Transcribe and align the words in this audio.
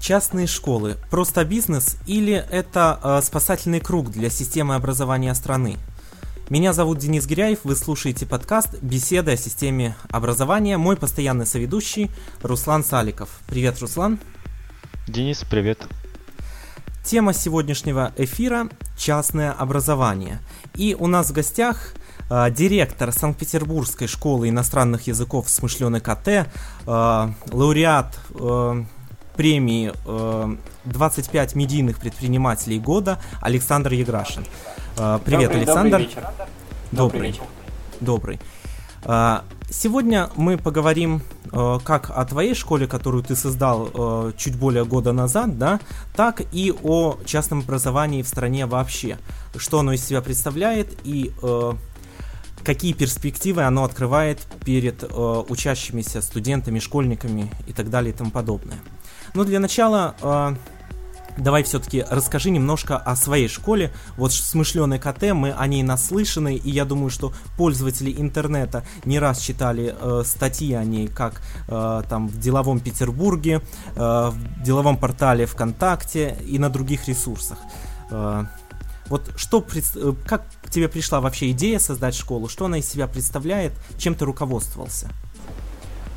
Частные 0.00 0.46
школы– 0.46 0.96
просто 1.10 1.44
бизнес 1.44 1.98
или 2.06 2.32
это 2.32 2.98
э, 3.02 3.20
спасательный 3.22 3.80
круг 3.80 4.10
для 4.10 4.30
системы 4.30 4.74
образования 4.74 5.34
страны? 5.34 5.76
Меня 6.48 6.72
зовут 6.72 6.98
Денис 6.98 7.26
Гиряев, 7.26 7.58
вы 7.64 7.76
слушаете 7.76 8.24
подкаст 8.24 8.82
«Беседы 8.82 9.32
о 9.32 9.36
системе 9.36 9.94
образования». 10.10 10.78
Мой 10.78 10.96
постоянный 10.96 11.44
соведущий 11.44 12.10
Руслан 12.42 12.82
Саликов. 12.82 13.28
Привет, 13.46 13.78
Руслан. 13.80 14.18
Денис, 15.06 15.44
привет. 15.50 15.86
Тема 17.04 17.34
сегодняшнего 17.34 18.14
эфира– 18.16 18.70
частное 18.96 19.52
образование. 19.52 20.40
И 20.74 20.96
у 20.98 21.08
нас 21.08 21.28
в 21.28 21.34
гостях 21.34 21.92
э, 22.30 22.50
директор 22.50 23.12
Санкт-Петербургской 23.12 24.06
школы 24.06 24.48
иностранных 24.48 25.08
языков 25.08 25.50
«Смышленый 25.50 26.00
КТ», 26.00 26.26
э, 26.26 26.44
лауреат 26.86 28.18
э, 28.30 28.84
премии 29.40 29.90
э, 30.04 30.56
25 30.84 31.54
медийных 31.54 31.98
предпринимателей 31.98 32.78
года 32.78 33.18
Александр 33.40 33.94
Еграшин. 33.94 34.44
Э, 34.98 35.18
привет, 35.24 35.44
добрый, 35.44 35.62
Александр. 35.62 35.90
Добрый 35.90 36.06
вечер. 36.06 36.28
Добрый. 36.90 37.32
Добрый. 37.32 37.40
добрый. 38.00 38.40
Э, 39.04 39.40
сегодня 39.70 40.28
мы 40.36 40.58
поговорим 40.58 41.22
э, 41.52 41.78
как 41.82 42.10
о 42.10 42.22
твоей 42.26 42.54
школе, 42.54 42.86
которую 42.86 43.22
ты 43.24 43.34
создал 43.34 43.88
э, 43.94 44.32
чуть 44.36 44.56
более 44.56 44.84
года 44.84 45.12
назад, 45.12 45.56
да, 45.56 45.80
так 46.14 46.42
и 46.52 46.74
о 46.82 47.16
частном 47.24 47.60
образовании 47.60 48.20
в 48.20 48.28
стране 48.28 48.66
вообще. 48.66 49.16
Что 49.56 49.78
оно 49.78 49.94
из 49.94 50.04
себя 50.04 50.20
представляет 50.20 50.98
и 51.02 51.32
э, 51.42 51.72
какие 52.62 52.92
перспективы 52.92 53.62
оно 53.62 53.84
открывает 53.84 54.38
перед 54.66 55.02
э, 55.02 55.06
учащимися 55.48 56.20
студентами, 56.20 56.78
школьниками 56.78 57.50
и 57.66 57.72
так 57.72 57.88
далее 57.88 58.12
и 58.12 58.14
тому 58.14 58.30
подобное. 58.30 58.76
Но 59.34 59.44
для 59.44 59.60
начала 59.60 60.14
э, 60.20 60.54
давай 61.36 61.62
все-таки 61.62 62.04
расскажи 62.08 62.50
немножко 62.50 62.96
о 62.96 63.16
своей 63.16 63.48
школе. 63.48 63.92
Вот 64.16 64.32
смышленый 64.32 64.98
КТ, 64.98 65.32
мы 65.32 65.52
о 65.52 65.66
ней 65.66 65.82
наслышаны, 65.82 66.56
и 66.56 66.70
я 66.70 66.84
думаю, 66.84 67.10
что 67.10 67.32
пользователи 67.56 68.14
интернета 68.16 68.84
не 69.04 69.18
раз 69.18 69.40
читали 69.40 69.94
э, 69.98 70.22
статьи 70.24 70.74
о 70.74 70.84
ней, 70.84 71.08
как 71.08 71.42
э, 71.68 72.02
там 72.08 72.28
в 72.28 72.38
деловом 72.38 72.80
Петербурге, 72.80 73.62
э, 73.94 73.98
в 73.98 74.62
деловом 74.62 74.96
портале 74.96 75.46
ВКонтакте 75.46 76.36
и 76.46 76.58
на 76.58 76.70
других 76.70 77.08
ресурсах. 77.08 77.58
Э, 78.10 78.44
вот 79.08 79.30
что, 79.36 79.64
э, 79.74 80.12
как 80.26 80.44
тебе 80.70 80.88
пришла 80.88 81.20
вообще 81.20 81.50
идея 81.50 81.78
создать 81.78 82.14
школу, 82.14 82.48
что 82.48 82.66
она 82.66 82.78
из 82.78 82.88
себя 82.88 83.06
представляет, 83.06 83.72
чем 83.98 84.14
ты 84.14 84.24
руководствовался? 84.24 85.08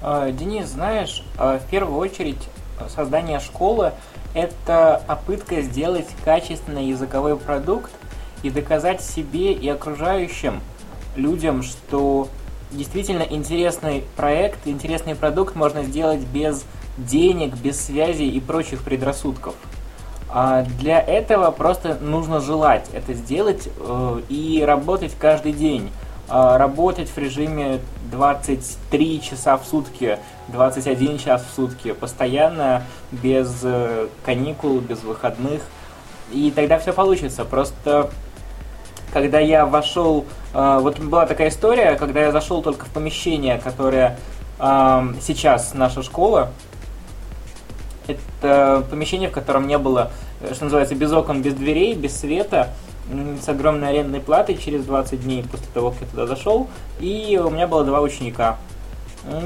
А, 0.02 0.32
Денис, 0.32 0.68
знаешь, 0.68 1.24
а, 1.38 1.60
в 1.60 1.66
первую 1.70 1.98
очередь 1.98 2.50
создание 2.90 3.40
школы– 3.40 3.94
это 4.34 5.02
попытка 5.08 5.62
сделать 5.62 6.08
качественный 6.26 6.86
языковой 6.86 7.38
продукт 7.38 7.92
и 8.42 8.50
доказать 8.50 9.02
себе 9.02 9.54
и 9.54 9.68
окружающим 9.70 10.62
людям, 11.16 11.64
что 11.64 12.28
действительно 12.72 13.24
интересный 13.24 14.04
проект, 14.16 14.68
интересный 14.68 15.16
продукт 15.16 15.56
можно 15.56 15.84
сделать 15.84 16.22
без 16.22 16.66
денег, 16.98 17.56
без 17.56 17.80
связей 17.80 18.30
и 18.30 18.40
прочих 18.40 18.84
предрассудков. 18.84 19.56
А 20.30 20.64
для 20.80 21.00
этого 21.00 21.52
просто 21.52 21.96
нужно 22.02 22.40
желать 22.40 22.90
это 22.94 23.14
сделать 23.14 23.70
э, 23.78 24.22
и 24.30 24.64
работать 24.66 25.16
каждый 25.20 25.54
день. 25.54 25.92
Э, 26.30 26.56
работать 26.58 27.10
в 27.10 27.18
режиме 27.18 27.82
23 28.12 29.22
часа 29.22 29.58
в 29.58 29.66
сутки, 29.66 30.20
21 30.48 31.18
час 31.18 31.44
в 31.44 31.54
сутки, 31.54 31.92
постоянно, 31.92 32.84
без 33.12 33.60
э, 33.64 34.08
каникул, 34.26 34.80
без 34.80 35.04
выходных. 35.04 35.62
И 36.32 36.52
тогда 36.52 36.80
все 36.80 36.94
получится. 36.94 37.44
Просто 37.44 38.10
когда 39.12 39.40
я 39.40 39.66
вошел, 39.66 40.26
э, 40.54 40.80
вот 40.82 40.98
была 41.00 41.26
такая 41.26 41.50
история, 41.50 41.96
когда 41.96 42.22
я 42.22 42.32
зашел 42.32 42.62
только 42.62 42.86
в 42.86 42.90
помещение, 42.90 43.58
которое 43.58 44.18
э, 44.60 45.14
сейчас 45.22 45.74
наша 45.74 46.04
школа, 46.04 46.52
это 48.08 48.86
помещение, 48.90 49.30
в 49.30 49.34
котором 49.34 49.68
не 49.68 49.78
было, 49.78 50.12
что 50.54 50.66
называется, 50.66 50.96
без 50.96 51.12
окон, 51.12 51.42
без 51.42 51.54
дверей, 51.54 51.94
без 51.96 52.18
света, 52.18 52.70
с 53.42 53.50
огромной 53.50 53.90
арендной 53.90 54.22
платой 54.22 54.58
через 54.58 54.86
20 54.86 55.24
дней 55.24 55.44
после 55.44 55.68
того, 55.74 55.92
как 55.92 56.02
я 56.02 56.08
туда 56.08 56.28
зашел. 56.28 56.68
И 57.00 57.40
у 57.44 57.50
меня 57.50 57.68
было 57.68 57.84
два 57.84 58.02
ученика. 58.02 58.58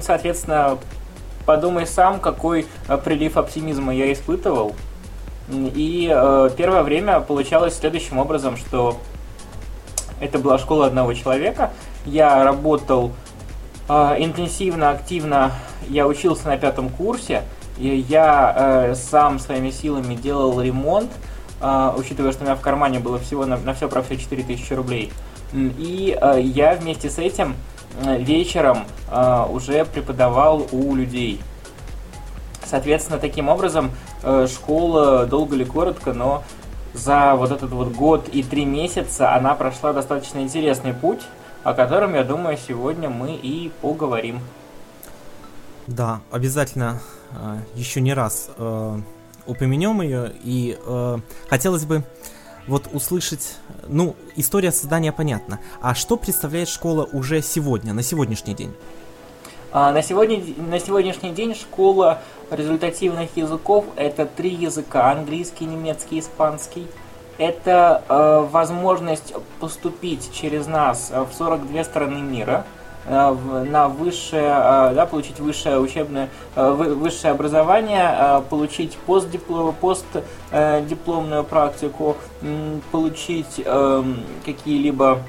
Соответственно, 0.01 0.77
подумай 1.45 1.87
сам, 1.87 2.19
какой 2.19 2.67
э, 2.87 2.97
прилив 2.97 3.37
оптимизма 3.37 3.95
я 3.95 4.11
испытывал. 4.11 4.75
И 5.49 6.11
э, 6.13 6.49
первое 6.57 6.83
время 6.83 7.19
получалось 7.21 7.77
следующим 7.77 8.19
образом, 8.19 8.57
что 8.57 8.97
это 10.19 10.39
была 10.39 10.57
школа 10.57 10.87
одного 10.87 11.13
человека. 11.13 11.71
Я 12.05 12.43
работал 12.43 13.13
э, 13.87 14.15
интенсивно, 14.19 14.89
активно. 14.91 15.51
Я 15.89 16.05
учился 16.07 16.47
на 16.47 16.57
пятом 16.57 16.89
курсе. 16.89 17.43
И 17.77 17.87
я 18.09 18.95
сам 18.95 19.37
своими 19.37 19.69
силами 19.69 20.15
делал 20.15 20.59
ремонт 20.59 21.11
учитывая, 21.59 22.31
что 22.31 22.43
у 22.43 22.45
меня 22.45 22.55
в 22.55 22.61
кармане 22.61 22.99
было 22.99 23.17
всего 23.19 23.45
на, 23.45 23.57
на 23.57 23.73
все 23.73 23.89
про 23.89 24.03
все 24.03 24.17
4000 24.17 24.73
рублей. 24.73 25.11
И 25.53 26.17
э, 26.19 26.41
я 26.41 26.75
вместе 26.75 27.09
с 27.09 27.17
этим 27.17 27.55
э, 28.01 28.21
вечером 28.21 28.85
э, 29.09 29.45
уже 29.49 29.85
преподавал 29.85 30.67
у 30.71 30.93
людей. 30.95 31.41
Соответственно, 32.65 33.17
таким 33.17 33.47
образом, 33.47 33.91
э, 34.23 34.47
школа 34.47 35.25
долго 35.25 35.55
или 35.55 35.63
коротко, 35.63 36.13
но 36.13 36.43
за 36.93 37.35
вот 37.35 37.51
этот 37.51 37.71
вот 37.71 37.93
год 37.93 38.27
и 38.27 38.43
три 38.43 38.65
месяца 38.65 39.33
она 39.33 39.55
прошла 39.55 39.93
достаточно 39.93 40.39
интересный 40.39 40.93
путь, 40.93 41.21
о 41.63 41.73
котором, 41.73 42.13
я 42.13 42.23
думаю, 42.23 42.57
сегодня 42.57 43.09
мы 43.09 43.35
и 43.35 43.71
поговорим. 43.81 44.41
Да, 45.87 46.19
обязательно 46.29 46.99
э, 47.31 47.57
еще 47.75 48.01
не 48.01 48.13
раз 48.13 48.49
э, 48.57 48.99
упомянем 49.47 50.01
ее, 50.01 50.31
и 50.43 50.77
э, 50.85 51.17
хотелось 51.49 51.85
бы 51.85 52.03
вот 52.67 52.87
услышать, 52.93 53.55
ну, 53.87 54.15
история 54.35 54.71
создания 54.71 55.11
понятна. 55.11 55.59
А 55.81 55.95
что 55.95 56.17
представляет 56.17 56.67
школа 56.67 57.07
уже 57.11 57.41
сегодня, 57.41 57.93
на 57.93 58.03
сегодняшний 58.03 58.53
день? 58.53 58.73
А, 59.71 59.91
на, 59.91 60.01
сегодня, 60.01 60.41
на 60.57 60.79
сегодняшний 60.79 61.31
день 61.31 61.55
школа 61.55 62.21
результативных 62.51 63.35
языков 63.35 63.85
это 63.95 64.25
три 64.25 64.53
языка, 64.53 65.11
английский, 65.11 65.65
немецкий, 65.65 66.19
испанский. 66.19 66.87
Это 67.37 68.03
э, 68.07 68.47
возможность 68.51 69.33
поступить 69.59 70.31
через 70.33 70.65
нас 70.67 71.11
в 71.11 71.29
42 71.33 71.83
страны 71.83 72.21
мира– 72.21 72.65
на 73.07 73.87
высшее, 73.87 74.51
э, 74.53 74.91
да, 74.93 75.05
получить 75.05 75.39
высшее 75.39 75.79
учебное, 75.79 76.29
э, 76.55 76.71
высшее 76.71 77.31
образование, 77.31 78.43
получить 78.49 78.97
постдиплом, 78.97 79.73
постдипломную 79.73 81.43
практику, 81.43 82.17
получить 82.91 83.61
эм, 83.63 84.23
какие-либо 84.45 85.19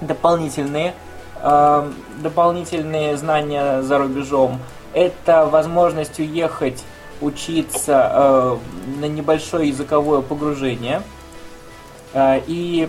дополнительные, 0.00 0.94
эм, 1.42 1.94
дополнительные 2.22 3.16
знания 3.16 3.82
за 3.82 3.98
рубежом. 3.98 4.60
Это 4.92 5.46
возможность 5.46 6.18
уехать 6.18 6.84
учиться 7.20 8.58
на 9.00 9.06
небольшое 9.06 9.68
языковое 9.68 10.20
погружение. 10.20 11.02
И 12.16 12.88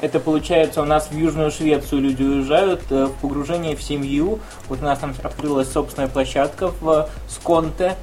это 0.00 0.20
получается 0.20 0.82
у 0.82 0.84
нас 0.84 1.08
в 1.10 1.16
Южную 1.16 1.50
Швецию 1.50 2.02
люди 2.02 2.22
уезжают 2.22 2.82
э, 2.90 3.06
в 3.06 3.12
погружение 3.20 3.74
в 3.74 3.82
семью. 3.82 4.38
Вот 4.68 4.80
у 4.80 4.84
нас 4.84 4.98
там 4.98 5.14
открылась 5.22 5.70
собственная 5.72 6.08
площадка 6.08 6.70
в 6.80 7.08
Сконте. 7.28 7.96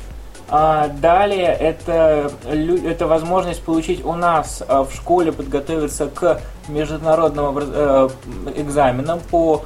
А 0.48 0.90
далее 0.90 1.48
это, 1.48 2.32
это 2.46 3.08
возможность 3.08 3.64
получить 3.64 4.06
у 4.06 4.14
нас 4.14 4.62
э, 4.68 4.86
в 4.90 4.94
школе 4.94 5.32
подготовиться 5.32 6.08
к 6.08 6.42
международным 6.68 7.58
э, 7.58 8.10
экзаменам 8.56 9.20
по 9.32 9.64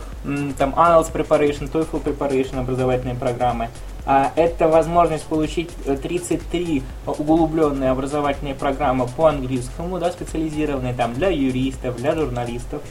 там, 0.57 0.73
IELTS 0.75 1.11
Preparation, 1.11 1.71
TOEFL 1.71 2.03
Preparation 2.03 2.59
образовательные 2.59 3.15
программы. 3.15 3.69
А, 4.11 4.31
это 4.35 4.67
возможность 4.67 5.25
получить 5.25 5.69
33 5.85 6.81
э, 6.81 7.09
углубленные 7.11 7.91
образовательные 7.91 8.55
программы 8.55 9.05
по 9.05 9.27
английскому, 9.27 9.99
да, 9.99 10.11
специализированные 10.11 10.95
там 10.95 11.13
для 11.13 11.29
юристов, 11.29 11.95
для 11.97 12.15
журналистов. 12.15 12.81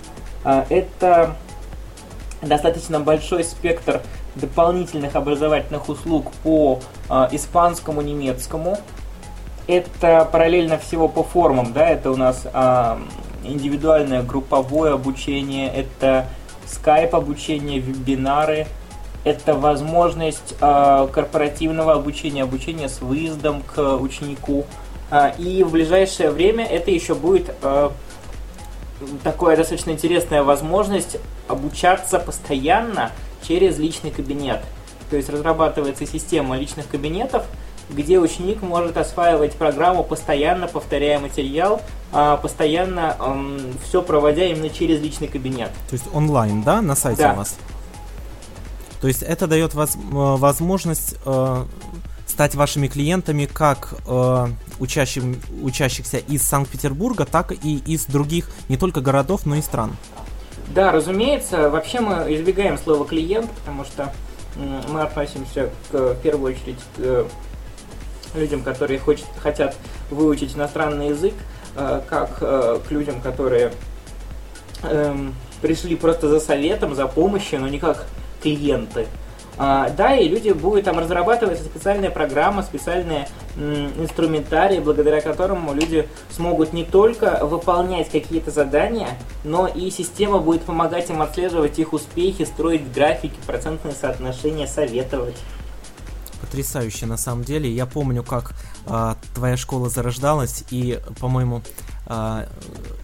А, 0.44 0.64
это 0.70 1.34
достаточно 2.40 3.00
большой 3.00 3.42
спектр 3.42 4.00
дополнительных 4.36 5.16
образовательных 5.16 5.88
услуг 5.88 6.30
по 6.44 6.78
э, 7.10 7.28
испанскому, 7.32 8.00
немецкому. 8.00 8.78
Это 9.66 10.24
параллельно 10.30 10.78
всего 10.78 11.08
по 11.08 11.24
формам, 11.24 11.72
да, 11.72 11.88
это 11.88 12.12
у 12.12 12.16
нас 12.16 12.46
э, 12.46 12.96
индивидуальное 13.42 14.22
групповое 14.22 14.92
обучение, 14.92 15.68
это 15.68 16.26
скайп 16.64 17.16
обучение, 17.16 17.80
вебинары, 17.80 18.68
это 19.24 19.54
возможность 19.54 20.54
э, 20.60 21.08
корпоративного 21.12 21.94
обучения, 21.94 22.42
обучения 22.42 22.88
с 22.88 23.00
выездом 23.00 23.62
к 23.62 23.96
ученику. 23.96 24.64
Э, 25.10 25.32
и 25.38 25.62
в 25.62 25.72
ближайшее 25.72 26.30
время 26.30 26.64
это 26.64 26.90
еще 26.90 27.14
будет 27.14 27.54
э, 27.62 27.90
такая 29.22 29.56
достаточно 29.56 29.90
интересная 29.90 30.42
возможность 30.42 31.18
обучаться 31.46 32.18
постоянно 32.18 33.12
через 33.42 33.78
личный 33.78 34.10
кабинет. 34.10 34.60
То 35.10 35.16
есть 35.16 35.28
разрабатывается 35.28 36.06
система 36.06 36.56
личных 36.56 36.88
кабинетов, 36.88 37.44
где 37.88 38.18
ученик 38.18 38.60
может 38.60 38.98
осваивать 38.98 39.54
программу, 39.54 40.04
постоянно 40.04 40.68
повторяя 40.68 41.18
материал, 41.18 41.80
а, 42.12 42.36
постоянно 42.36 43.16
все 43.82 44.02
проводя 44.02 44.44
именно 44.44 44.68
через 44.68 45.00
личный 45.00 45.28
кабинет. 45.28 45.70
То 45.88 45.94
есть 45.94 46.04
онлайн, 46.12 46.62
да, 46.62 46.82
на 46.82 46.94
сайте 46.94 47.22
да. 47.22 47.32
у 47.32 47.36
вас? 47.36 47.56
То 49.00 49.08
есть 49.08 49.22
это 49.22 49.46
дает 49.46 49.74
воз, 49.74 49.96
э, 49.96 49.98
возможность 50.10 51.16
э, 51.24 51.64
стать 52.26 52.54
вашими 52.54 52.88
клиентами 52.88 53.46
как 53.46 53.94
э, 54.06 54.46
учащим, 54.80 55.40
учащихся 55.62 56.18
из 56.18 56.42
Санкт-Петербурга, 56.42 57.24
так 57.24 57.52
и 57.52 57.76
из 57.78 58.06
других 58.06 58.50
не 58.68 58.76
только 58.76 59.00
городов, 59.00 59.46
но 59.46 59.56
и 59.56 59.62
стран. 59.62 59.96
Да, 60.74 60.92
разумеется. 60.92 61.70
Вообще 61.70 62.00
мы 62.00 62.34
избегаем 62.34 62.76
слова 62.78 63.06
клиент, 63.06 63.50
потому 63.50 63.84
что 63.84 64.12
мы 64.56 65.02
относимся 65.02 65.70
к, 65.90 66.14
в 66.14 66.14
первую 66.16 66.54
очередь 66.54 66.78
к 66.96 67.26
людям, 68.34 68.62
которые 68.62 68.98
хочет, 68.98 69.26
хотят 69.40 69.76
выучить 70.10 70.56
иностранный 70.56 71.08
язык, 71.08 71.34
э, 71.76 72.00
как 72.08 72.38
э, 72.40 72.78
к 72.86 72.90
людям, 72.90 73.20
которые 73.20 73.72
эм, 74.82 75.34
пришли 75.60 75.96
просто 75.96 76.28
за 76.28 76.40
советом, 76.40 76.94
за 76.94 77.06
помощью, 77.06 77.60
но 77.60 77.68
не 77.68 77.78
клиенты. 78.42 79.06
А, 79.60 79.90
да, 79.90 80.14
и 80.16 80.28
люди 80.28 80.50
будут 80.50 80.84
там 80.84 80.98
разрабатывать 81.00 81.58
специальная 81.58 82.10
программа, 82.10 82.62
специальные 82.62 83.28
инструментарии, 83.56 84.78
благодаря 84.78 85.20
которому 85.20 85.74
люди 85.74 86.08
смогут 86.30 86.72
не 86.72 86.84
только 86.84 87.40
выполнять 87.44 88.08
какие-то 88.08 88.52
задания, 88.52 89.08
но 89.42 89.66
и 89.66 89.90
система 89.90 90.38
будет 90.38 90.62
помогать 90.62 91.10
им 91.10 91.22
отслеживать 91.22 91.76
их 91.80 91.92
успехи, 91.92 92.44
строить 92.44 92.92
графики, 92.92 93.34
процентные 93.46 93.94
соотношения, 93.94 94.68
советовать 94.68 95.36
потрясающе 96.40 97.06
на 97.06 97.16
самом 97.16 97.44
деле. 97.44 97.70
Я 97.70 97.84
помню, 97.84 98.22
как 98.22 98.54
э, 98.86 99.14
твоя 99.34 99.56
школа 99.56 99.90
зарождалась, 99.90 100.64
и, 100.70 100.98
по-моему, 101.20 101.62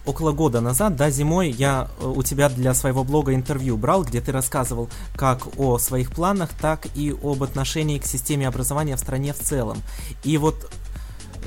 около 0.05 0.31
года 0.31 0.61
назад, 0.61 0.95
да, 0.95 1.09
зимой 1.09 1.49
я 1.49 1.89
э, 1.99 2.05
у 2.05 2.23
тебя 2.23 2.49
для 2.49 2.73
своего 2.73 3.03
блога 3.03 3.33
интервью 3.33 3.77
брал, 3.77 4.03
где 4.03 4.21
ты 4.21 4.31
рассказывал 4.31 4.89
как 5.15 5.59
о 5.59 5.77
своих 5.77 6.11
планах, 6.11 6.49
так 6.59 6.87
и 6.95 7.11
об 7.23 7.43
отношении 7.43 7.99
к 7.99 8.05
системе 8.05 8.47
образования 8.47 8.95
в 8.95 8.99
стране 8.99 9.33
в 9.33 9.39
целом. 9.39 9.77
И 10.23 10.37
вот 10.37 10.71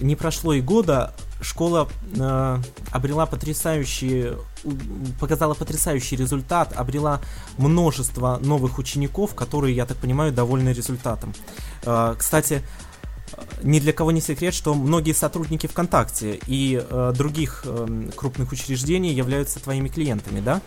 не 0.01 0.17
прошло 0.17 0.53
и 0.55 0.61
года, 0.61 1.15
школа 1.41 1.89
э, 2.17 2.59
обрела 2.91 3.27
потрясающий, 3.27 4.33
показала 5.21 5.55
потрясающий 5.55 6.17
результат, 6.17 6.73
обрела 6.77 7.21
множество 7.59 8.39
новых 8.43 8.79
учеников, 8.79 9.35
которые, 9.35 9.75
я 9.75 9.87
так 9.87 9.97
понимаю, 9.99 10.33
довольны 10.33 10.71
результатом. 10.71 11.35
Э, 11.85 12.15
кстати, 12.19 12.63
ни 13.63 13.81
для 13.81 13.93
кого 13.93 14.13
не 14.13 14.21
секрет, 14.21 14.55
что 14.55 14.75
многие 14.75 15.13
сотрудники 15.13 15.67
ВКонтакте 15.67 16.39
и 16.47 16.83
э, 16.89 17.13
других 17.17 17.65
э, 17.67 17.87
крупных 18.15 18.53
учреждений 18.53 19.13
являются 19.13 19.61
твоими 19.61 19.89
клиентами, 19.89 20.41
да? 20.41 20.61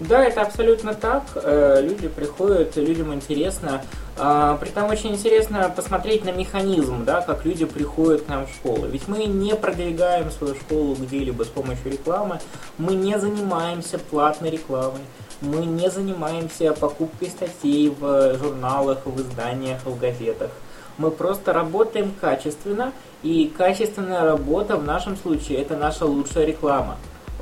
Да, 0.00 0.24
это 0.24 0.42
абсолютно 0.42 0.94
так. 0.94 1.24
Э, 1.34 1.80
люди 1.82 2.08
приходят, 2.08 2.76
людям 2.76 3.12
интересно. 3.12 3.82
Э, 4.16 4.56
при 4.60 4.70
этом 4.70 4.88
очень 4.90 5.10
интересно 5.10 5.72
посмотреть 5.74 6.24
на 6.24 6.30
механизм, 6.30 7.04
да, 7.04 7.20
как 7.20 7.44
люди 7.44 7.64
приходят 7.64 8.22
к 8.22 8.28
нам 8.28 8.46
в 8.46 8.50
школу. 8.50 8.86
Ведь 8.86 9.08
мы 9.08 9.24
не 9.24 9.54
продвигаем 9.56 10.30
свою 10.30 10.54
школу 10.54 10.94
где-либо 10.94 11.42
с 11.42 11.48
помощью 11.48 11.92
рекламы, 11.92 12.40
мы 12.78 12.94
не 12.94 13.18
занимаемся 13.18 13.98
платной 13.98 14.50
рекламой 14.50 15.02
мы 15.40 15.64
не 15.64 15.88
занимаемся 15.88 16.72
покупкой 16.72 17.28
статей 17.28 17.90
в 17.90 18.36
журналах, 18.38 19.06
в 19.06 19.20
изданиях, 19.20 19.84
в 19.84 19.98
газетах. 19.98 20.50
Мы 20.98 21.12
просто 21.12 21.52
работаем 21.52 22.12
качественно, 22.20 22.92
и 23.22 23.52
качественная 23.56 24.24
работа 24.24 24.76
в 24.76 24.84
нашем 24.84 25.16
случае 25.16 25.58
это 25.58 25.76
наша 25.76 26.04
лучшая 26.04 26.44
реклама. 26.44 26.96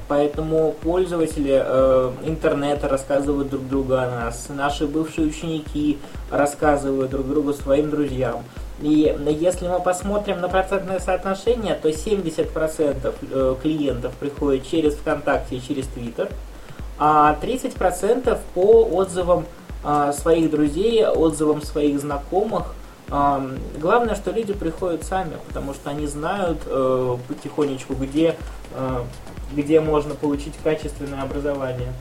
Поэтому 0.09 0.75
пользователи 0.83 1.61
э, 1.65 2.13
интернета 2.25 2.89
рассказывают 2.89 3.49
друг 3.49 3.67
другу 3.67 3.95
о 3.95 4.09
нас, 4.09 4.47
наши 4.51 4.87
бывшие 4.87 5.27
ученики 5.27 5.99
рассказывают 6.31 7.11
друг 7.11 7.27
другу 7.27 7.55
своим 7.55 7.91
друзьям. 7.91 8.45
И 8.83 9.17
если 9.41 9.69
мы 9.69 9.81
посмотрим 9.81 10.41
на 10.43 10.49
процентное 10.49 11.01
соотношение, 11.01 11.75
то 11.75 11.89
70% 11.89 13.15
э, 13.31 13.57
клиентов 13.63 14.13
приходят 14.21 14.69
через 14.69 14.95
ВКонтакте 14.95 15.57
и 15.57 15.63
через 15.63 15.87
Твиттер, 15.89 16.29
а 16.99 17.37
30% 17.41 18.39
по 18.55 18.85
отзывам 18.85 19.47
э, 19.83 20.13
своих 20.13 20.51
друзей, 20.51 21.07
отзывам 21.07 21.63
своих 21.63 21.99
знакомых– 21.99 22.75
Главное, 23.09 24.17
что 24.17 24.33
люди 24.33 24.53
приходят 24.53 25.05
сами, 25.05 25.37
потому 25.47 25.75
что 25.75 25.91
они 25.91 26.07
знают 26.09 26.63
э, 26.67 27.17
потихонечку, 27.29 27.95
где, 27.95 28.37
э, 28.73 29.05
где 29.53 29.81
можно 29.81 30.15
получить 30.15 30.55
качественное 30.63 31.23
образование. 31.23 31.93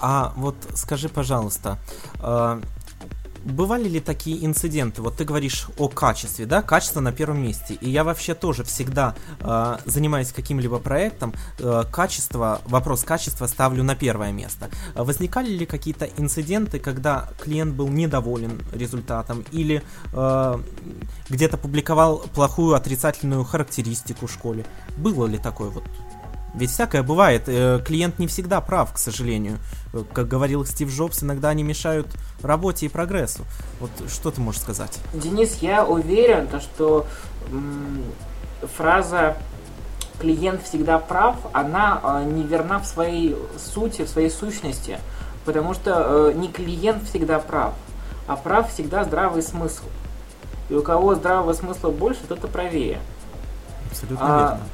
А 0.00 0.32
вот 0.36 0.56
скажи, 0.74 1.08
пожалуйста, 1.08 1.78
э, 2.20 2.60
бывали 3.46 3.88
ли 3.88 4.00
такие 4.00 4.44
инциденты? 4.44 5.02
Вот 5.02 5.16
ты 5.16 5.24
говоришь 5.24 5.66
о 5.78 5.88
качестве, 5.88 6.46
да, 6.46 6.62
качество 6.62 7.00
на 7.00 7.12
первом 7.12 7.42
месте. 7.42 7.74
И 7.80 7.90
я 7.90 8.04
вообще 8.04 8.34
тоже 8.34 8.64
всегда, 8.64 9.14
э, 9.40 9.76
занимаясь 9.84 10.32
каким-либо 10.32 10.78
проектом, 10.78 11.32
э, 11.58 11.84
качество, 11.90 12.60
вопрос 12.66 13.04
качества 13.04 13.46
ставлю 13.46 13.84
на 13.84 13.94
первое 13.94 14.32
место. 14.32 14.68
Возникали 14.94 15.50
ли 15.50 15.66
какие-то 15.66 16.06
инциденты, 16.18 16.78
когда 16.78 17.28
клиент 17.40 17.74
был 17.74 17.88
недоволен 17.88 18.60
результатом 18.72 19.44
или 19.52 19.82
э, 20.12 20.58
где-то 21.30 21.56
публиковал 21.56 22.18
плохую 22.34 22.74
отрицательную 22.74 23.44
характеристику 23.44 24.26
в 24.26 24.32
школе? 24.32 24.64
Было 24.96 25.26
ли 25.26 25.38
такое 25.38 25.70
вот? 25.70 25.84
Ведь 26.56 26.70
всякое 26.70 27.02
бывает. 27.02 27.44
Э, 27.46 27.80
клиент 27.84 28.18
не 28.18 28.26
всегда 28.26 28.60
прав, 28.60 28.92
к 28.92 28.98
сожалению. 28.98 29.58
Э, 29.92 30.02
как 30.12 30.26
говорил 30.26 30.64
Стив 30.64 30.90
Джобс, 30.90 31.22
иногда 31.22 31.50
они 31.50 31.62
мешают 31.62 32.08
работе 32.42 32.86
и 32.86 32.88
прогрессу. 32.88 33.44
Вот 33.78 33.90
что 34.08 34.30
ты 34.30 34.40
можешь 34.40 34.62
сказать? 34.62 34.98
Денис, 35.12 35.58
я 35.60 35.84
уверен, 35.84 36.48
что 36.60 37.06
фраза 38.76 39.36
клиент 40.18 40.62
всегда 40.62 40.98
прав, 40.98 41.36
она 41.52 42.00
э, 42.02 42.24
не 42.24 42.42
верна 42.42 42.78
в 42.78 42.86
своей 42.86 43.36
сути, 43.58 44.02
в 44.02 44.08
своей 44.08 44.30
сущности. 44.30 44.98
Потому 45.44 45.74
что 45.74 46.30
э, 46.30 46.32
не 46.34 46.48
клиент 46.48 47.04
всегда 47.04 47.38
прав, 47.38 47.74
а 48.26 48.36
прав 48.36 48.72
всегда 48.72 49.04
здравый 49.04 49.42
смысл. 49.42 49.84
И 50.68 50.74
у 50.74 50.82
кого 50.82 51.14
здравого 51.14 51.52
смысла 51.52 51.90
больше, 51.90 52.20
тот 52.28 52.42
и 52.42 52.48
правее. 52.48 52.98
Абсолютно 53.90 54.26
а, 54.26 54.50
верно. 54.50 54.64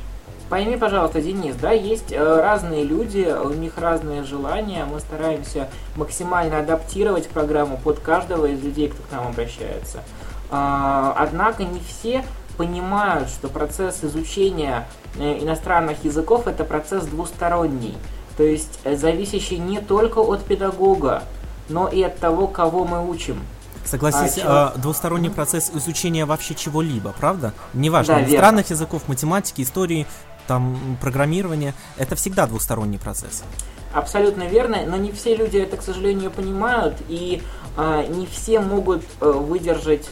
Пойми, 0.53 0.77
пожалуйста, 0.77 1.23
Денис, 1.23 1.57
да, 1.57 1.71
есть 1.71 2.13
э, 2.13 2.19
разные 2.23 2.85
люди, 2.85 3.27
у 3.43 3.55
них 3.55 3.79
разные 3.79 4.23
желания, 4.23 4.85
мы 4.85 5.01
стараемся 5.01 5.71
максимально 5.97 6.59
адаптировать 6.59 7.27
программу 7.31 7.79
под 7.79 8.01
каждого 8.01 8.45
из 8.45 8.63
людей, 8.63 8.89
кто 8.89 9.03
к 9.03 9.11
нам 9.13 9.29
обращается. 9.29 10.01
А, 10.51 11.17
однако 11.17 11.65
не 11.65 11.81
все 11.81 12.23
понимают, 12.59 13.31
что 13.31 13.49
процесс 13.49 14.05
изучения 14.05 14.87
э, 15.19 15.43
иностранных 15.43 16.05
языков 16.05 16.47
это 16.47 16.65
процесс 16.65 17.07
двусторонний, 17.07 17.97
то 18.37 18.43
есть 18.43 18.79
э, 18.85 18.95
зависящий 18.95 19.57
не 19.57 19.81
только 19.81 20.19
от 20.19 20.45
педагога, 20.45 21.23
но 21.71 21.89
и 21.89 22.03
от 22.03 22.19
того, 22.19 22.47
кого 22.47 22.85
мы 22.85 23.09
учим. 23.09 23.39
Согласись, 23.85 24.39
а, 24.45 24.73
э, 24.77 24.79
двусторонний 24.79 25.31
процесс 25.31 25.71
изучения 25.75 26.25
вообще 26.25 26.55
чего-либо, 26.55 27.15
правда? 27.19 27.53
Неважно, 27.75 28.15
да, 28.15 28.21
иностранных 28.21 28.71
языков, 28.71 29.09
математики, 29.09 29.63
истории, 29.63 30.07
там 30.53 30.99
программирование, 31.01 31.73
это 31.97 32.15
всегда 32.15 32.47
двусторонний 32.47 32.99
процесс. 32.99 33.43
Абсолютно 33.95 34.43
верно, 34.43 34.79
но 34.87 34.97
не 34.97 35.11
все 35.13 35.35
люди 35.35 35.57
это, 35.57 35.79
к 35.79 35.83
сожалению, 35.83 36.31
понимают, 36.31 36.95
и 37.09 37.43
а, 37.77 38.07
не 38.07 38.27
все 38.27 38.61
могут 38.61 39.03
а, 39.21 39.33
выдержать 39.33 40.09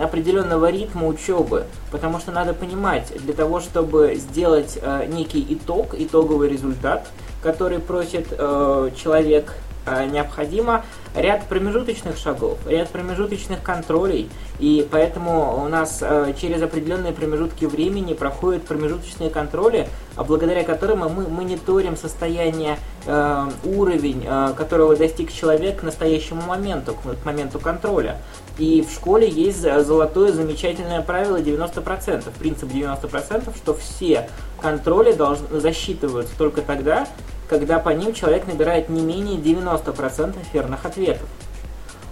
определенного 0.00 0.70
ритма 0.70 1.06
учебы, 1.08 1.66
потому 1.90 2.20
что 2.20 2.30
надо 2.30 2.54
понимать, 2.54 3.12
для 3.22 3.34
того, 3.34 3.60
чтобы 3.60 4.14
сделать 4.14 4.78
э, 4.80 5.06
некий 5.08 5.44
итог, 5.50 5.94
итоговый 5.98 6.48
результат, 6.48 7.08
который 7.42 7.80
просит 7.80 8.28
э, 8.30 8.90
человек 8.96 9.54
э, 9.84 10.06
необходимо 10.06 10.84
ряд 11.16 11.44
промежуточных 11.46 12.16
шагов, 12.18 12.58
ряд 12.66 12.88
промежуточных 12.90 13.62
контролей, 13.62 14.28
и 14.58 14.86
поэтому 14.90 15.64
у 15.64 15.68
нас 15.68 15.98
э, 16.02 16.34
через 16.40 16.62
определенные 16.62 17.12
промежутки 17.12 17.64
времени 17.64 18.14
проходят 18.14 18.64
промежуточные 18.64 19.30
контроли, 19.30 19.88
а 20.14 20.24
благодаря 20.24 20.62
которым 20.62 21.00
мы 21.00 21.28
мониторим 21.28 21.96
состояние, 21.96 22.78
э, 23.06 23.48
уровень, 23.64 24.24
э, 24.26 24.52
которого 24.56 24.96
достиг 24.96 25.32
человек 25.32 25.80
к 25.80 25.82
настоящему 25.82 26.42
моменту, 26.42 26.94
к 26.94 27.24
моменту 27.24 27.58
контроля. 27.58 28.18
И 28.58 28.82
в 28.82 28.92
школе 28.92 29.28
есть 29.28 29.60
золотое 29.60 30.32
замечательное 30.32 31.02
правило 31.02 31.40
90%, 31.40 32.30
принцип 32.38 32.70
90%, 32.70 33.54
что 33.56 33.74
все 33.74 34.28
контроли 34.60 35.12
должны 35.12 35.60
засчитываются 35.60 36.32
только 36.38 36.62
тогда, 36.62 37.06
когда 37.48 37.78
по 37.78 37.90
ним 37.90 38.12
человек 38.14 38.46
набирает 38.46 38.88
не 38.88 39.02
менее 39.02 39.38
90% 39.38 40.34
верных 40.52 40.84
ответов. 40.84 41.28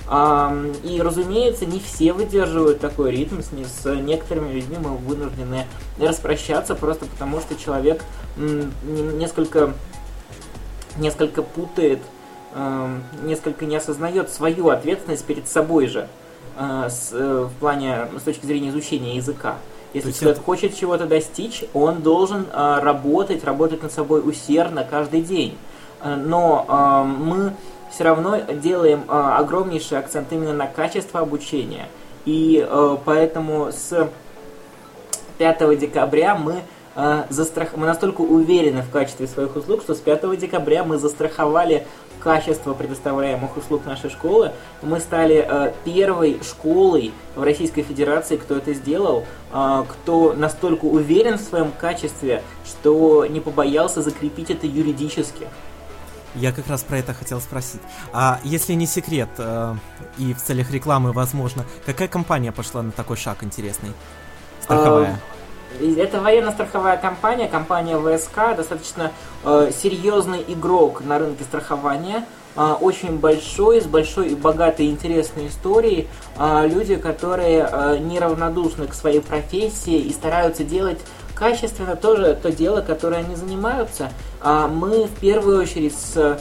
И, 0.07 1.01
разумеется, 1.03 1.65
не 1.65 1.81
все 1.81 2.13
выдерживают 2.13 2.79
такой 2.79 3.11
ритм, 3.11 3.41
с 3.41 3.85
некоторыми 3.87 4.53
людьми 4.53 4.77
мы 4.79 4.97
вынуждены 4.99 5.67
распрощаться, 5.99 6.75
просто 6.75 7.07
потому 7.07 7.41
что 7.41 7.57
человек 7.57 8.05
несколько, 8.37 9.73
несколько 10.99 11.43
путает, 11.43 12.01
несколько 13.23 13.65
не 13.65 13.77
осознает 13.77 14.29
свою 14.29 14.69
ответственность 14.69 15.25
перед 15.25 15.49
собой 15.49 15.87
же 15.87 16.09
э, 16.57 16.89
в 17.13 17.51
плане, 17.59 18.07
с 18.17 18.23
точки 18.23 18.47
зрения 18.47 18.69
изучения 18.69 19.17
языка. 19.17 19.57
Если 19.95 20.11
человек 20.11 20.39
это... 20.39 20.45
хочет 20.45 20.77
чего-то 20.77 21.07
достичь, 21.07 21.65
он 21.73 22.03
должен 22.03 22.47
э, 22.53 22.79
работать, 22.83 23.45
работать 23.45 23.83
над 23.83 23.93
собой 23.93 24.29
усердно 24.29 24.85
каждый 24.85 25.23
день. 25.23 25.57
Э, 26.03 26.17
но 26.17 26.67
э, 26.69 27.05
мы 27.05 27.53
все 27.95 28.05
равно 28.05 28.39
делаем 28.39 29.05
э, 29.09 29.13
огромнейший 29.13 29.99
акцент 29.99 30.33
именно 30.33 30.53
на 30.53 30.67
качество 30.67 31.21
обучения. 31.21 31.87
И 32.25 32.67
э, 32.69 32.97
поэтому 33.05 33.71
с 33.71 34.11
5 35.39 35.79
декабря 35.79 36.35
мы 36.35 36.63
э, 36.97 37.25
застрах... 37.31 37.77
мы 37.77 37.87
настолько 37.87 38.23
уверены 38.23 38.83
в 38.83 38.91
качестве 38.91 39.29
своих 39.29 39.55
услуг, 39.55 39.83
что 39.83 39.95
с 39.95 40.01
5 40.01 40.37
декабря 40.39 40.83
мы 40.83 40.99
застраховали 40.99 41.87
качество 42.21 42.75
предоставляемых 42.75 43.57
услуг 43.57 43.85
нашей 43.85 44.11
школы. 44.11 44.53
Мы 44.83 45.01
стали 45.01 45.47
э, 45.47 45.73
первой 45.85 46.41
школой 46.43 47.13
в 47.35 47.43
Российской 47.43 47.83
Федерации, 47.83 48.37
кто 48.37 48.57
это 48.57 48.75
сделал, 48.75 49.25
э, 49.53 49.85
кто 49.89 50.33
настолько 50.35 50.85
уверен 50.85 51.39
в 51.39 51.43
своем 51.43 51.73
качестве, 51.73 52.43
что 52.65 53.27
не 53.27 53.41
побоялся 53.41 54.03
закрепить 54.03 54.51
это 54.51 54.67
юридически. 54.67 55.49
Я 56.35 56.51
как 56.53 56.67
раз 56.67 56.83
про 56.83 56.99
это 56.99 57.15
хотел 57.15 57.41
спросить. 57.41 57.81
А 58.13 58.41
если 58.43 58.73
не 58.73 58.87
секрет, 58.87 59.29
э, 59.39 59.75
и 60.19 60.35
в 60.35 60.43
целях 60.43 60.71
рекламы, 60.73 61.13
возможно, 61.13 61.65
какая 61.87 62.09
компания 62.09 62.51
пошла 62.51 62.83
на 62.83 62.91
такой 62.91 63.17
шаг 63.17 63.45
интересный? 63.45 63.93
Страховая. 64.61 65.21
А, 65.31 65.34
это 65.81 66.21
военно-страховая 66.21 66.97
компания, 66.97 67.49
компания 67.49 67.99
ВСК, 67.99 68.57
достаточно 68.57 69.13
э, 69.45 69.71
серьезный 69.83 70.45
игрок 70.47 71.03
на 71.05 71.19
рынке 71.19 71.45
страхования, 71.45 72.25
э, 72.57 72.75
очень 72.81 73.19
большой, 73.19 73.81
с 73.81 73.85
большой 73.85 74.29
и 74.29 74.35
богатой 74.35 74.87
интересной 74.87 75.49
историей. 75.49 76.09
Э, 76.39 76.67
люди, 76.67 76.97
которые 76.97 77.69
э, 77.71 77.99
неравнодушны 77.99 78.87
к 78.87 78.95
своей 78.95 79.21
профессии 79.21 79.99
и 79.99 80.13
стараются 80.13 80.65
делать 80.65 80.99
качественно 81.35 81.97
тоже 81.97 82.39
то 82.41 82.51
дело, 82.51 82.81
которое 82.81 83.21
они 83.21 83.35
занимаются. 83.35 84.11
А 84.41 84.69
мы 84.69 85.05
в 85.07 85.21
первую 85.21 85.61
очередь 85.61 85.95
с, 85.95 86.39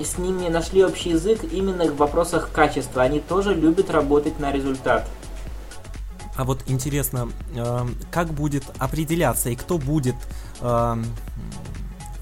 с 0.00 0.18
ними 0.18 0.48
нашли 0.48 0.84
общий 0.84 1.10
язык 1.10 1.40
именно 1.50 1.84
в 1.84 1.96
вопросах 1.96 2.50
качества. 2.52 3.02
Они 3.02 3.20
тоже 3.20 3.54
любят 3.54 3.90
работать 3.90 4.38
на 4.38 4.52
результат. 4.52 5.08
А 6.38 6.44
вот 6.44 6.62
интересно, 6.68 7.28
э, 7.52 7.88
как 8.12 8.32
будет 8.32 8.62
определяться 8.78 9.50
и 9.50 9.56
кто 9.56 9.76
будет, 9.76 10.14
э, 10.60 11.04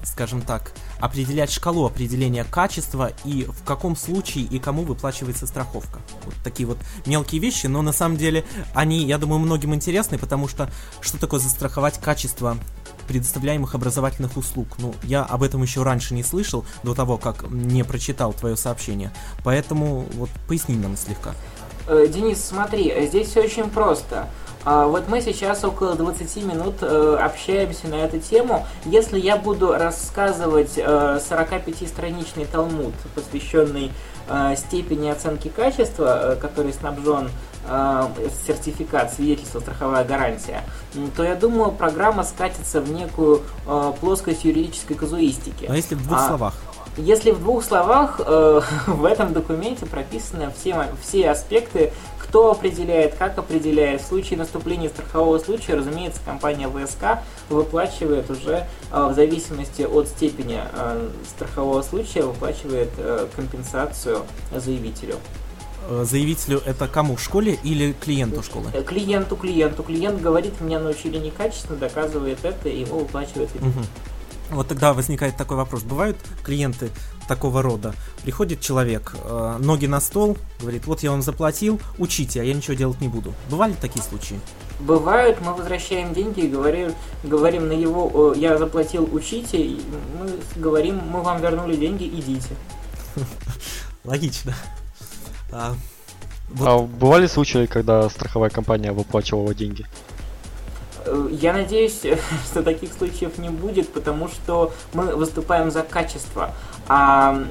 скажем 0.03 0.41
так, 0.41 0.71
определять 0.99 1.51
шкалу 1.51 1.85
определения 1.85 2.43
качества 2.43 3.11
и 3.23 3.43
в 3.43 3.63
каком 3.63 3.95
случае 3.95 4.45
и 4.45 4.57
кому 4.57 4.81
выплачивается 4.85 5.45
страховка. 5.45 5.99
Вот 6.25 6.33
такие 6.43 6.65
вот 6.65 6.79
мелкие 7.05 7.39
вещи, 7.39 7.67
но 7.67 7.83
на 7.83 7.91
самом 7.91 8.17
деле 8.17 8.43
они, 8.73 9.05
я 9.05 9.19
думаю, 9.19 9.37
многим 9.37 9.75
интересны, 9.75 10.17
потому 10.17 10.47
что 10.47 10.67
что 10.99 11.19
такое 11.19 11.39
застраховать 11.39 12.01
качество 12.01 12.57
предоставляемых 13.07 13.75
образовательных 13.75 14.35
услуг. 14.35 14.67
Ну, 14.79 14.95
я 15.03 15.23
об 15.23 15.43
этом 15.43 15.61
еще 15.61 15.83
раньше 15.83 16.15
не 16.15 16.23
слышал, 16.23 16.65
до 16.81 16.95
того, 16.95 17.19
как 17.19 17.49
не 17.51 17.83
прочитал 17.83 18.33
твое 18.33 18.57
сообщение. 18.57 19.13
Поэтому 19.43 20.07
вот 20.15 20.31
поясни 20.47 20.75
нам 20.75 20.97
слегка. 20.97 21.35
Э, 21.87 22.05
Денис, 22.07 22.43
смотри, 22.43 23.07
здесь 23.07 23.29
все 23.29 23.41
очень 23.41 23.69
просто. 23.69 24.27
А, 24.65 24.87
вот 24.87 25.07
мы 25.07 25.21
сейчас 25.21 25.63
около 25.63 25.95
20 25.95 26.43
минут 26.43 26.75
э, 26.81 27.17
общаемся 27.21 27.87
на 27.87 27.95
эту 27.95 28.19
тему. 28.19 28.67
Если 28.83 29.17
я 29.17 29.37
буду 29.37 29.71
рассказывать 29.71 30.77
45-страничный 30.77 32.43
э, 32.43 32.47
талмуд, 32.47 32.93
посвященный 33.15 33.91
степени 34.57 35.07
оценки 35.07 35.47
качества, 35.47 36.37
который 36.41 36.73
снабжен 36.73 37.29
сертификат, 38.45 39.13
свидетельство, 39.13 39.61
страховая 39.61 40.03
гарантия, 40.03 40.63
то 41.15 41.23
я 41.23 41.33
думаю, 41.35 41.71
программа 41.71 42.25
скатится 42.25 42.81
в 42.81 42.91
некую 42.91 43.41
плоскость 44.01 44.43
юридической 44.43 44.95
казуистики. 44.95 45.67
А 45.69 45.73
если 45.73 45.95
в 45.95 46.05
двух 46.05 46.17
а, 46.17 46.27
словах? 46.27 46.53
Если 46.97 47.29
в 47.29 47.39
двух 47.39 47.63
словах, 47.63 48.19
э, 48.25 48.61
в 48.87 49.05
этом 49.05 49.33
документе 49.33 49.85
прописаны 49.85 50.51
все, 50.57 50.87
все 51.01 51.29
аспекты, 51.29 51.91
кто 52.19 52.51
определяет, 52.51 53.15
как 53.15 53.37
определяет. 53.37 54.01
В 54.01 54.07
случае 54.07 54.39
наступления 54.39 54.89
страхового 54.89 55.37
случая, 55.37 55.75
разумеется, 55.75 56.19
компания 56.25 56.67
ВСК 56.67 57.19
выплачивает 57.49 58.29
уже 58.31 58.65
э, 58.91 59.07
в 59.07 59.13
зависимости 59.13 59.83
от 59.83 60.07
степени 60.07 60.59
э, 60.59 61.09
страхового 61.35 61.83
случая, 61.83 62.23
выплачивает 62.23 62.89
э, 62.97 63.27
компенсацию 63.35 64.23
заявителю 64.55 65.15
э, 65.87 66.03
заявителю 66.03 66.61
это 66.65 66.87
кому? 66.87 67.15
В 67.15 67.21
школе 67.21 67.59
или 67.63 67.93
клиенту 67.93 68.41
школы? 68.41 68.71
Э, 68.73 68.81
клиенту, 68.81 69.35
клиенту. 69.35 69.83
Клиент 69.83 70.19
говорит, 70.19 70.59
меня 70.61 70.79
научили 70.79 71.19
некачественно, 71.19 71.77
доказывает 71.77 72.39
это, 72.43 72.69
и 72.69 72.79
его 72.79 72.99
выплачивает. 72.99 73.49
Угу. 73.55 73.85
Вот 74.51 74.67
тогда 74.67 74.93
возникает 74.93 75.35
такой 75.35 75.57
вопрос. 75.57 75.83
Бывают 75.83 76.17
клиенты 76.43 76.89
такого 77.27 77.61
рода. 77.61 77.93
Приходит 78.23 78.61
человек, 78.61 79.13
э, 79.23 79.57
ноги 79.59 79.85
на 79.85 79.99
стол, 79.99 80.37
говорит, 80.59 80.85
вот 80.85 81.03
я 81.03 81.11
вам 81.11 81.21
заплатил, 81.21 81.79
учите, 81.97 82.41
а 82.41 82.43
я 82.43 82.53
ничего 82.53 82.73
делать 82.73 83.01
не 83.01 83.09
буду. 83.09 83.33
Бывали 83.49 83.73
такие 83.73 84.01
случаи? 84.01 84.39
Бывают, 84.79 85.41
мы 85.41 85.53
возвращаем 85.53 86.13
деньги 86.13 86.41
и 86.41 86.47
говорим, 86.47 86.93
говорим 87.23 87.67
на 87.67 87.73
его, 87.73 88.33
я 88.33 88.57
заплатил, 88.57 89.09
учите, 89.11 89.57
и 89.57 89.81
мы 90.19 90.29
говорим, 90.55 91.01
мы 91.09 91.21
вам 91.21 91.41
вернули 91.41 91.75
деньги, 91.75 92.05
идите. 92.05 92.49
Логично. 94.03 94.55
А, 95.51 95.73
вот. 96.49 96.67
а 96.67 96.79
бывали 96.79 97.27
случаи, 97.27 97.65
когда 97.65 98.09
страховая 98.09 98.49
компания 98.49 98.91
выплачивала 98.91 99.53
деньги? 99.53 99.85
Э, 101.07 101.29
я 101.31 101.53
надеюсь, 101.53 102.01
что 102.51 102.63
таких 102.63 102.91
случаев 102.93 103.37
не 103.37 103.49
будет, 103.49 103.91
потому 103.93 104.27
что 104.27 104.71
мы 104.93 105.15
выступаем 105.15 105.71
за 105.71 105.81
качество. 105.81 106.51
А 106.87 107.43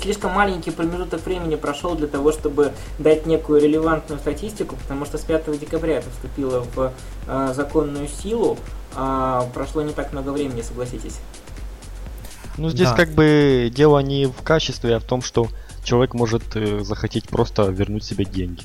слишком 0.00 0.32
маленький 0.32 0.70
промежуток 0.70 1.24
времени 1.24 1.56
прошел 1.56 1.94
для 1.94 2.08
того, 2.08 2.32
чтобы 2.32 2.72
дать 2.98 3.26
некую 3.26 3.60
релевантную 3.60 4.18
статистику, 4.18 4.76
потому 4.76 5.04
что 5.04 5.18
с 5.18 5.22
5 5.22 5.58
декабря 5.58 5.98
это 5.98 6.10
вступило 6.10 6.64
в 6.74 6.92
э, 7.26 7.52
законную 7.54 8.08
силу. 8.08 8.56
А 8.94 9.48
прошло 9.54 9.82
не 9.82 9.92
так 9.92 10.12
много 10.12 10.30
времени, 10.30 10.62
согласитесь. 10.62 11.20
Ну, 12.58 12.68
здесь 12.68 12.90
да. 12.90 12.96
как 12.96 13.10
бы 13.10 13.70
дело 13.72 14.00
не 14.00 14.26
в 14.26 14.42
качестве, 14.42 14.96
а 14.96 15.00
в 15.00 15.04
том, 15.04 15.22
что 15.22 15.48
человек 15.84 16.14
может 16.14 16.42
э, 16.56 16.80
захотеть 16.80 17.28
просто 17.28 17.62
вернуть 17.64 18.04
себе 18.04 18.24
деньги. 18.24 18.64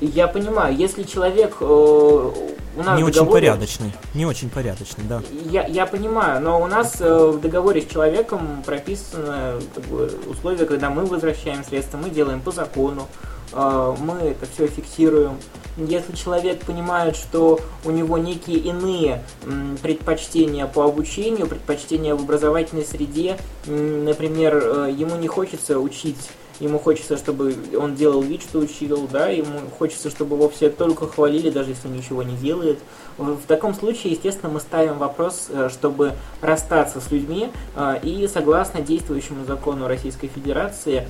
Я 0.00 0.28
понимаю, 0.28 0.76
если 0.76 1.02
человек 1.02 1.56
э, 1.60 1.64
у 1.64 2.82
нас 2.82 2.96
не 2.96 3.02
очень 3.02 3.26
порядочный, 3.26 3.92
не 4.14 4.26
очень 4.26 4.48
порядочный, 4.48 5.04
да. 5.08 5.22
Я, 5.50 5.66
я 5.66 5.86
понимаю, 5.86 6.40
но 6.40 6.62
у 6.62 6.66
нас 6.66 7.00
э, 7.00 7.26
в 7.26 7.40
договоре 7.40 7.82
с 7.82 7.86
человеком 7.86 8.62
прописано 8.64 9.54
как 9.74 9.84
бы, 9.86 10.10
условия, 10.28 10.66
когда 10.66 10.88
мы 10.90 11.04
возвращаем 11.04 11.64
средства, 11.64 11.98
мы 11.98 12.10
делаем 12.10 12.40
по 12.40 12.52
закону, 12.52 13.08
э, 13.52 13.94
мы 13.98 14.14
это 14.20 14.46
все 14.54 14.68
фиксируем. 14.68 15.32
Если 15.76 16.14
человек 16.14 16.64
понимает, 16.64 17.16
что 17.16 17.60
у 17.84 17.90
него 17.90 18.18
некие 18.18 18.58
иные 18.58 19.22
м, 19.44 19.78
предпочтения 19.82 20.66
по 20.66 20.84
обучению, 20.84 21.46
предпочтения 21.48 22.14
в 22.14 22.22
образовательной 22.22 22.84
среде, 22.84 23.36
м, 23.66 24.04
например, 24.04 24.56
э, 24.62 24.94
ему 24.96 25.16
не 25.16 25.26
хочется 25.28 25.80
учить 25.80 26.30
ему 26.60 26.78
хочется, 26.78 27.16
чтобы 27.16 27.54
он 27.76 27.94
делал 27.94 28.22
вид, 28.22 28.42
что 28.42 28.58
учил, 28.58 29.08
да, 29.10 29.28
ему 29.28 29.60
хочется, 29.78 30.10
чтобы 30.10 30.36
его 30.36 30.48
все 30.48 30.70
только 30.70 31.06
хвалили, 31.06 31.50
даже 31.50 31.70
если 31.70 31.88
ничего 31.88 32.22
не 32.22 32.36
делает. 32.36 32.78
В 33.16 33.46
таком 33.46 33.74
случае, 33.74 34.12
естественно, 34.12 34.52
мы 34.52 34.60
ставим 34.60 34.98
вопрос, 34.98 35.48
э, 35.48 35.68
чтобы 35.70 36.14
расстаться 36.40 37.00
с 37.00 37.10
людьми, 37.10 37.50
э, 37.76 37.98
и 38.02 38.28
согласно 38.28 38.80
действующему 38.80 39.44
закону 39.44 39.88
Российской 39.88 40.28
Федерации 40.28 41.08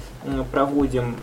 проводим 0.52 1.16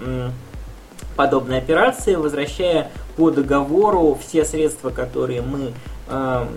подобные 1.16 1.60
операции, 1.60 2.16
возвращая 2.16 2.92
по 3.16 3.32
договору 3.32 4.18
все 4.22 4.44
средства, 4.44 4.90
которые 4.90 5.42
мы 5.42 5.74
эм, 6.10 6.48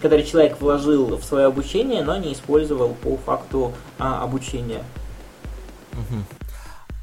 который 0.00 0.24
человек 0.24 0.60
вложил 0.60 1.16
в 1.16 1.24
свое 1.24 1.46
обучение, 1.46 2.02
но 2.02 2.16
не 2.16 2.32
использовал 2.32 2.94
по 3.02 3.16
факту 3.16 3.72
а, 3.98 4.22
обучения. 4.22 4.82
Угу. 5.92 6.45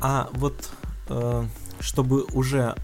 А 0.04 0.30
вот 0.34 0.70
э, 1.08 1.46
чтобы 1.80 2.24
уже 2.34 2.76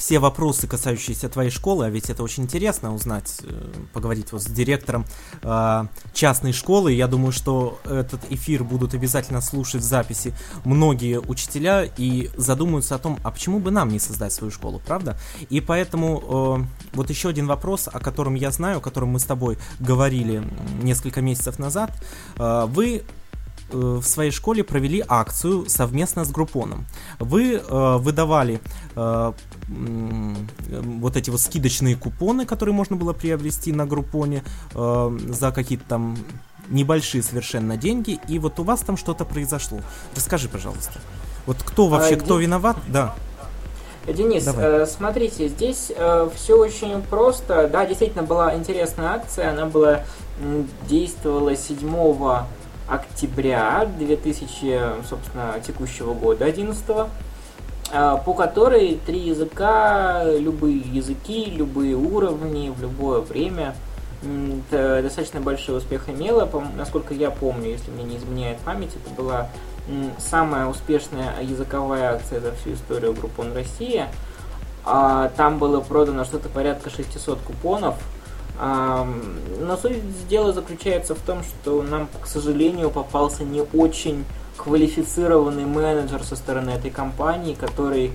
все 0.00 0.18
вопросы, 0.18 0.66
касающиеся 0.66 1.28
твоей 1.28 1.50
школы, 1.50 1.84
а 1.84 1.90
ведь 1.90 2.08
это 2.08 2.22
очень 2.22 2.44
интересно 2.44 2.94
узнать, 2.94 3.42
э, 3.42 3.72
поговорить 3.92 4.32
вот 4.32 4.42
с 4.42 4.46
директором 4.46 5.04
э, 5.42 5.84
частной 6.14 6.54
школы. 6.54 6.94
Я 6.94 7.06
думаю, 7.06 7.32
что 7.32 7.78
этот 7.84 8.20
эфир 8.30 8.64
будут 8.64 8.94
обязательно 8.94 9.42
слушать 9.42 9.82
в 9.82 9.84
записи 9.84 10.32
многие 10.64 11.20
учителя 11.20 11.84
и 11.84 12.30
задумаются 12.34 12.94
о 12.94 12.98
том, 12.98 13.18
а 13.22 13.30
почему 13.30 13.58
бы 13.58 13.70
нам 13.70 13.90
не 13.90 13.98
создать 13.98 14.32
свою 14.32 14.50
школу, 14.50 14.80
правда? 14.86 15.18
И 15.50 15.60
поэтому 15.60 16.64
э, 16.64 16.94
вот 16.94 17.10
еще 17.10 17.28
один 17.28 17.46
вопрос, 17.46 17.86
о 17.92 18.00
котором 18.00 18.34
я 18.34 18.50
знаю, 18.50 18.78
о 18.78 18.80
котором 18.80 19.10
мы 19.10 19.20
с 19.20 19.24
тобой 19.24 19.58
говорили 19.80 20.42
несколько 20.82 21.20
месяцев 21.20 21.58
назад. 21.58 21.92
Э, 22.38 22.64
вы 22.66 23.04
в 23.72 24.02
своей 24.02 24.30
школе 24.30 24.64
провели 24.64 25.04
акцию 25.06 25.68
совместно 25.68 26.24
с 26.24 26.30
Группоном. 26.30 26.86
Вы 27.18 27.54
э, 27.54 27.96
выдавали 27.98 28.60
э, 28.96 29.32
вот 29.68 31.16
эти 31.16 31.30
вот 31.30 31.40
скидочные 31.40 31.96
купоны, 31.96 32.46
которые 32.46 32.74
можно 32.74 32.96
было 32.96 33.12
приобрести 33.12 33.72
на 33.72 33.86
Группоне 33.86 34.42
э, 34.74 35.18
за 35.28 35.52
какие-то 35.52 35.84
там 35.88 36.16
небольшие 36.68 37.22
совершенно 37.22 37.76
деньги, 37.76 38.20
и 38.28 38.38
вот 38.38 38.58
у 38.60 38.62
вас 38.62 38.80
там 38.80 38.96
что-то 38.96 39.24
произошло. 39.24 39.80
Расскажи, 40.14 40.48
пожалуйста. 40.48 41.00
Вот 41.46 41.58
кто 41.64 41.88
вообще, 41.88 42.14
а, 42.14 42.18
кто 42.18 42.34
Ден... 42.34 42.42
виноват? 42.42 42.76
Да. 42.88 43.14
Денис, 44.06 44.46
э, 44.46 44.86
смотрите, 44.86 45.48
здесь 45.48 45.92
э, 45.94 46.28
все 46.34 46.58
очень 46.58 47.02
просто. 47.02 47.68
Да, 47.68 47.86
действительно 47.86 48.22
была 48.22 48.54
интересная 48.54 49.10
акция, 49.10 49.50
она 49.50 49.66
была 49.66 50.02
действовала 50.88 51.54
7 51.54 52.46
октября 52.90 53.88
2000, 53.98 55.06
собственно, 55.08 55.54
текущего 55.64 56.12
года, 56.12 56.44
11 56.44 56.84
а, 57.92 58.16
по 58.18 58.34
которой 58.34 59.00
три 59.06 59.20
языка, 59.20 60.22
любые 60.24 60.78
языки, 60.78 61.46
любые 61.46 61.96
уровни, 61.96 62.70
в 62.70 62.80
любое 62.80 63.20
время, 63.20 63.74
достаточно 64.70 65.40
большой 65.40 65.78
успех 65.78 66.08
имела. 66.08 66.48
Насколько 66.76 67.14
я 67.14 67.30
помню, 67.30 67.70
если 67.70 67.90
мне 67.90 68.04
не 68.04 68.16
изменяет 68.18 68.58
память, 68.58 68.90
это 68.94 69.14
была 69.14 69.48
самая 70.18 70.66
успешная 70.66 71.40
языковая 71.42 72.14
акция 72.14 72.40
за 72.40 72.52
всю 72.52 72.74
историю 72.74 73.14
Группон 73.14 73.52
Россия. 73.54 74.08
А, 74.84 75.30
там 75.36 75.58
было 75.58 75.80
продано 75.80 76.24
что-то 76.24 76.48
порядка 76.48 76.90
600 76.90 77.38
купонов, 77.40 77.96
но 78.60 79.78
суть 79.80 80.28
дела 80.28 80.52
заключается 80.52 81.14
в 81.14 81.20
том, 81.20 81.42
что 81.42 81.82
нам, 81.82 82.08
к 82.22 82.26
сожалению, 82.26 82.90
попался 82.90 83.42
не 83.42 83.62
очень 83.72 84.26
квалифицированный 84.58 85.64
менеджер 85.64 86.22
со 86.22 86.36
стороны 86.36 86.70
этой 86.70 86.90
компании, 86.90 87.54
который, 87.54 88.12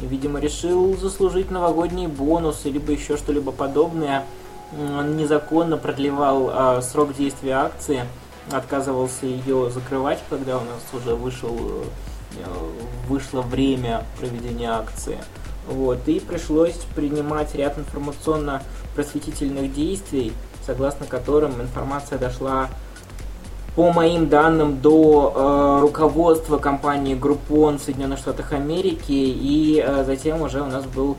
видимо, 0.00 0.40
решил 0.40 0.96
заслужить 0.96 1.50
новогодние 1.50 2.08
бонусы, 2.08 2.70
либо 2.70 2.92
еще 2.92 3.18
что-либо 3.18 3.52
подобное. 3.52 4.24
Он 4.72 5.18
незаконно 5.18 5.76
продлевал 5.76 6.48
а, 6.50 6.80
срок 6.80 7.14
действия 7.14 7.56
акции, 7.56 8.06
отказывался 8.50 9.26
ее 9.26 9.70
закрывать, 9.70 10.20
когда 10.30 10.56
у 10.56 10.60
нас 10.60 10.82
уже 10.94 11.14
вышел, 11.14 11.54
э, 11.54 12.44
вышло 13.06 13.42
время 13.42 14.06
проведения 14.18 14.70
акции. 14.70 15.18
Вот, 15.68 15.98
и 16.06 16.20
пришлось 16.20 16.74
принимать 16.94 17.54
ряд 17.54 17.78
информационно-просветительных 17.78 19.72
действий, 19.72 20.32
согласно 20.66 21.06
которым 21.06 21.60
информация 21.60 22.18
дошла, 22.18 22.68
по 23.74 23.90
моим 23.90 24.28
данным, 24.28 24.80
до 24.80 25.32
э, 25.34 25.80
руководства 25.80 26.58
компании 26.58 27.16
Groupon 27.16 27.78
в 27.78 27.82
Соединенных 27.82 28.18
Штатах 28.18 28.52
Америки, 28.52 29.12
и 29.12 29.82
э, 29.82 30.04
затем 30.04 30.42
уже 30.42 30.60
у 30.60 30.66
нас 30.66 30.84
был 30.84 31.16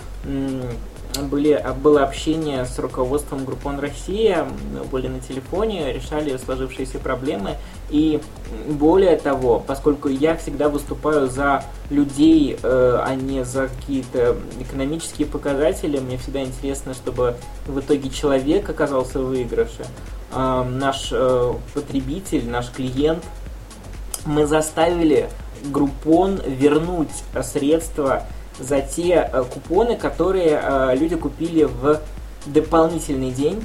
были, 1.22 1.64
было 1.82 2.04
общение 2.04 2.66
с 2.66 2.78
руководством 2.80 3.40
Groupon 3.40 3.80
Россия, 3.80 4.48
были 4.92 5.08
на 5.08 5.20
телефоне, 5.20 5.94
решали 5.94 6.36
сложившиеся 6.38 7.00
проблемы. 7.00 7.58
И 7.90 8.20
более 8.68 9.18
того, 9.18 9.60
поскольку 9.66 10.10
я 10.10 10.36
всегда 10.36 10.70
выступаю 10.70 11.30
за 11.30 11.64
людей, 11.90 12.58
э, 12.62 13.00
а 13.04 13.16
не 13.16 13.46
за 13.46 13.68
какие-то 13.68 14.38
экономические 14.60 15.28
показатели, 15.28 16.00
мне 16.00 16.18
всегда 16.18 16.42
интересно, 16.42 16.94
чтобы 16.94 17.36
в 17.68 17.80
итоге 17.80 18.10
человек 18.10 18.70
оказался 18.70 19.20
в 19.20 19.26
выигрыше. 19.26 19.86
Э, 20.34 20.64
наш 20.64 21.10
э, 21.12 21.54
потребитель, 21.74 22.50
наш 22.50 22.72
клиент, 22.72 23.24
мы 24.26 24.48
заставили 24.48 25.30
Groupon 25.66 26.50
вернуть 26.50 27.12
средства 27.42 28.24
за 28.60 28.82
те 28.82 29.30
э, 29.32 29.44
купоны, 29.44 29.96
которые 29.96 30.60
э, 30.62 30.96
люди 30.96 31.16
купили 31.16 31.64
в 31.64 32.02
дополнительный 32.46 33.32
день, 33.32 33.64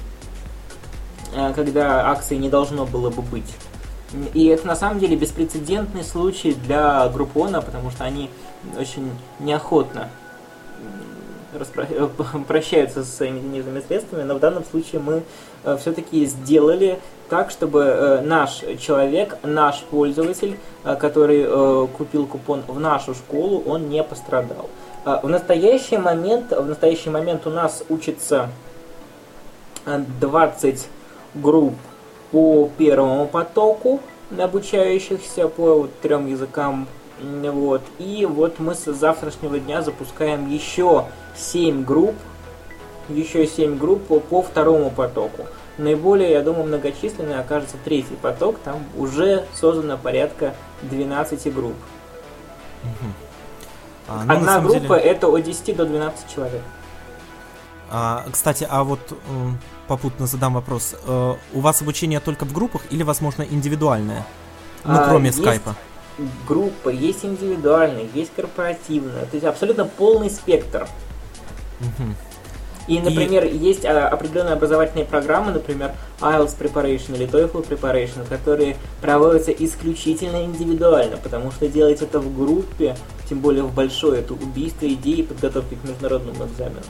э, 1.35 1.53
когда 1.55 2.11
акции 2.11 2.37
не 2.37 2.49
должно 2.49 2.87
было 2.87 3.11
бы 3.11 3.23
быть. 3.23 3.53
И 4.33 4.47
это 4.47 4.67
на 4.67 4.75
самом 4.75 5.01
деле 5.01 5.17
беспрецедентный 5.17 6.03
случай 6.03 6.55
для 6.55 7.09
Группона, 7.09 7.61
потому 7.61 7.91
что 7.91 8.05
они 8.05 8.31
очень 8.79 9.11
неохотно 9.39 10.09
прощаются 12.47 13.05
со 13.05 13.11
своими 13.11 13.41
денежными 13.41 13.81
средствами, 13.81 14.23
но 14.23 14.35
в 14.35 14.41
данном 14.41 14.65
случае 14.65 15.01
мы 15.01 15.23
все-таки 15.79 16.27
сделали 16.27 16.99
так, 17.29 17.51
чтобы 17.51 18.23
наш 18.25 18.63
человек, 18.81 19.37
наш 19.43 19.81
пользователь, 19.91 20.59
который 20.85 21.89
купил 21.89 22.27
купон 22.27 22.63
в 22.67 22.79
нашу 22.79 23.15
школу, 23.15 23.63
он 23.67 23.89
не 23.89 24.03
пострадал. 24.03 24.69
В 25.05 25.29
настоящий 25.29 25.97
момент, 25.97 26.53
в 26.53 26.67
настоящий 26.67 27.11
момент 27.11 27.47
у 27.47 27.51
нас 27.51 27.83
учится 27.89 28.49
20 29.87 30.87
групп 31.35 31.75
по 32.31 32.69
первому 32.77 33.27
потоку 33.27 34.01
обучающихся 34.39 35.49
по 35.49 35.89
трем 36.03 36.27
языкам. 36.27 36.87
Вот. 37.21 37.83
И 37.99 38.27
вот 38.27 38.59
мы 38.59 38.75
с 38.75 38.85
завтрашнего 38.85 39.59
дня 39.59 39.83
запускаем 39.83 40.49
еще 40.49 41.07
7 41.37 41.85
групп, 41.85 42.15
еще 43.09 43.47
7 43.47 43.79
групп 43.79 44.07
по, 44.07 44.21
по 44.21 44.43
второму 44.43 44.91
потоку. 44.91 45.47
Наиболее, 45.79 46.33
я 46.33 46.43
думаю, 46.43 46.67
многочисленный 46.67 47.39
окажется 47.39 47.77
третий 47.85 48.17
поток, 48.21 48.59
там 48.59 48.85
уже 48.97 49.47
создано 49.55 49.97
порядка 49.97 50.55
12 50.83 51.55
групп. 51.55 51.77
Угу. 52.83 53.13
А, 54.09 54.25
ну, 54.25 54.33
Одна 54.33 54.61
группа 54.61 54.99
деле... 54.99 55.11
это 55.11 55.29
от 55.29 55.43
10 55.43 55.77
до 55.77 55.87
12 55.87 56.35
человек. 56.35 56.63
А, 57.91 58.25
кстати, 58.31 58.67
а 58.69 58.85
вот 58.85 59.01
попутно 59.87 60.27
задам 60.27 60.55
вопрос. 60.55 60.95
Э, 61.07 61.35
у 61.55 61.61
вас 61.61 61.81
обучение 61.81 62.21
только 62.21 62.45
в 62.45 62.53
группах 62.53 62.83
или, 62.91 63.03
возможно, 63.03 63.43
индивидуальное? 63.43 64.27
Ну, 64.85 64.95
а, 64.95 65.09
кроме 65.09 65.27
есть 65.27 65.41
скайпа. 65.41 65.75
Группа, 66.47 66.89
есть 66.89 67.25
индивидуальная, 67.25 68.07
есть 68.15 68.33
корпоративная. 68.35 69.25
То 69.27 69.35
есть 69.35 69.45
абсолютно 69.45 69.85
полный 69.85 70.31
спектр. 70.31 70.89
Угу. 71.81 72.15
И, 72.89 73.01
например, 73.01 73.45
и... 73.45 73.57
есть 73.57 73.85
а, 73.85 74.09
определенные 74.09 74.55
образовательные 74.55 75.05
программы, 75.05 75.53
например, 75.53 75.93
IELTS 76.21 76.57
Preparation 76.59 77.15
или 77.15 77.29
TOEFL 77.29 77.69
Preparation, 77.69 78.27
которые 78.27 78.77
проводятся 79.03 79.53
исключительно 79.53 80.43
индивидуально, 80.45 81.19
потому 81.19 81.53
что 81.53 81.69
делать 81.69 82.01
это 82.01 82.19
в 82.19 82.35
группе, 82.35 82.97
тем 83.29 83.41
более 83.41 83.63
в 83.63 83.75
большой, 83.75 84.21
это 84.21 84.33
убийство 84.33 84.87
идеи 84.89 85.23
подготовки 85.23 85.75
к 85.75 85.85
международному 85.85 86.47
экзамену. 86.47 86.81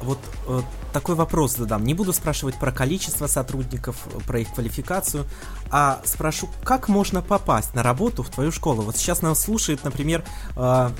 Вот 0.00 0.18
э, 0.46 0.60
такой 0.92 1.14
вопрос 1.14 1.56
задам. 1.56 1.84
Не 1.84 1.94
буду 1.94 2.12
спрашивать 2.12 2.58
про 2.58 2.72
количество 2.72 3.26
сотрудников, 3.26 3.96
про 4.26 4.40
их 4.40 4.52
квалификацию, 4.52 5.24
а 5.70 6.00
спрошу, 6.04 6.50
как 6.64 6.88
можно 6.88 7.22
попасть 7.22 7.74
на 7.74 7.82
работу 7.82 8.22
в 8.22 8.28
твою 8.30 8.52
школу? 8.52 8.82
Вот 8.82 8.96
сейчас 8.96 9.22
нас 9.22 9.42
слушает, 9.42 9.84
например, 9.84 10.24
э, 10.56 10.90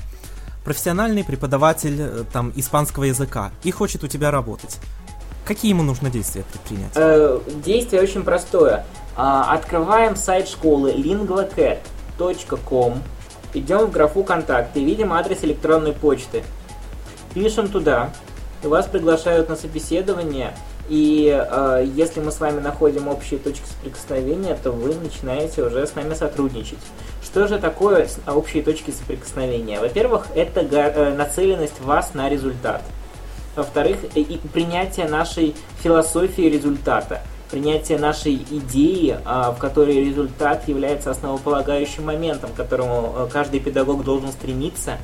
профессиональный 0.63 1.23
преподаватель 1.23 1.99
э, 1.99 2.23
там 2.31 2.51
испанского 2.55 3.05
языка 3.05 3.51
и 3.63 3.71
хочет 3.71 4.03
у 4.03 4.07
тебя 4.07 4.29
работать. 4.31 4.77
Какие 5.45 5.71
ему 5.71 5.83
нужно 5.83 6.09
действия 6.09 6.43
предпринять? 6.43 6.91
Э, 6.95 7.39
действие 7.63 8.01
очень 8.01 8.23
простое. 8.23 8.85
А, 9.15 9.53
открываем 9.53 10.15
сайт 10.15 10.47
школы 10.47 10.91
lingvacat.com 10.93 13.03
идем 13.53 13.87
в 13.87 13.91
графу 13.91 14.23
«Контакты» 14.23 14.83
видим 14.83 15.13
адрес 15.13 15.43
электронной 15.43 15.93
почты. 15.93 16.43
Пишем 17.33 17.67
туда, 17.67 18.11
и 18.63 18.67
вас 18.67 18.87
приглашают 18.87 19.49
на 19.49 19.55
собеседование, 19.55 20.55
и 20.89 21.29
э, 21.29 21.87
если 21.95 22.19
мы 22.19 22.31
с 22.31 22.39
вами 22.39 22.59
находим 22.59 23.07
общие 23.07 23.39
точки 23.39 23.65
соприкосновения, 23.65 24.57
то 24.61 24.71
вы 24.71 24.95
начинаете 24.95 25.63
уже 25.63 25.85
с 25.85 25.95
нами 25.95 26.13
сотрудничать. 26.13 26.79
Что 27.23 27.47
же 27.47 27.59
такое 27.59 28.07
общие 28.27 28.63
точки 28.63 28.91
соприкосновения? 28.91 29.79
Во-первых, 29.79 30.27
это 30.35 30.61
э, 30.61 31.13
нацеленность 31.13 31.79
вас 31.81 32.13
на 32.13 32.29
результат. 32.29 32.81
Во-вторых, 33.55 33.97
и 34.15 34.39
принятие 34.51 35.07
нашей 35.07 35.55
философии 35.81 36.43
результата 36.43 37.21
принятие 37.49 37.97
нашей 37.97 38.35
идеи, 38.35 39.17
а, 39.25 39.51
в 39.51 39.57
которой 39.57 40.03
результат 40.05 40.67
является 40.67 41.11
основополагающим 41.11 42.05
моментом, 42.05 42.51
к 42.51 42.55
которому 42.55 43.13
э, 43.15 43.27
каждый 43.31 43.59
педагог 43.59 44.03
должен 44.03 44.31
стремиться, 44.31 44.97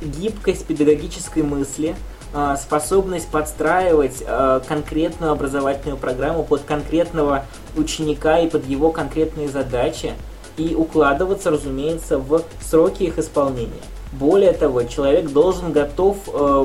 гибкость 0.00 0.66
педагогической 0.66 1.42
мысли, 1.42 1.96
э, 2.34 2.56
способность 2.60 3.28
подстраивать 3.28 4.22
э, 4.26 4.60
конкретную 4.66 5.32
образовательную 5.32 5.98
программу 5.98 6.44
под 6.44 6.62
конкретного 6.62 7.44
ученика 7.76 8.38
и 8.38 8.48
под 8.48 8.66
его 8.66 8.90
конкретные 8.90 9.48
задачи 9.48 10.12
и 10.56 10.74
укладываться, 10.74 11.50
разумеется, 11.50 12.18
в 12.18 12.42
сроки 12.60 13.04
их 13.04 13.18
исполнения. 13.18 13.82
Более 14.12 14.52
того, 14.52 14.84
человек 14.84 15.30
должен 15.30 15.72
готов, 15.72 16.16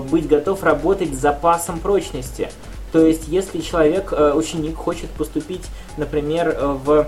быть 0.10 0.28
готов 0.28 0.64
работать 0.64 1.14
с 1.14 1.18
запасом 1.18 1.80
прочности– 1.80 2.50
то 2.94 3.08
есть, 3.08 3.28
если 3.28 3.60
человек, 3.60 4.14
э, 4.14 4.34
ученик, 4.36 4.76
хочет 4.76 5.10
поступить, 5.10 5.66
например, 5.98 6.50
э, 6.50 6.78
в 6.86 7.08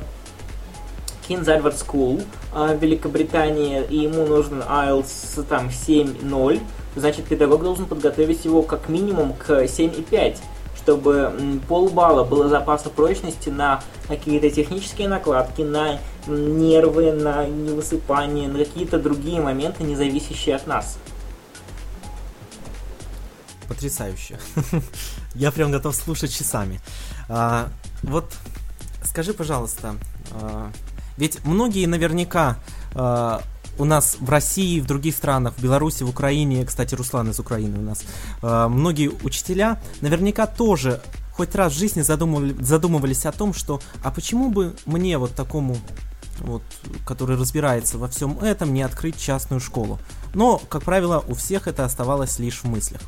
Edward 1.34 1.76
School 1.76 2.24
э, 2.54 2.78
в 2.78 2.82
Великобритании, 2.82 3.84
и 3.90 3.98
ему 3.98 4.26
нужен 4.26 4.62
IELTS 4.62 5.44
там 5.44 5.68
7.0, 5.68 6.62
значит, 6.96 7.26
педагог 7.26 7.64
должен 7.64 7.86
подготовить 7.86 8.46
его 8.46 8.62
как 8.62 8.90
минимум 8.90 9.34
к 9.34 9.50
7.5 9.64 10.38
чтобы 10.86 11.60
полбалла 11.68 12.24
было 12.24 12.48
запаса 12.48 12.92
прочности 12.92 13.50
на 13.50 13.82
какие-то 14.08 14.52
технические 14.52 15.08
накладки, 15.08 15.64
на 15.64 16.00
нервы, 16.28 17.12
на 17.12 17.48
невысыпание, 17.48 18.48
на 18.48 18.60
какие-то 18.60 19.00
другие 19.00 19.42
моменты, 19.42 19.84
не 19.84 19.96
зависящие 19.96 20.56
от 20.56 20.68
нас. 20.68 21.00
Потрясающе. 23.68 24.38
Я 25.34 25.52
прям 25.52 25.72
готов 25.72 25.96
слушать 25.96 26.32
часами. 26.32 26.80
А, 27.30 27.70
вот 28.04 28.32
скажи, 29.04 29.34
пожалуйста, 29.34 29.96
а, 30.32 30.70
ведь 31.18 31.44
многие 31.46 31.86
наверняка 31.86 32.58
а, 32.94 33.42
у 33.78 33.86
нас 33.86 34.18
в 34.20 34.30
России, 34.30 34.80
в 34.80 34.86
других 34.86 35.16
странах, 35.16 35.54
в 35.58 35.62
Беларуси, 35.62 36.04
в 36.04 36.10
Украине, 36.10 36.66
кстати, 36.66 36.96
Руслан 36.96 37.30
из 37.30 37.40
Украины 37.40 37.80
у 37.80 37.82
нас, 37.82 38.04
а, 38.42 38.68
многие 38.70 39.10
учителя 39.24 39.82
наверняка 40.02 40.48
тоже 40.48 41.02
хоть 41.32 41.54
раз 41.56 41.74
в 41.74 41.78
жизни 41.78 42.02
задумывали, 42.02 42.56
задумывались 42.62 43.26
о 43.26 43.32
том, 43.32 43.54
что 43.54 43.82
а 44.04 44.12
почему 44.12 44.50
бы 44.50 44.76
мне 44.86 45.18
вот 45.18 45.36
такому 45.36 45.78
вот, 46.40 46.64
который 47.06 47.38
разбирается 47.38 47.98
во 47.98 48.08
всем 48.08 48.40
этом, 48.40 48.74
не 48.74 48.82
открыть 48.82 49.18
частную 49.18 49.60
школу. 49.60 50.00
Но, 50.34 50.62
как 50.70 50.84
правило, 50.84 51.24
у 51.28 51.34
всех 51.34 51.68
это 51.68 51.86
оставалось 51.86 52.40
лишь 52.40 52.62
в 52.62 52.66
мыслях. 52.66 53.02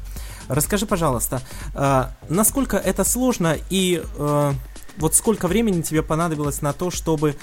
Расскажи, 0.47 0.85
пожалуйста, 0.85 1.41
э, 1.73 2.05
насколько 2.29 2.77
это 2.77 3.03
сложно 3.03 3.57
и 3.69 4.01
э, 4.17 4.53
вот 4.97 5.13
сколько 5.15 5.47
времени 5.47 5.81
тебе 5.81 6.01
понадобилось 6.03 6.61
на 6.61 6.73
то, 6.73 6.89
чтобы 6.89 7.35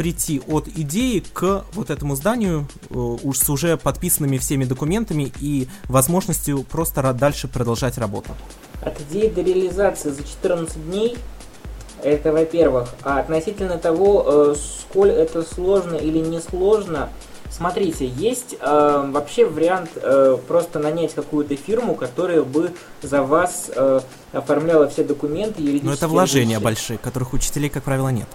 прийти 0.00 0.40
от 0.48 0.66
идеи 0.66 1.22
к 1.34 1.66
вот 1.74 1.90
этому 1.90 2.16
зданию 2.16 2.66
э, 2.88 2.94
уж 2.94 3.36
с 3.36 3.50
уже 3.50 3.76
подписанными 3.76 4.38
всеми 4.38 4.64
документами 4.64 5.30
и 5.40 5.68
возможностью 5.88 6.62
просто 6.62 7.02
дальше 7.12 7.48
продолжать 7.48 7.98
работу? 7.98 8.30
От 8.80 8.98
идеи 9.02 9.28
до 9.28 9.42
реализации 9.42 10.08
за 10.08 10.22
14 10.22 10.88
дней 10.88 11.18
это 12.02 12.32
во-первых. 12.32 12.88
А 13.02 13.20
относительно 13.20 13.76
того, 13.76 14.54
сколь 14.54 15.10
это 15.10 15.42
сложно 15.42 15.96
или 15.96 16.18
не 16.18 16.40
сложно, 16.40 17.10
Смотрите, 17.50 18.06
есть 18.06 18.54
э, 18.60 19.10
вообще 19.10 19.44
вариант 19.44 19.90
э, 19.96 20.38
просто 20.46 20.78
нанять 20.78 21.14
какую-то 21.14 21.56
фирму, 21.56 21.96
которая 21.96 22.42
бы 22.42 22.72
за 23.02 23.22
вас 23.22 23.68
э, 23.74 24.00
оформляла 24.32 24.88
все 24.88 25.02
документы 25.02 25.60
юридические. 25.60 25.90
Но 25.90 25.94
это 25.94 26.06
вложения 26.06 26.54
вещи. 26.54 26.64
большие, 26.64 26.98
которых 26.98 27.32
учителей, 27.32 27.68
как 27.68 27.82
правило, 27.82 28.08
нет. 28.08 28.28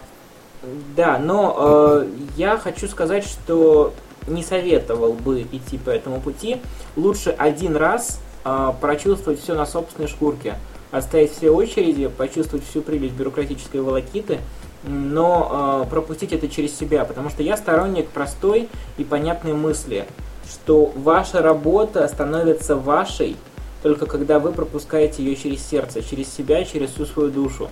Да, 0.96 1.18
но 1.20 1.56
э, 1.58 2.08
я 2.38 2.58
хочу 2.58 2.88
сказать, 2.88 3.26
что 3.26 3.94
не 4.28 4.44
советовал 4.44 5.14
бы 5.14 5.42
идти 5.42 5.78
по 5.78 5.90
этому 5.90 6.22
пути. 6.22 6.62
Лучше 6.96 7.30
один 7.30 7.76
раз 7.76 8.20
э, 8.44 8.72
прочувствовать 8.82 9.42
все 9.42 9.54
на 9.54 9.66
собственной 9.66 10.08
шкурке, 10.08 10.56
отстоять 10.92 11.32
все 11.32 11.50
очереди, 11.50 12.08
почувствовать 12.08 12.66
всю 12.66 12.82
прелесть 12.82 13.14
бюрократической 13.14 13.82
волокиты– 13.82 14.40
но 14.88 15.84
э, 15.86 15.90
пропустить 15.90 16.32
это 16.34 16.48
через 16.48 16.78
себя, 16.78 17.06
потому 17.06 17.30
что 17.30 17.44
я 17.44 17.58
сторонник 17.58 18.10
простой 18.10 18.70
и 18.98 19.04
понятной 19.04 19.54
мысли, 19.54 20.06
что 20.50 20.92
ваша 20.96 21.42
работа 21.42 22.08
становится 22.08 22.76
вашей 22.76 23.36
только 23.82 24.08
когда 24.08 24.40
вы 24.40 24.52
пропускаете 24.52 25.24
ее 25.24 25.36
через 25.36 25.64
сердце, 25.64 26.02
через 26.02 26.34
себя, 26.34 26.64
через 26.64 26.92
всю 26.92 27.06
свою 27.06 27.30
душу. 27.30 27.70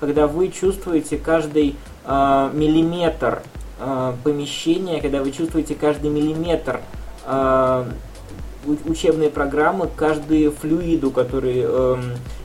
Когда 0.00 0.26
вы 0.26 0.48
чувствуете 0.48 1.18
каждый 1.18 1.76
э, 2.04 2.50
миллиметр 2.54 3.42
э, 3.78 4.12
помещения, 4.24 5.00
когда 5.00 5.22
вы 5.22 5.30
чувствуете 5.30 5.74
каждый 5.74 6.10
миллиметр 6.10 6.80
э, 7.26 7.84
учебной 8.86 9.30
программы, 9.30 9.88
каждый 9.94 10.50
флюиду, 10.50 11.10
который 11.10 11.62
э, 11.64 11.96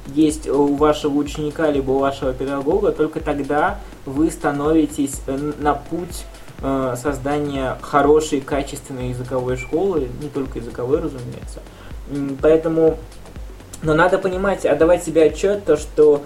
есть 0.08 0.48
у 0.48 0.76
вашего 0.76 1.16
ученика 1.16 1.70
либо 1.72 1.92
у 1.92 2.00
вашего 2.00 2.34
педагога, 2.34 2.92
только 2.92 3.20
тогда 3.20 3.80
вы 4.06 4.30
становитесь 4.30 5.22
э, 5.28 5.52
на 5.60 5.74
путь 5.74 6.26
э, 6.62 6.96
создания 7.02 7.78
хорошей, 7.82 8.42
качественной 8.42 9.10
языковой 9.10 9.58
школы, 9.58 10.08
не 10.22 10.30
только 10.30 10.60
языковой, 10.60 11.00
разумеется. 11.00 11.62
Поэтому, 12.42 12.98
но 13.82 13.94
надо 13.94 14.18
понимать, 14.20 14.66
отдавать 14.66 15.04
себе 15.04 15.24
отчет, 15.24 15.66
то, 15.66 15.76
что 15.76 16.24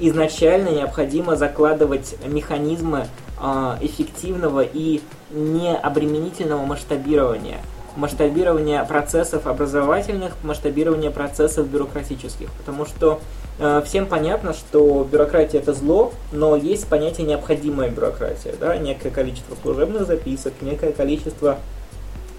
изначально 0.00 0.68
необходимо 0.70 1.36
закладывать 1.36 2.16
механизмы 2.26 3.06
э, 3.40 3.76
эффективного 3.80 4.60
и 4.62 5.00
необременительного 5.30 6.64
масштабирования– 6.64 7.58
масштабирование 7.96 8.84
процессов 8.84 9.46
образовательных, 9.46 10.32
масштабирование 10.42 11.10
процессов 11.10 11.68
бюрократических. 11.68 12.50
Потому 12.52 12.86
что 12.86 13.20
э, 13.58 13.82
всем 13.84 14.06
понятно, 14.06 14.52
что 14.52 15.06
бюрократия 15.10 15.58
это 15.58 15.72
зло, 15.72 16.12
но 16.32 16.56
есть 16.56 16.86
понятие 16.88 17.26
необходимая 17.26 17.90
бюрократия, 17.90 18.54
да, 18.58 18.76
некое 18.76 19.10
количество 19.10 19.56
служебных 19.62 20.06
записок, 20.06 20.54
некое 20.60 20.92
количество 20.92 21.58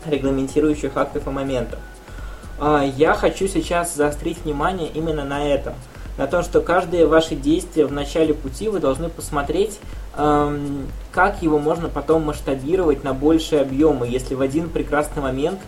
регламентирующих 0.05 0.95
актов 0.95 1.27
и 1.27 1.29
моментов. 1.29 1.79
Э, 2.59 2.89
я 2.97 3.13
хочу 3.13 3.47
сейчас 3.47 3.95
заострить 3.95 4.39
внимание 4.43 4.89
именно 4.89 5.23
на 5.23 5.47
этом– 5.47 5.73
на 6.21 6.27
том, 6.27 6.43
что 6.43 6.61
каждое 6.61 7.07
ваше 7.07 7.33
действие 7.33 7.87
в 7.87 7.91
начале 7.91 8.35
пути 8.35 8.69
вы 8.69 8.79
должны 8.79 9.09
посмотреть, 9.09 9.79
эм, 10.15 10.85
как 11.11 11.41
его 11.41 11.57
можно 11.57 11.89
потом 11.89 12.25
масштабировать 12.25 13.03
на 13.03 13.15
большие 13.15 13.61
объемы, 13.63 14.07
если 14.07 14.35
в 14.35 14.41
один 14.41 14.69
прекрасный 14.69 15.23
момент 15.23 15.59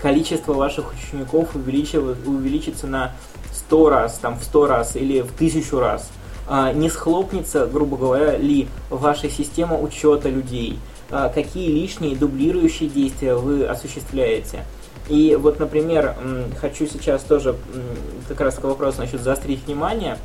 количество 0.00 0.52
ваших 0.52 0.92
учеников 0.94 1.56
увеличится 1.56 2.86
на 2.86 3.16
100 3.52 3.90
раз, 3.90 4.18
там, 4.22 4.38
в 4.38 4.44
100 4.44 4.66
раз 4.68 4.94
или 4.94 5.22
в 5.22 5.34
1000 5.34 5.80
раз. 5.80 6.08
Э, 6.48 6.70
не 6.72 6.88
схлопнется, 6.88 7.66
грубо 7.66 7.96
говоря, 7.96 8.36
ли 8.36 8.68
ваша 8.90 9.28
система 9.28 9.76
учета 9.76 10.28
людей, 10.28 10.78
э, 11.10 11.30
какие 11.34 11.68
лишние 11.68 12.14
дублирующие 12.14 12.88
действия 12.88 13.34
вы 13.34 13.66
осуществляете– 13.66 14.64
и 15.08 15.36
вот, 15.36 15.60
например, 15.60 16.14
хочу 16.60 16.86
сейчас 16.86 17.22
тоже 17.22 17.56
как 18.28 18.40
раз 18.40 18.56
к 18.56 18.64
вопросу 18.64 19.00
насчет 19.00 19.20
заострить 19.20 19.64
внимание. 19.66 20.18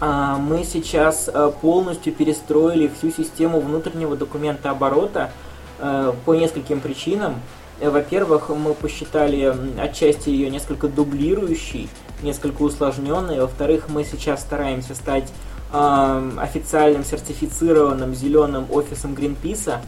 А, 0.00 0.38
мы 0.38 0.64
сейчас 0.64 1.28
э, 1.32 1.52
полностью 1.60 2.14
перестроили 2.14 2.88
всю 2.88 3.10
систему 3.10 3.60
внутреннего 3.60 4.16
документа 4.16 4.70
оборота 4.70 5.30
э, 5.78 6.12
по 6.24 6.34
нескольким 6.34 6.80
причинам. 6.80 7.34
Э, 7.80 7.90
во-первых, 7.90 8.48
мы 8.48 8.72
посчитали 8.72 9.54
отчасти 9.78 10.30
ее 10.30 10.48
несколько 10.48 10.88
дублирующей, 10.88 11.90
несколько 12.22 12.62
усложненной. 12.62 13.40
Во-вторых, 13.40 13.90
мы 13.90 14.04
сейчас 14.04 14.40
стараемся 14.40 14.94
стать 14.94 15.30
официальным 15.72 17.04
сертифицированным 17.04 18.12
зеленым 18.12 18.66
офисом 18.72 19.14
Гринписа, 19.14 19.80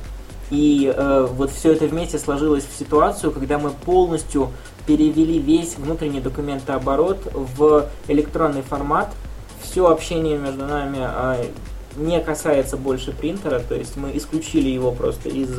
и 0.53 0.93
э, 0.95 1.27
вот 1.31 1.51
все 1.51 1.73
это 1.73 1.87
вместе 1.87 2.19
сложилось 2.19 2.65
в 2.67 2.79
ситуацию, 2.79 3.33
когда 3.33 3.59
мы 3.59 3.71
полностью 3.71 4.51
перевели 4.87 5.39
весь 5.39 5.79
внутренний 5.79 6.21
документооборот 6.21 7.27
в 7.33 7.89
электронный 8.07 8.61
формат. 8.61 9.09
Все 9.63 9.89
общение 9.89 10.37
между 10.37 10.67
нами 10.67 10.99
э, 11.01 11.45
не 11.97 12.21
касается 12.21 12.77
больше 12.77 13.13
принтера, 13.13 13.61
то 13.61 13.75
есть 13.75 13.97
мы 13.97 14.15
исключили 14.15 14.69
его 14.69 14.93
просто 14.93 15.31
из 15.31 15.59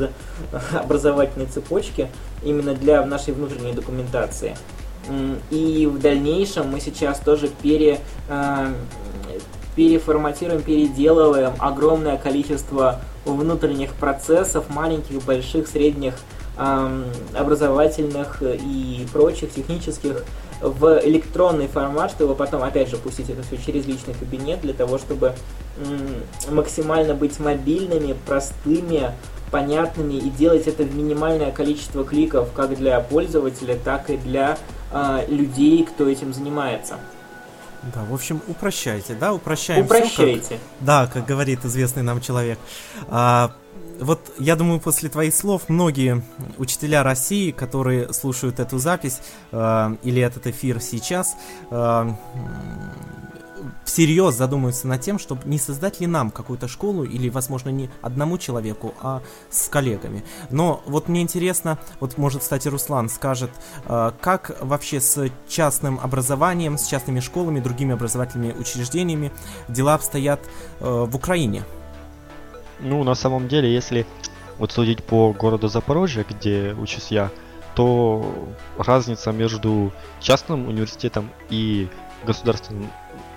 образовательной 0.72 1.46
цепочки 1.46 2.08
именно 2.44 2.72
для 2.72 3.04
нашей 3.04 3.34
внутренней 3.34 3.72
документации. 3.72 4.56
И 5.50 5.90
в 5.92 5.98
дальнейшем 6.00 6.70
мы 6.70 6.78
сейчас 6.78 7.18
тоже 7.18 7.48
пере, 7.48 7.98
э, 8.28 8.72
переформатируем, 9.76 10.62
переделываем 10.62 11.52
огромное 11.58 12.16
количество 12.16 13.00
внутренних 13.24 13.92
процессов, 13.94 14.68
маленьких, 14.68 15.22
больших, 15.24 15.68
средних, 15.68 16.14
образовательных 16.56 18.42
и 18.42 19.06
прочих 19.12 19.52
технических 19.52 20.24
в 20.60 21.00
электронный 21.04 21.66
формат, 21.66 22.12
чтобы 22.12 22.34
потом, 22.34 22.62
опять 22.62 22.88
же, 22.88 22.96
пустить 22.96 23.28
это 23.28 23.42
все 23.42 23.56
через 23.56 23.86
личный 23.86 24.14
кабинет, 24.14 24.60
для 24.60 24.72
того, 24.72 24.98
чтобы 24.98 25.34
максимально 26.48 27.14
быть 27.14 27.40
мобильными, 27.40 28.14
простыми, 28.26 29.10
понятными 29.50 30.14
и 30.14 30.30
делать 30.30 30.66
это 30.66 30.84
в 30.84 30.94
минимальное 30.94 31.50
количество 31.52 32.04
кликов 32.04 32.48
как 32.54 32.76
для 32.76 32.98
пользователя, 33.00 33.76
так 33.84 34.10
и 34.10 34.16
для 34.16 34.58
э, 34.90 35.26
людей, 35.28 35.84
кто 35.84 36.08
этим 36.08 36.32
занимается. 36.32 36.94
Да, 37.92 38.04
в 38.04 38.14
общем, 38.14 38.40
упрощайте, 38.48 39.14
да, 39.14 39.32
упрощаем. 39.34 39.84
Упрощайте. 39.84 40.40
Все, 40.40 40.54
как, 40.54 40.60
да, 40.80 41.06
как 41.06 41.26
говорит 41.26 41.64
известный 41.64 42.02
нам 42.02 42.20
человек. 42.20 42.58
А, 43.08 43.52
вот 44.00 44.32
я 44.38 44.56
думаю, 44.56 44.80
после 44.80 45.08
твоих 45.08 45.34
слов 45.34 45.68
многие 45.68 46.22
учителя 46.58 47.02
России, 47.02 47.50
которые 47.50 48.12
слушают 48.12 48.58
эту 48.58 48.78
запись 48.78 49.20
э, 49.52 49.96
или 50.02 50.20
этот 50.20 50.46
эфир 50.46 50.80
сейчас, 50.80 51.36
э, 51.70 52.10
всерьез 53.84 54.34
задумаются 54.34 54.86
над 54.86 55.00
тем, 55.00 55.18
чтобы 55.18 55.42
не 55.44 55.58
создать 55.58 56.00
ли 56.00 56.06
нам 56.06 56.30
какую-то 56.30 56.68
школу 56.68 57.04
или, 57.04 57.28
возможно, 57.28 57.70
не 57.70 57.90
одному 58.02 58.38
человеку, 58.38 58.94
а 59.00 59.22
с 59.50 59.68
коллегами. 59.68 60.24
Но 60.50 60.82
вот 60.86 61.08
мне 61.08 61.22
интересно, 61.22 61.78
вот 62.00 62.18
может, 62.18 62.42
кстати, 62.42 62.68
Руслан 62.68 63.08
скажет, 63.08 63.50
э, 63.86 64.12
как 64.20 64.56
вообще 64.60 65.00
с 65.00 65.30
частным 65.48 66.00
образованием, 66.02 66.78
с 66.78 66.86
частными 66.86 67.20
школами, 67.20 67.60
другими 67.60 67.94
образовательными 67.94 68.52
учреждениями 68.52 69.32
дела 69.68 69.94
обстоят 69.94 70.40
э, 70.80 71.04
в 71.08 71.14
Украине? 71.14 71.64
Ну, 72.80 73.04
на 73.04 73.14
самом 73.14 73.48
деле, 73.48 73.72
если 73.72 74.06
вот 74.58 74.72
судить 74.72 75.02
по 75.04 75.32
городу 75.32 75.68
Запорожье, 75.68 76.24
где 76.28 76.74
учусь 76.74 77.08
я, 77.08 77.30
то 77.74 78.54
разница 78.78 79.32
между 79.32 79.92
частным 80.20 80.68
университетом 80.68 81.30
и 81.50 81.88
государственным 82.24 82.88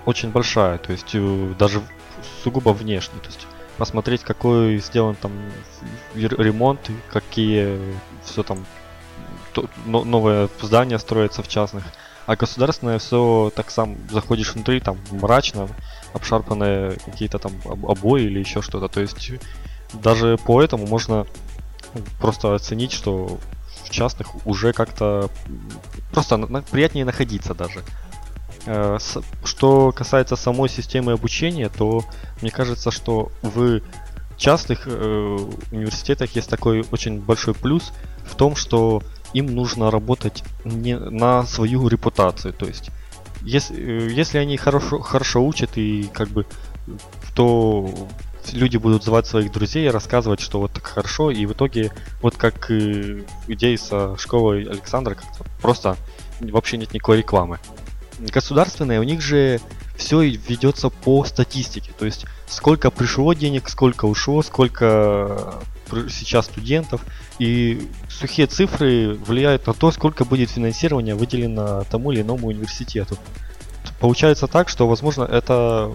очень 0.08 0.32
большая, 0.32 0.78
то 0.78 0.94
есть 0.94 1.14
э, 1.14 1.54
даже 1.60 1.82
сугубо 2.42 2.70
внешне, 2.70 3.20
то 3.20 3.28
есть 3.28 3.46
посмотреть, 3.78 4.24
какой 4.24 4.78
сделан 4.78 5.16
там 5.16 5.34
ремонт, 6.16 6.80
какие 7.12 7.78
все 8.24 8.42
там 8.42 8.66
новое 9.86 10.50
здание 10.62 10.98
строится 10.98 11.44
в 11.44 11.50
частных, 11.50 11.84
а 12.26 12.38
государственное 12.38 13.00
все 13.00 13.52
так 13.54 13.70
сам 13.70 13.98
заходишь 14.10 14.54
внутри, 14.54 14.80
там 14.80 14.98
мрачно, 15.12 15.68
обшарпанные 16.14 16.94
какие-то 17.06 17.38
там 17.38 17.52
обои 17.66 18.24
или 18.24 18.40
еще 18.40 18.62
что-то. 18.62 18.88
То 18.88 19.02
есть 19.02 19.32
даже 19.94 20.38
по 20.38 20.64
этому 20.64 20.88
можно 20.88 21.28
просто 22.22 22.56
оценить, 22.56 22.94
что 22.94 23.40
в 23.84 23.90
частных 23.90 24.46
уже 24.46 24.72
как-то 24.72 25.30
просто 26.12 26.38
приятнее 26.72 27.04
находиться 27.04 27.54
даже. 27.54 27.84
Э, 28.68 28.98
что 29.46 29.94
касается 29.94 30.36
самой 30.36 30.68
системы 30.68 31.14
обучения, 31.14 31.70
то 31.70 32.04
мне 32.42 32.52
кажется, 32.52 32.92
что 32.92 33.32
в 33.42 33.80
частных 34.36 34.88
э, 34.88 35.38
университетах 35.72 36.36
есть 36.36 36.50
такой 36.50 36.86
очень 36.92 37.22
большой 37.22 37.54
плюс 37.54 37.94
в 38.26 38.36
том, 38.36 38.58
что 38.58 39.02
им 39.34 39.48
нужно 39.48 39.90
работать 39.90 40.44
не 40.66 40.98
на 40.98 41.44
свою 41.44 41.88
репутацию. 41.88 42.54
То 42.54 42.66
есть 42.66 42.92
если, 43.42 43.78
э, 43.78 44.12
если 44.12 44.38
они 44.38 44.58
хорошо, 44.58 45.00
хорошо 45.00 45.46
учат 45.46 45.78
и 45.78 46.10
как 46.14 46.28
бы 46.28 46.46
то 47.34 47.90
люди 48.52 48.76
будут 48.76 49.04
звать 49.04 49.28
своих 49.28 49.52
друзей 49.54 49.90
рассказывать, 49.90 50.42
что 50.42 50.60
вот 50.60 50.74
так 50.74 50.86
хорошо, 50.86 51.32
и 51.32 51.46
в 51.46 51.54
итоге, 51.54 51.92
вот 52.22 52.36
как 52.36 52.70
идеи 52.70 53.76
со 53.78 54.18
школой 54.18 54.64
Александра, 54.64 55.16
как-то 55.16 55.46
просто 55.62 55.96
вообще 56.42 56.78
нет 56.78 56.94
никакой 56.94 57.18
рекламы. 57.18 57.60
Государственные, 58.20 59.00
у 59.00 59.04
них 59.04 59.22
же 59.22 59.60
все 59.96 60.22
ведется 60.22 60.90
по 60.90 61.24
статистике, 61.24 61.92
то 61.98 62.06
есть 62.06 62.26
сколько 62.48 62.92
пришло 62.92 63.34
денег, 63.34 63.70
сколько 63.70 64.06
ушло, 64.06 64.42
сколько 64.44 65.56
сейчас 66.10 66.46
студентов, 66.46 67.02
и 67.40 67.90
сухие 68.10 68.48
цифры 68.48 69.14
влияют 69.14 69.68
на 69.68 69.74
то, 69.74 69.92
сколько 69.92 70.26
будет 70.26 70.50
финансирования 70.50 71.16
выделено 71.16 71.84
тому 71.90 72.12
или 72.12 72.22
иному 72.22 72.48
университету. 72.48 73.18
Получается 74.00 74.48
так, 74.48 74.70
что, 74.70 74.88
возможно, 74.88 75.24
это 75.24 75.92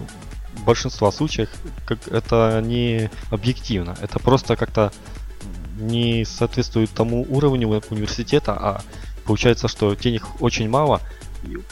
в 0.53 0.63
большинстве 0.65 1.11
случаев 1.11 1.49
как 1.85 2.07
это 2.07 2.61
не 2.63 3.09
объективно, 3.29 3.95
это 4.01 4.19
просто 4.19 4.55
как-то 4.55 4.91
не 5.77 6.25
соответствует 6.25 6.91
тому 6.91 7.25
уровню 7.29 7.81
университета, 7.89 8.53
а 8.53 8.81
получается, 9.25 9.67
что 9.67 9.93
денег 9.95 10.23
очень 10.41 10.69
мало, 10.69 11.01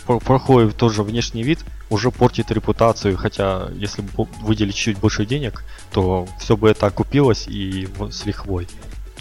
проходит 0.06 0.76
тоже 0.78 1.04
внешний 1.04 1.44
вид, 1.44 1.60
уже 1.90 2.12
портит 2.12 2.52
репутацию, 2.52 3.18
хотя 3.18 3.70
если 3.76 4.02
бы 4.02 4.28
выделить 4.42 4.76
чуть 4.76 4.98
больше 4.98 5.26
денег, 5.26 5.64
то 5.92 6.28
все 6.40 6.56
бы 6.56 6.70
это 6.70 6.88
окупилось 6.88 7.48
и 7.48 7.88
с 8.10 8.26
лихвой. 8.26 8.68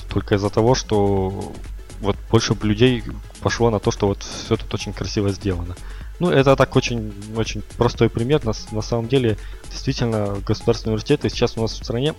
Только 0.08 0.36
из-за 0.36 0.50
того, 0.50 0.74
что 0.74 1.52
вот 2.00 2.16
больше 2.30 2.56
людей 2.62 3.02
пошло 3.42 3.70
на 3.70 3.78
то, 3.78 3.90
что 3.90 4.08
вот 4.08 4.22
все 4.22 4.56
тут 4.56 4.72
очень 4.72 4.92
красиво 4.92 5.30
сделано. 5.30 5.76
Ну, 6.18 6.30
это 6.30 6.54
так 6.56 6.76
очень, 6.76 7.12
очень 7.36 7.62
простой 7.76 8.10
пример. 8.10 8.44
На, 8.44 8.52
на 8.72 8.82
самом 8.82 9.08
деле, 9.08 9.38
действительно, 9.70 10.36
государственные 10.46 10.94
университеты 10.94 11.30
сейчас 11.30 11.56
у 11.56 11.62
нас 11.62 11.72
в 11.72 11.84
стране 11.84 12.14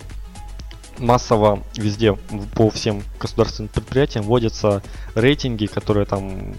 массово 0.97 1.63
везде 1.75 2.13
по 2.55 2.69
всем 2.69 3.03
государственным 3.19 3.69
предприятиям 3.69 4.25
вводятся 4.25 4.83
рейтинги, 5.15 5.65
которые 5.65 6.05
там 6.05 6.55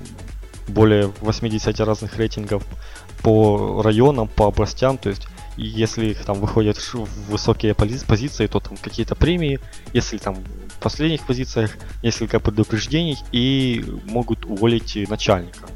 более 0.73 1.13
80 1.21 1.79
разных 1.81 2.17
рейтингов 2.17 2.65
по 3.23 3.83
районам, 3.83 4.29
по 4.29 4.47
областям, 4.47 4.99
то 4.99 5.11
есть 5.11 5.27
и 5.57 5.67
если 5.67 6.07
их 6.07 6.25
там 6.25 6.41
выходят 6.41 6.79
в 6.79 7.31
высокие 7.31 7.75
позиции, 7.75 8.47
то 8.47 8.61
там 8.61 8.77
какие-то 8.77 9.15
премии, 9.15 9.61
если 9.93 10.17
там 10.17 10.37
в 10.37 10.83
последних 10.83 11.27
позициях 11.27 11.73
несколько 12.03 12.41
предупреждений 12.41 13.19
и 13.33 13.85
могут 14.07 14.47
уволить 14.47 14.97
начальника. 15.09 15.69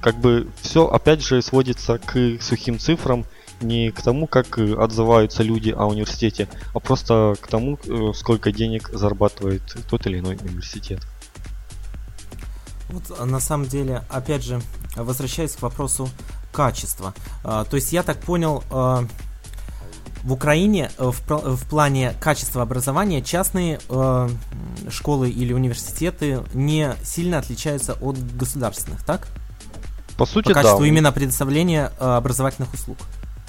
Как 0.00 0.16
бы 0.18 0.48
все 0.60 0.86
опять 0.86 1.24
же 1.24 1.42
сводится 1.42 1.98
к 1.98 2.38
сухим 2.40 2.78
цифрам, 2.78 3.24
не 3.60 3.90
к 3.90 4.02
тому, 4.02 4.26
как 4.26 4.58
отзываются 4.58 5.42
люди 5.42 5.70
о 5.70 5.86
университете, 5.86 6.48
а 6.74 6.80
просто 6.80 7.34
к 7.40 7.46
тому, 7.46 7.78
э, 7.86 8.12
сколько 8.14 8.50
денег 8.50 8.90
зарабатывает 8.92 9.62
тот 9.88 10.06
или 10.06 10.18
иной 10.18 10.36
университет. 10.36 11.00
Вот 12.92 13.18
а 13.18 13.24
на 13.24 13.40
самом 13.40 13.66
деле, 13.66 14.04
опять 14.08 14.44
же, 14.44 14.60
возвращаясь 14.94 15.56
к 15.56 15.62
вопросу 15.62 16.08
качества. 16.52 17.14
А, 17.42 17.64
то 17.64 17.76
есть 17.76 17.92
я 17.92 18.02
так 18.02 18.18
понял, 18.18 18.62
а, 18.70 19.06
в 20.22 20.32
Украине 20.32 20.90
э, 20.98 21.10
в, 21.10 21.20
в 21.28 21.68
плане 21.68 22.14
качества 22.20 22.62
образования 22.62 23.22
частные 23.22 23.80
э, 23.88 24.28
школы 24.88 25.30
или 25.30 25.52
университеты 25.52 26.42
не 26.54 26.94
сильно 27.02 27.38
отличаются 27.38 27.94
от 27.94 28.18
государственных, 28.36 29.04
так? 29.04 29.26
По 30.16 30.26
сути, 30.26 30.48
По 30.48 30.54
качеству 30.54 30.80
да. 30.80 30.86
именно 30.86 31.10
предоставления 31.10 31.90
э, 31.98 32.04
образовательных 32.04 32.72
услуг. 32.72 32.98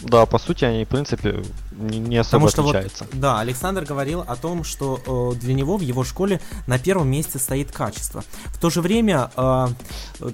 Да, 0.03 0.25
по 0.25 0.37
сути, 0.37 0.65
они, 0.65 0.85
в 0.85 0.89
принципе, 0.89 1.43
не, 1.71 1.99
не 1.99 2.17
особо 2.17 2.47
Потому 2.47 2.49
что 2.49 2.61
отличаются. 2.61 3.05
Вот, 3.05 3.19
да, 3.19 3.39
Александр 3.39 3.85
говорил 3.85 4.23
о 4.27 4.35
том, 4.35 4.63
что 4.63 5.33
э, 5.33 5.39
для 5.39 5.53
него 5.53 5.77
в 5.77 5.81
его 5.81 6.03
школе 6.03 6.41
на 6.67 6.77
первом 6.77 7.09
месте 7.09 7.39
стоит 7.39 7.71
качество. 7.71 8.23
В 8.47 8.59
то 8.59 8.69
же 8.69 8.81
время, 8.81 9.31
э, 9.35 9.67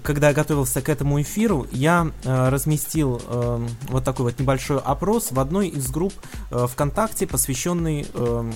когда 0.03 0.29
я 0.29 0.34
готовился 0.34 0.82
к 0.82 0.89
этому 0.89 1.21
эфиру, 1.21 1.67
я 1.71 2.12
э, 2.23 2.49
разместил 2.49 3.21
э, 3.23 3.67
вот 3.89 4.03
такой 4.03 4.25
вот 4.25 4.39
небольшой 4.39 4.79
опрос 4.79 5.32
в 5.32 5.39
одной 5.39 5.67
из 5.67 5.89
групп 5.91 6.13
э, 6.51 6.67
ВКонтакте, 6.67 7.27
посвященной 7.27 8.08
э, 8.12 8.51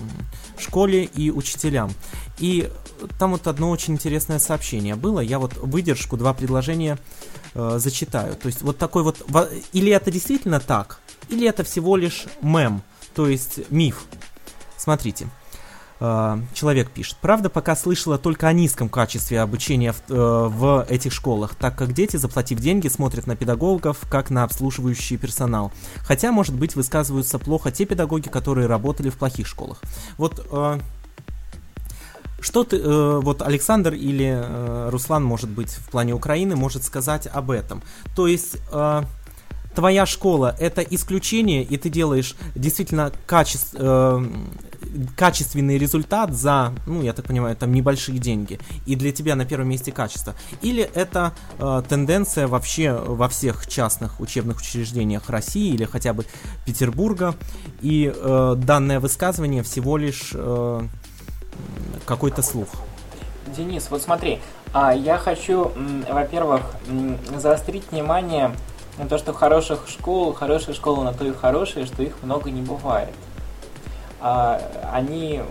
школе 0.57 1.03
и 1.03 1.29
учителям. 1.29 1.91
И 2.39 2.69
там 3.19 3.31
вот 3.31 3.47
одно 3.47 3.69
очень 3.69 3.93
интересное 3.93 4.39
сообщение 4.39 4.95
было. 4.95 5.19
Я 5.19 5.39
вот 5.39 5.55
выдержку, 5.57 6.17
два 6.17 6.33
предложения 6.33 6.97
э, 7.53 7.75
зачитаю. 7.77 8.35
То 8.35 8.47
есть 8.47 8.61
вот 8.63 8.77
такой 8.77 9.03
вот... 9.03 9.23
Или 9.73 9.91
это 9.91 10.11
действительно 10.11 10.59
так, 10.59 10.99
или 11.29 11.47
это 11.47 11.63
всего 11.63 11.95
лишь 11.97 12.25
мем, 12.41 12.81
то 13.15 13.27
есть 13.27 13.69
миф. 13.71 14.05
Смотрите. 14.77 15.27
Э, 15.99 16.37
человек 16.53 16.91
пишет. 16.91 17.17
Правда, 17.21 17.49
пока 17.49 17.75
слышала 17.77 18.17
только 18.17 18.47
о 18.47 18.53
низком 18.53 18.89
качестве 18.89 19.39
обучения 19.39 19.93
в, 19.93 20.01
э, 20.09 20.47
в 20.47 20.85
этих 20.89 21.13
школах, 21.13 21.55
так 21.55 21.77
как 21.77 21.93
дети, 21.93 22.17
заплатив 22.17 22.59
деньги, 22.59 22.89
смотрят 22.89 23.25
на 23.25 23.37
педагогов 23.37 23.99
как 24.09 24.29
на 24.29 24.43
обслуживающий 24.43 25.15
персонал. 25.15 25.71
Хотя, 26.05 26.33
может 26.33 26.55
быть, 26.55 26.75
высказываются 26.75 27.39
плохо 27.39 27.71
те 27.71 27.85
педагоги, 27.85 28.27
которые 28.27 28.67
работали 28.67 29.09
в 29.09 29.17
плохих 29.17 29.47
школах. 29.47 29.81
Вот 30.17 30.45
э, 30.51 30.79
что 32.41 32.65
ты, 32.65 32.77
э, 32.77 33.19
вот 33.21 33.41
Александр 33.41 33.93
или 33.93 34.89
Руслан, 34.89 35.23
может 35.23 35.49
быть, 35.49 35.69
в 35.69 35.89
плане 35.89 36.13
Украины, 36.13 36.57
может 36.57 36.83
сказать 36.83 37.27
об 37.27 37.49
этом? 37.49 37.81
То 38.13 38.27
есть 38.27 38.57
твоя 39.75 40.05
школа 40.05 40.55
это 40.59 40.81
исключение, 40.81 41.63
и 41.63 41.77
ты 41.77 41.89
делаешь 41.89 42.35
действительно 42.55 43.11
качеств, 43.25 43.75
э, 43.77 44.25
качественный 45.15 45.77
результат 45.77 46.33
за, 46.33 46.73
ну, 46.85 47.01
я 47.01 47.13
так 47.13 47.25
понимаю, 47.25 47.55
там 47.55 47.73
небольшие 47.73 48.19
деньги, 48.19 48.59
и 48.85 48.95
для 48.95 49.11
тебя 49.11 49.35
на 49.35 49.45
первом 49.45 49.69
месте 49.69 49.91
качество. 49.91 50.35
Или 50.61 50.83
это 50.93 51.33
э, 51.57 51.83
тенденция 51.87 52.47
вообще 52.47 52.93
во 52.93 53.27
всех 53.29 53.67
частных 53.67 54.19
учебных 54.19 54.59
учреждениях 54.59 55.29
России 55.29 55.73
или 55.73 55.85
хотя 55.85 56.13
бы 56.13 56.25
Петербурга, 56.65 57.35
и 57.81 58.13
э, 58.13 58.55
данное 58.57 58.99
высказывание 58.99 59.63
всего 59.63 59.97
лишь 59.97 60.31
э, 60.33 60.81
какой-то 62.05 62.41
слух. 62.41 62.69
Денис, 63.55 63.87
вот 63.89 64.01
смотри, 64.01 64.39
а 64.73 64.93
я 64.93 65.17
хочу, 65.17 65.71
во-первых, 66.09 66.61
заострить 67.37 67.83
внимание 67.91 68.51
на 68.97 69.07
то, 69.07 69.17
что 69.17 69.33
хороших 69.33 69.87
школ, 69.87 70.33
хорошие 70.33 70.73
школы 70.73 71.03
на 71.03 71.13
то 71.13 71.25
и 71.25 71.33
хорошие, 71.33 71.85
что 71.85 72.03
их 72.03 72.21
много 72.21 72.51
не 72.51 72.61
бывает. 72.61 73.09
А, 74.21 74.61
они 74.93 75.41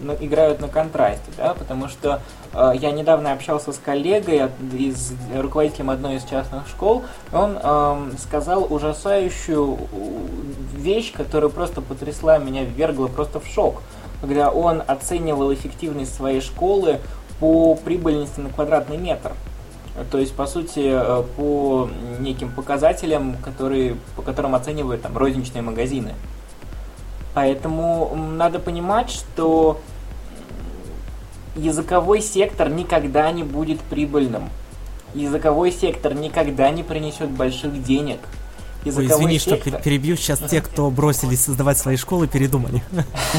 ну, 0.00 0.14
играют 0.20 0.60
на 0.60 0.68
контрасте, 0.68 1.32
да, 1.36 1.54
потому 1.54 1.88
что 1.88 2.20
э, 2.52 2.72
я 2.76 2.92
недавно 2.92 3.32
общался 3.32 3.72
с 3.72 3.78
коллегой, 3.78 4.48
из, 4.72 5.12
руководителем 5.34 5.90
одной 5.90 6.16
из 6.16 6.24
частных 6.24 6.68
школ, 6.68 7.02
он 7.32 7.58
э, 7.60 8.10
сказал 8.18 8.72
ужасающую 8.72 9.76
вещь, 10.76 11.12
которая 11.12 11.50
просто 11.50 11.80
потрясла 11.80 12.38
меня, 12.38 12.62
ввергла 12.62 13.08
просто 13.08 13.40
в 13.40 13.46
шок 13.48 13.82
когда 14.20 14.50
он 14.50 14.82
оценивал 14.86 15.52
эффективность 15.52 16.14
своей 16.14 16.40
школы 16.40 17.00
по 17.40 17.74
прибыльности 17.74 18.40
на 18.40 18.50
квадратный 18.50 18.96
метр. 18.96 19.32
То 20.10 20.18
есть, 20.18 20.34
по 20.34 20.46
сути, 20.46 20.90
э, 20.92 21.22
по 21.36 21.88
неким 22.20 22.50
показателям, 22.50 23.36
которые, 23.38 23.96
по 24.14 24.22
которым 24.22 24.54
оценивают 24.54 25.02
там, 25.02 25.16
розничные 25.16 25.62
магазины. 25.62 26.14
Поэтому 27.34 28.14
надо 28.14 28.58
понимать, 28.58 29.10
что 29.10 29.80
языковой 31.54 32.20
сектор 32.20 32.68
никогда 32.68 33.30
не 33.32 33.42
будет 33.42 33.80
прибыльным. 33.80 34.50
Языковой 35.14 35.72
сектор 35.72 36.14
никогда 36.14 36.70
не 36.70 36.82
принесет 36.82 37.30
больших 37.30 37.82
денег. 37.82 38.20
Ой, 38.84 39.06
извини, 39.06 39.38
сектор... 39.38 39.72
что 39.72 39.82
перебью. 39.82 40.16
Сейчас 40.16 40.38
те, 40.40 40.60
кто 40.60 40.90
бросились 40.90 41.44
создавать 41.44 41.78
свои 41.78 41.96
школы, 41.96 42.28
передумали. 42.28 42.82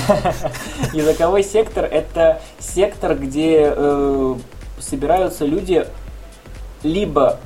Языковой 0.93 1.43
сектор– 1.43 1.85
это 1.91 2.41
сектор, 2.59 3.15
где 3.15 3.73
э, 3.75 4.35
собираются 4.79 5.45
люди, 5.45 5.85
либо 6.83 7.39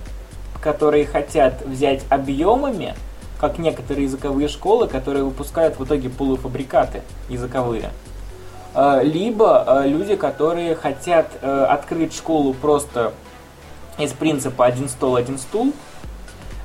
которые 0.62 1.06
хотят 1.06 1.66
взять 1.66 2.04
объемами, 2.10 2.96
как 3.40 3.58
некоторые 3.58 4.06
языковые 4.06 4.48
школы, 4.48 4.88
которые 4.88 5.24
выпускают 5.24 5.80
в 5.80 5.84
итоге 5.84 6.10
полуфабрикаты 6.10 7.02
языковые, 7.28 7.90
э, 8.76 9.02
либо 9.04 9.66
э, 9.66 9.88
люди, 9.88 10.16
которые 10.16 10.76
хотят 10.76 11.32
э, 11.42 11.66
открыть 11.68 12.16
школу 12.16 12.54
просто 12.54 13.14
из 13.98 14.12
принципа 14.12 14.66
один 14.66 14.88
стол, 14.88 15.16
один 15.16 15.38
стул– 15.38 15.74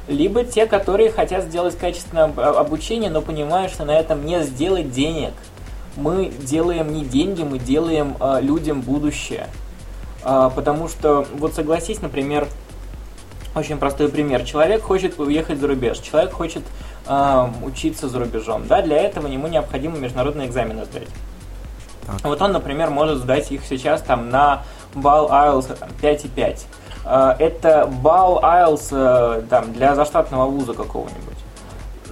либо 0.08 0.44
те, 0.44 0.66
которые 0.66 1.10
хотят 1.10 1.42
сделать 1.42 1.76
качественное 1.76 2.26
обучение, 2.26 3.10
но 3.10 3.22
понимают, 3.22 3.72
что 3.72 3.84
на 3.84 3.90
этом 3.98 4.24
не 4.24 4.40
сделать 4.44 4.92
денег. 4.92 5.32
Мы 5.96 6.28
делаем 6.28 6.94
не 6.94 7.04
деньги, 7.04 7.42
мы 7.42 7.58
делаем 7.58 8.14
людям 8.40 8.82
будущее. 8.82 9.48
Э, 10.24 10.50
потому 10.54 10.88
что, 10.88 11.26
вот 11.34 11.54
согласись, 11.54 12.02
например, 12.02 12.48
очень 13.56 13.78
простой 13.78 14.08
пример. 14.08 14.44
Человек 14.44 14.82
хочет 14.82 15.18
уехать 15.18 15.58
за 15.58 15.66
рубеж, 15.66 15.98
человек 15.98 16.32
хочет 16.32 16.62
э, 17.08 17.48
учиться 17.62 18.08
за 18.08 18.18
рубежом. 18.18 18.66
Да? 18.68 18.82
Для 18.82 18.98
этого 18.98 19.26
ему 19.26 19.48
необходимо 19.48 19.96
международные 19.96 20.46
экзамены 20.48 20.84
сдать. 20.84 21.08
Так. 22.06 22.22
Вот 22.22 22.40
он, 22.40 22.52
например, 22.52 22.90
может 22.90 23.18
сдать 23.18 23.50
их 23.50 23.64
сейчас 23.64 24.02
там 24.02 24.30
на 24.30 24.62
балл 24.94 25.28
IELTS 25.30 25.78
5,5. 26.02 26.60
Э, 27.06 27.34
это 27.38 27.86
балл 27.86 28.40
IELTS 28.42 28.88
э, 28.90 29.42
там, 29.48 29.72
для 29.72 29.94
заштатного 29.94 30.46
вуза 30.50 30.74
какого-нибудь. 30.74 31.35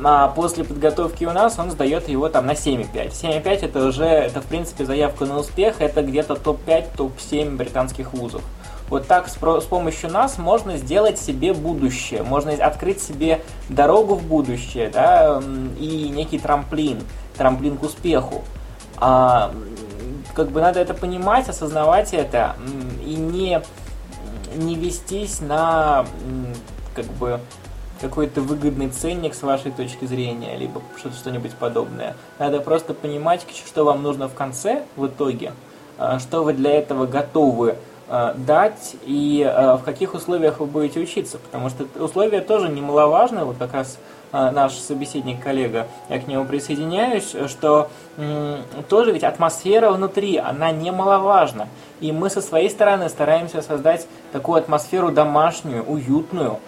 А 0.03 0.29
после 0.29 0.65
подготовки 0.65 1.25
у 1.25 1.33
нас 1.33 1.59
он 1.59 1.71
сдает 1.71 2.09
его 2.09 2.29
там 2.29 2.47
на 2.47 2.53
7,5. 2.53 3.11
7,5 3.11 3.65
это 3.65 3.87
уже, 3.87 4.05
это 4.05 4.41
в 4.41 4.47
принципе 4.47 4.85
заявка 4.85 5.27
на 5.27 5.39
успех, 5.39 5.81
это 5.81 6.03
где-то 6.03 6.35
топ-5, 6.35 6.97
топ-7 6.97 7.57
британских 7.57 8.13
вузов. 8.13 8.43
Вот 8.89 9.07
так 9.07 9.29
с, 9.29 9.35
помощью 9.37 10.11
нас 10.11 10.37
можно 10.37 10.77
сделать 10.77 11.19
себе 11.19 11.55
будущее, 11.55 12.23
можно 12.23 12.53
открыть 12.53 13.01
себе 13.01 13.41
дорогу 13.69 14.15
в 14.15 14.23
будущее, 14.23 14.91
да, 14.91 15.43
и 15.79 16.11
некий 16.11 16.39
трамплин, 16.39 17.01
трамплин 17.37 17.79
к 17.79 17.83
успеху. 17.83 18.43
А, 18.99 19.53
как 20.35 20.51
бы 20.51 20.61
надо 20.61 20.81
это 20.81 20.93
понимать, 20.93 21.49
осознавать 21.49 22.13
это 22.13 22.57
и 23.05 23.15
не 23.15 23.63
не 24.57 24.77
вестись 24.77 25.41
на 25.41 26.07
как 26.95 27.07
бы 27.07 27.41
какой-то 28.05 28.43
выгодный 28.43 28.91
ценник 28.91 29.35
с 29.35 29.43
вашей 29.43 29.73
точки 29.73 30.05
зрения, 30.05 30.57
либо 30.59 30.83
что-нибудь 30.99 31.55
подобное. 31.55 32.17
Надо 32.39 32.61
просто 32.61 32.93
понимать, 32.93 33.47
что 33.67 33.85
вам 33.85 34.03
нужно 34.03 34.29
в 34.29 34.35
конце, 34.35 34.83
в 34.97 35.07
итоге, 35.07 35.53
а, 35.97 36.19
что 36.19 36.43
вы 36.43 36.53
для 36.53 36.73
этого 36.73 37.07
готовы 37.07 37.77
а, 38.09 38.35
дать 38.35 38.97
и 39.07 39.43
а, 39.43 39.79
в 39.79 39.85
каких 39.85 40.13
условиях 40.13 40.61
вы 40.61 40.67
будете 40.67 41.01
учиться. 41.01 41.39
Потому 41.39 41.71
что 41.71 41.87
условия 41.99 42.43
тоже 42.43 42.69
немаловажны, 42.69 43.45
вот 43.45 43.57
как 43.59 43.73
раз 43.73 43.99
наш 44.33 44.73
собеседник, 44.73 45.41
коллега, 45.41 45.87
я 46.09 46.19
к 46.19 46.27
нему 46.27 46.45
присоединяюсь, 46.45 47.37
что 47.47 47.89
тоже 48.89 49.13
ведь 49.13 49.23
атмосфера 49.23 49.93
внутри, 49.93 50.39
она 50.39 50.73
немаловажна. 50.73 51.69
И 52.01 52.11
мы 52.11 52.29
со 52.31 52.43
своей 52.43 52.69
стороны 52.69 53.09
стараемся 53.09 53.63
создать 53.63 54.09
такую 54.33 54.59
атмосферу 54.59 55.13
домашнюю, 55.13 55.85
уютную, 55.85 56.59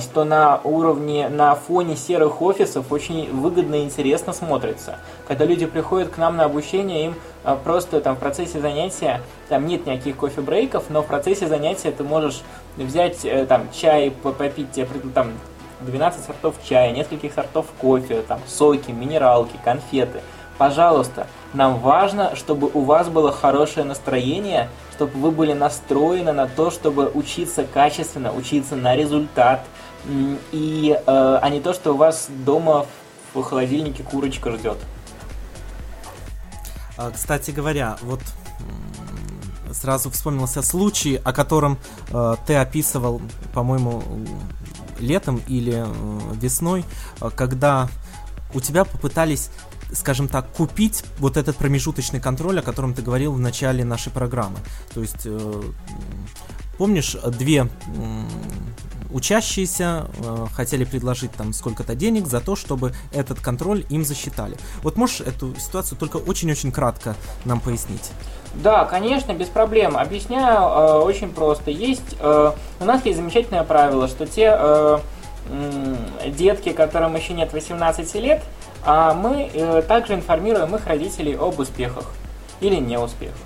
что 0.00 0.24
на 0.24 0.60
уровне, 0.64 1.28
на 1.28 1.54
фоне 1.54 1.96
серых 1.96 2.40
офисов 2.40 2.90
очень 2.90 3.30
выгодно 3.30 3.76
и 3.76 3.84
интересно 3.84 4.32
смотрится. 4.32 4.98
Когда 5.28 5.44
люди 5.44 5.66
приходят 5.66 6.08
к 6.08 6.16
нам 6.16 6.36
на 6.36 6.44
обучение, 6.44 7.06
им 7.06 7.14
а, 7.44 7.56
просто 7.56 8.00
там 8.00 8.16
в 8.16 8.18
процессе 8.18 8.60
занятия, 8.60 9.20
там 9.48 9.66
нет 9.66 9.86
никаких 9.86 10.16
кофе-брейков, 10.16 10.84
но 10.88 11.02
в 11.02 11.06
процессе 11.06 11.46
занятия 11.46 11.90
ты 11.90 12.04
можешь 12.04 12.42
взять 12.76 13.24
э, 13.24 13.44
там 13.44 13.68
чай, 13.72 14.10
попить, 14.10 14.68
там 15.14 15.32
12 15.80 16.24
сортов 16.24 16.54
чая, 16.66 16.92
нескольких 16.92 17.34
сортов 17.34 17.66
кофе, 17.78 18.22
там 18.22 18.40
соки, 18.46 18.90
минералки, 18.92 19.58
конфеты– 19.62 20.22
Пожалуйста, 20.58 21.26
нам 21.52 21.78
важно, 21.78 22.34
чтобы 22.34 22.70
у 22.72 22.80
вас 22.80 23.08
было 23.08 23.30
хорошее 23.30 23.84
настроение, 23.84 24.68
чтобы 24.96 25.18
вы 25.20 25.30
были 25.30 25.52
настроены 25.52 26.32
на 26.32 26.46
то, 26.46 26.70
чтобы 26.70 27.10
учиться 27.12 27.64
качественно, 27.64 28.32
учиться 28.32 28.76
на 28.76 28.96
результат, 28.96 29.64
и, 30.52 30.98
э, 30.98 31.38
а 31.42 31.48
не 31.50 31.60
то, 31.60 31.74
что 31.74 31.92
у 31.92 31.96
вас 31.96 32.28
дома 32.44 32.86
в 33.34 33.42
холодильнике 33.42 34.02
курочка 34.02 34.52
ждет. 34.52 34.78
А, 36.96 37.10
кстати 37.10 37.50
говоря, 37.50 37.98
вот 38.00 38.20
сразу 39.72 40.10
вспомнился 40.10 40.62
случай, 40.62 41.20
о 41.22 41.32
котором 41.34 41.78
э, 42.08 42.36
ты 42.46 42.54
описывал, 42.54 43.20
по-моему, 43.52 44.02
летом 44.98 45.42
или 45.46 45.84
э, 45.84 46.34
весной, 46.40 46.84
э, 47.20 47.30
когда 47.34 47.88
у 48.54 48.60
тебя 48.60 48.86
попытались 48.86 49.50
скажем 49.92 50.28
так, 50.28 50.50
купить 50.52 51.04
вот 51.18 51.36
этот 51.36 51.56
промежуточный 51.56 52.20
контроль, 52.20 52.58
о 52.60 52.62
котором 52.62 52.94
ты 52.94 53.02
говорил 53.02 53.32
в 53.32 53.40
начале 53.40 53.84
нашей 53.84 54.12
программы. 54.12 54.58
То 54.94 55.00
есть, 55.00 55.22
э, 55.24 55.62
помнишь, 56.78 57.16
две 57.38 57.68
учащиеся 59.10 60.06
э, 60.18 60.46
хотели 60.52 60.84
предложить 60.84 61.32
там 61.32 61.52
сколько-то 61.52 61.94
денег 61.94 62.26
за 62.26 62.40
то, 62.40 62.56
чтобы 62.56 62.92
этот 63.12 63.40
контроль 63.40 63.84
им 63.88 64.04
засчитали. 64.04 64.56
Вот 64.82 64.96
можешь 64.96 65.20
эту 65.20 65.54
ситуацию 65.56 65.98
только 65.98 66.16
очень-очень 66.16 66.72
кратко 66.72 67.16
нам 67.44 67.60
пояснить? 67.60 68.10
Да, 68.54 68.84
конечно, 68.84 69.32
без 69.32 69.48
проблем. 69.48 69.96
Объясняю 69.96 70.60
э, 70.60 70.98
очень 70.98 71.30
просто. 71.30 71.70
Есть 71.70 72.16
э, 72.18 72.52
у 72.80 72.84
нас 72.84 73.04
есть 73.04 73.18
замечательное 73.18 73.64
правило, 73.64 74.08
что 74.08 74.26
те 74.26 74.54
э, 74.58 74.98
э, 75.48 76.30
детки, 76.30 76.72
которым 76.72 77.16
еще 77.16 77.34
нет 77.34 77.52
18 77.52 78.14
лет, 78.16 78.42
а 78.86 79.14
мы 79.14 79.50
э, 79.52 79.82
также 79.82 80.14
информируем 80.14 80.74
их 80.76 80.86
родителей 80.86 81.36
об 81.36 81.58
успехах. 81.58 82.12
или 82.60 82.76
неуспехов. 82.76 83.36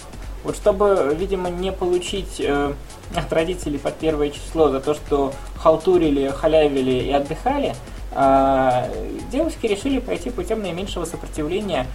Вот 0.44 0.54
чтобы, 0.54 1.16
видимо, 1.18 1.50
не 1.50 1.72
получить 1.72 2.40
э, 2.40 2.72
от 3.16 3.32
родителей 3.32 3.78
под 3.78 3.96
первое 3.96 4.30
число 4.30 4.68
за 4.68 4.80
то, 4.80 4.94
что 4.94 5.32
халтурили, 5.56 6.28
халявили 6.28 7.04
и 7.04 7.10
отдыхали, 7.10 7.74
э, 8.12 9.16
девушки 9.32 9.66
решили 9.66 9.98
пойти 9.98 10.30
путем 10.30 10.62
наименьшего 10.62 11.06
сопротивления, 11.06 11.86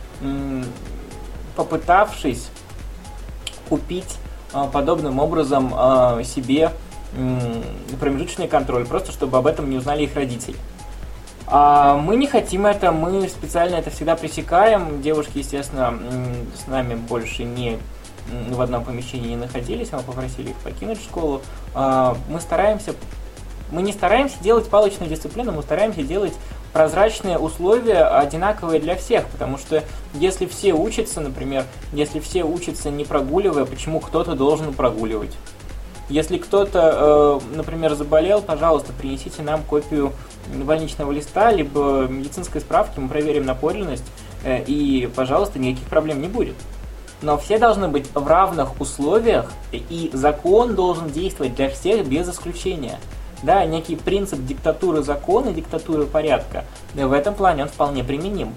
попытавшись 1.56 2.50
купить 3.70 4.18
э, 4.54 4.64
подобным 4.72 5.20
образом 5.20 5.74
э, 5.78 6.24
себе 6.24 6.72
промежуточный 8.02 8.50
контроль, 8.50 8.86
просто 8.86 9.14
чтобы 9.14 9.38
об 9.38 9.48
этом 9.48 9.70
не 9.70 9.78
узнали 9.78 10.04
их 10.04 10.16
родители. 10.16 10.58
А 11.48 11.98
мы 11.98 12.16
не 12.16 12.28
хотим 12.28 12.66
это, 12.66 12.92
мы 12.92 13.28
специально 13.30 13.76
это 13.76 13.92
всегда 13.92 14.16
пресекаем. 14.16 15.02
Девушки, 15.02 15.40
естественно, 15.40 15.98
с 16.56 16.68
нами 16.68 16.96
больше 16.96 17.44
не 17.44 17.78
в 18.50 18.60
одном 18.62 18.84
помещении 18.84 19.30
не 19.30 19.36
находились, 19.36 19.92
мы 19.92 20.00
попросили 20.00 20.50
их 20.50 20.56
покинуть 20.58 21.00
школу. 21.00 21.42
А, 21.74 22.18
мы 22.30 22.42
стараемся, 22.42 22.94
мы 23.72 23.84
не 23.84 23.94
стараемся 23.94 24.36
делать 24.42 24.68
палочную 24.68 25.10
дисциплину, 25.10 25.52
мы 25.52 25.62
стараемся 25.62 26.02
делать 26.02 26.34
прозрачные 26.74 27.38
условия 27.38 28.04
одинаковые 28.04 28.82
для 28.82 28.96
всех, 28.96 29.26
потому 29.28 29.58
что 29.58 29.84
если 30.14 30.46
все 30.46 30.74
учатся, 30.74 31.22
например, 31.22 31.66
если 31.94 32.20
все 32.20 32.44
учатся 32.44 32.90
не 32.90 33.06
прогуливая, 33.06 33.66
почему 33.66 34.00
кто-то 34.00 34.36
должен 34.36 34.74
прогуливать? 34.74 35.32
Если 36.08 36.38
кто-то, 36.38 37.42
э, 37.52 37.56
например, 37.56 37.96
заболел, 37.96 38.42
пожалуйста, 38.42 38.94
принесите 38.94 39.42
нам 39.42 39.64
копию 39.64 40.14
больничного 40.54 41.12
листа, 41.12 41.52
либо 41.52 42.08
медицинской 42.08 42.62
справки, 42.62 43.00
мы 43.00 43.10
проверим 43.10 43.46
на 43.46 43.56
подлинность, 43.56 44.06
э, 44.44 44.64
и, 44.64 45.10
пожалуйста, 45.16 45.58
никаких 45.58 45.88
проблем 45.88 46.22
не 46.22 46.28
будет. 46.28 46.56
Но 47.22 47.38
все 47.38 47.58
должны 47.58 47.88
быть 47.88 48.08
в 48.14 48.28
равных 48.28 48.80
условиях, 48.80 49.52
и 49.72 50.12
закон 50.14 50.76
должен 50.76 51.10
действовать 51.10 51.56
для 51.56 51.70
всех 51.70 52.08
без 52.08 52.30
исключения. 52.30 53.00
Да, 53.42 53.66
некий 53.66 53.96
принцип 53.96 54.46
диктатуры 54.46 55.02
закона, 55.02 55.52
диктатуры 55.52 56.06
порядка, 56.06 56.66
в 56.94 57.12
этом 57.12 57.34
плане 57.34 57.64
он 57.64 57.70
вполне 57.70 58.04
применим. 58.04 58.54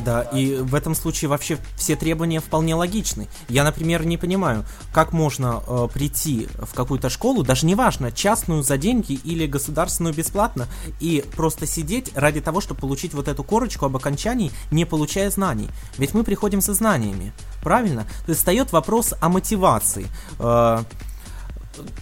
Да, 0.00 0.22
и 0.22 0.56
в 0.56 0.74
этом 0.74 0.94
случае 0.94 1.28
вообще 1.28 1.58
все 1.76 1.96
требования 1.96 2.40
вполне 2.40 2.74
логичны. 2.74 3.28
Я, 3.48 3.64
например, 3.64 4.04
не 4.04 4.16
понимаю, 4.16 4.64
как 4.92 5.12
можно 5.12 5.62
э, 5.66 5.88
прийти 5.92 6.48
в 6.58 6.74
какую-то 6.74 7.10
школу, 7.10 7.42
даже 7.44 7.66
неважно, 7.66 8.10
частную 8.10 8.62
за 8.62 8.76
деньги 8.76 9.12
или 9.12 9.46
государственную 9.46 10.14
бесплатно, 10.14 10.66
и 11.00 11.24
просто 11.36 11.66
сидеть 11.66 12.10
ради 12.14 12.40
того, 12.40 12.60
чтобы 12.60 12.80
получить 12.80 13.14
вот 13.14 13.28
эту 13.28 13.44
корочку 13.44 13.86
об 13.86 13.96
окончании, 13.96 14.50
не 14.70 14.84
получая 14.84 15.30
знаний. 15.30 15.68
Ведь 15.96 16.12
мы 16.12 16.24
приходим 16.24 16.60
со 16.60 16.74
знаниями, 16.74 17.32
правильно? 17.62 18.02
То 18.26 18.30
есть 18.30 18.40
встает 18.40 18.72
вопрос 18.72 19.14
о 19.20 19.28
мотивации. 19.28 20.06
Э, 20.38 20.82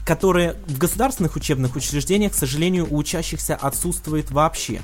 которые 0.04 0.56
в 0.66 0.78
государственных 0.78 1.36
учебных 1.36 1.76
учреждениях, 1.76 2.32
к 2.32 2.34
сожалению, 2.34 2.86
у 2.90 3.02
учащихся 3.02 3.56
отсутствует 3.56 4.30
вообще. 4.30 4.80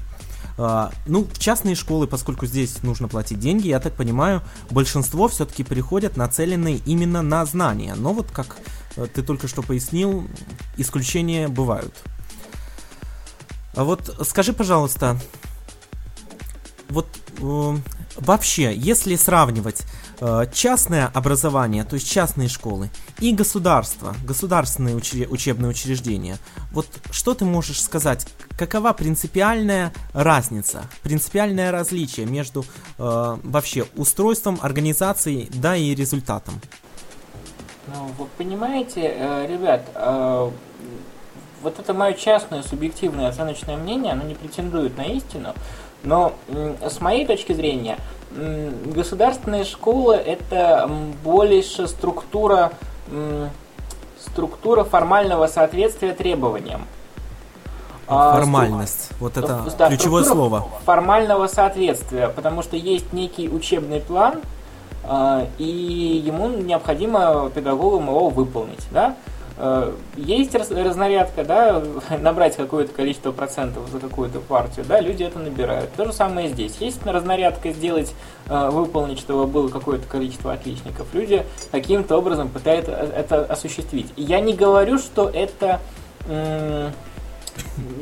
А, 0.61 0.90
ну, 1.06 1.22
в 1.24 1.38
частные 1.38 1.76
школы, 1.76 2.09
поскольку 2.09 2.44
здесь 2.44 2.82
нужно 2.82 3.06
платить 3.06 3.38
деньги, 3.38 3.68
я 3.68 3.78
так 3.78 3.94
понимаю, 3.94 4.42
большинство 4.70 5.28
все-таки 5.28 5.62
приходят 5.62 6.16
нацеленные 6.16 6.78
именно 6.84 7.22
на 7.22 7.46
знания. 7.46 7.94
Но 7.94 8.12
вот 8.12 8.32
как 8.32 8.56
э, 8.96 9.06
ты 9.06 9.22
только 9.22 9.46
что 9.46 9.62
пояснил, 9.62 10.26
исключения 10.76 11.46
бывают. 11.46 11.94
А 13.74 13.84
вот 13.84 14.18
скажи, 14.26 14.52
пожалуйста, 14.52 15.20
вот 16.88 17.06
э, 17.40 17.76
вообще, 18.16 18.74
если 18.74 19.14
сравнивать 19.14 19.84
частное 20.52 21.06
образование, 21.06 21.84
то 21.84 21.94
есть 21.94 22.10
частные 22.10 22.48
школы, 22.48 22.90
и 23.20 23.32
государство, 23.32 24.14
государственные 24.24 24.96
учебные 24.96 25.70
учреждения. 25.70 26.38
Вот 26.72 26.86
что 27.10 27.34
ты 27.34 27.44
можешь 27.44 27.80
сказать, 27.80 28.26
какова 28.58 28.92
принципиальная 28.92 29.92
разница, 30.12 30.84
принципиальное 31.02 31.70
различие 31.70 32.26
между 32.26 32.64
э, 32.98 33.36
вообще 33.42 33.86
устройством, 33.96 34.58
организацией, 34.60 35.48
да 35.54 35.76
и 35.76 35.94
результатом? 35.94 36.60
Ну, 37.86 38.10
вы 38.18 38.26
понимаете, 38.36 39.00
э, 39.02 39.46
ребят, 39.46 39.82
э, 39.94 40.50
вот 41.62 41.78
это 41.78 41.94
мое 41.94 42.12
частное 42.12 42.62
субъективное 42.62 43.28
оценочное 43.28 43.76
мнение, 43.76 44.12
оно 44.12 44.24
не 44.24 44.34
претендует 44.34 44.96
на 44.96 45.04
истину, 45.04 45.54
но 46.03 46.32
с 46.86 47.01
моей 47.01 47.26
точки 47.26 47.53
зрения, 47.53 47.99
государственные 48.30 49.64
школы 49.64 50.14
это 50.14 50.90
больше 51.24 51.88
структура, 51.88 52.72
структура 54.20 54.84
формального 54.84 55.46
соответствия 55.46 56.12
требованиям. 56.12 56.82
А, 58.11 58.36
Формальность. 58.36 59.11
Вот 59.20 59.36
это 59.36 59.66
да, 59.76 59.88
ключевое 59.88 60.24
слово. 60.24 60.66
Формального 60.86 61.46
соответствия, 61.46 62.28
потому 62.28 62.62
что 62.62 62.76
есть 62.76 63.12
некий 63.12 63.51
учебный 63.51 64.01
план, 64.01 64.40
а, 65.05 65.46
и 65.59 66.22
ему 66.24 66.49
необходимо 66.49 67.51
педагогам 67.55 68.09
его 68.09 68.30
выполнить. 68.30 68.86
Да? 68.90 69.14
Э, 69.61 69.92
есть 70.16 70.54
разнарядка, 70.54 71.44
да, 71.44 71.82
набрать 72.20 72.56
какое-то 72.56 72.92
количество 72.92 73.32
процентов 73.32 73.88
за 73.90 73.98
какую-то 73.98 74.38
партию, 74.40 74.86
да, 74.88 75.00
люди 75.00 75.24
это 75.24 75.38
набирают. 75.38 75.92
То 75.94 76.04
же 76.04 76.12
самое 76.12 76.48
здесь. 76.48 76.76
Есть 76.78 77.04
разнарядка 77.04 77.72
сделать, 77.72 78.14
э, 78.48 78.70
выполнить, 78.70 79.18
чтобы 79.18 79.46
было 79.46 79.68
какое-то 79.68 80.06
количество 80.06 80.52
отличников. 80.52 81.09
Люди 81.12 81.44
каким-то 81.72 82.16
образом 82.16 82.48
пытаются 82.48 82.92
это 82.92 83.44
осуществить. 83.44 84.12
я 84.16 84.40
не 84.40 84.52
говорю, 84.52 84.98
что 84.98 85.28
это 85.28 85.80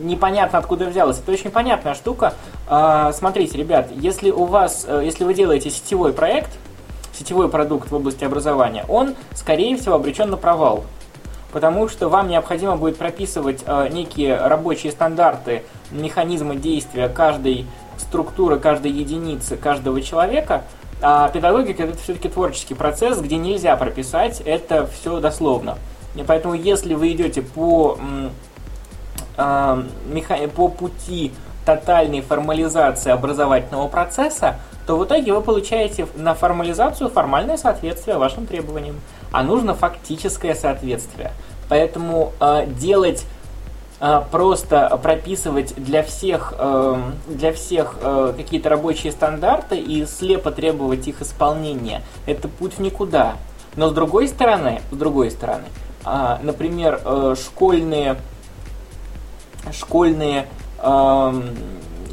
непонятно 0.02 0.59
откуда 0.59 0.86
взялось. 0.86 1.18
Это 1.18 1.32
очень 1.32 1.50
понятная 1.50 1.94
штука. 1.94 2.34
А, 2.68 3.12
смотрите, 3.12 3.57
ребят, 3.57 3.88
если 3.94 4.30
у 4.30 4.44
вас, 4.44 4.84
э, 4.86 5.02
если 5.04 5.24
вы 5.24 5.32
делаете 5.32 5.70
сетевой 5.70 6.12
проект, 6.12 6.50
сетевой 7.12 7.48
продукт 7.48 7.90
в 7.90 7.94
области 7.94 8.24
образования, 8.24 8.84
он, 8.88 9.14
скорее 9.34 9.76
всего, 9.76 9.94
обречен 9.94 10.30
на 10.30 10.36
провал 10.36 10.84
потому 11.53 11.88
что 11.88 12.09
вам 12.09 12.28
необходимо 12.28 12.76
будет 12.76 12.99
прописывать 12.99 13.62
э, 13.66 13.88
некие 13.90 14.36
рабочие 14.36 14.92
стандарты, 14.92 15.62
механизмы 15.90 16.57
действия 16.57 17.09
каждой 17.09 17.66
структуры, 17.99 18.59
каждой 18.59 18.92
единицы, 18.92 19.57
каждого 19.57 20.01
человека, 20.03 20.64
а 21.03 21.28
педагогика 21.28 21.84
это 21.84 21.99
все-таки 21.99 22.28
творческий 22.28 22.74
процесс, 22.74 23.18
где 23.18 23.36
нельзя 23.36 23.76
прописать 23.76 24.40
это 24.40 24.86
все 24.86 25.20
дословно. 25.20 25.78
И 26.14 26.22
поэтому 26.22 26.55
если 26.55 26.94
вы 26.94 27.12
идете 27.12 27.42
по, 27.42 27.99
э, 29.36 30.49
по 30.55 30.68
пути 30.68 31.32
тотальной 31.66 32.22
формализации 32.22 33.11
образовательного 33.11 33.88
процесса, 33.88 34.59
то 34.86 34.97
в 34.97 35.05
итоге 35.05 35.32
вы 35.32 35.42
получаете 35.42 36.07
на 36.14 36.34
формализацию 36.34 37.11
формальное 37.11 37.57
соответствие 37.57 38.16
вашим 38.16 38.47
требованиям 38.47 38.97
а 39.33 39.43
нужно 39.43 39.74
фактическое 39.74 40.55
соответствие. 40.55 41.33
Поэтому 41.68 42.33
э, 42.41 42.66
делать 42.66 43.24
э, 44.01 44.22
просто 44.31 44.99
прописывать 45.03 45.74
для 45.77 46.03
всех, 46.03 46.55
э, 46.59 46.97
для 47.29 47.53
всех 47.53 47.97
э, 48.01 48.35
какие-то 48.37 48.68
рабочие 48.68 49.12
стандарты 49.12 49.79
и 49.79 50.07
слепо 50.07 50.51
требовать 50.51 51.09
их 51.09 51.22
исполнения, 51.22 52.03
это 52.27 52.49
путь 52.49 52.74
в 52.74 52.81
никуда. 52.81 53.37
Но 53.74 53.89
с 53.91 53.93
другой 53.93 54.29
стороны, 54.29 54.81
с 54.91 54.97
другой 54.97 55.31
стороны, 55.31 55.64
например, 56.03 57.01
школьные, 57.37 58.16
школьные 59.72 60.47
э, 60.79 61.43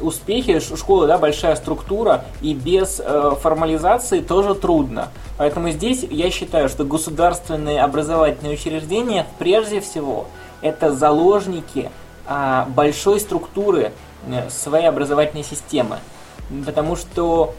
успехи, 0.04 0.60
школа, 0.60 1.06
да, 1.06 1.18
большая 1.18 1.56
структура, 1.56 2.24
и 2.40 2.54
без 2.54 3.00
э, 3.04 3.32
формализации 3.40 4.20
тоже 4.20 4.54
трудно. 4.54 5.08
Поэтому 5.38 5.70
здесь 5.70 6.04
я 6.10 6.30
считаю, 6.30 6.68
что 6.68 6.84
государственные 6.84 7.82
образовательные 7.82 8.54
учреждения 8.54 9.26
прежде 9.38 9.80
всего 9.80 10.26
это 10.62 10.92
заложники 10.92 11.90
а, 12.26 12.66
большой 12.70 13.20
структуры 13.20 13.92
э, 14.26 14.48
своей 14.48 14.86
образовательной 14.86 15.44
системы. 15.44 15.98
Потому 16.64 16.94
что 16.94 17.54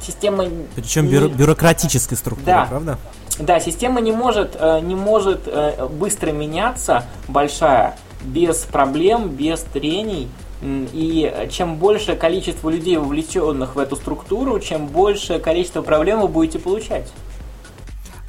система... 0.00 0.46
Причем 0.74 1.06
не... 1.06 1.28
бюрократической 1.28 2.16
структуры, 2.16 2.52
да. 2.52 2.66
правда? 2.68 2.98
Да, 3.38 3.58
система 3.58 4.00
не 4.00 4.12
может, 4.12 4.56
э, 4.58 4.80
не 4.80 4.94
может 4.94 5.42
э, 5.46 5.88
быстро 5.88 6.30
меняться, 6.30 7.04
большая, 7.26 7.96
без 8.22 8.58
проблем, 8.58 9.28
без 9.28 9.60
трений, 9.60 10.28
и 10.62 11.48
чем 11.50 11.76
больше 11.76 12.16
количество 12.16 12.68
людей, 12.68 12.96
вовлеченных 12.96 13.76
в 13.76 13.78
эту 13.78 13.96
структуру, 13.96 14.60
чем 14.60 14.86
больше 14.86 15.38
количество 15.38 15.82
проблем 15.82 16.20
вы 16.20 16.28
будете 16.28 16.58
получать. 16.58 17.10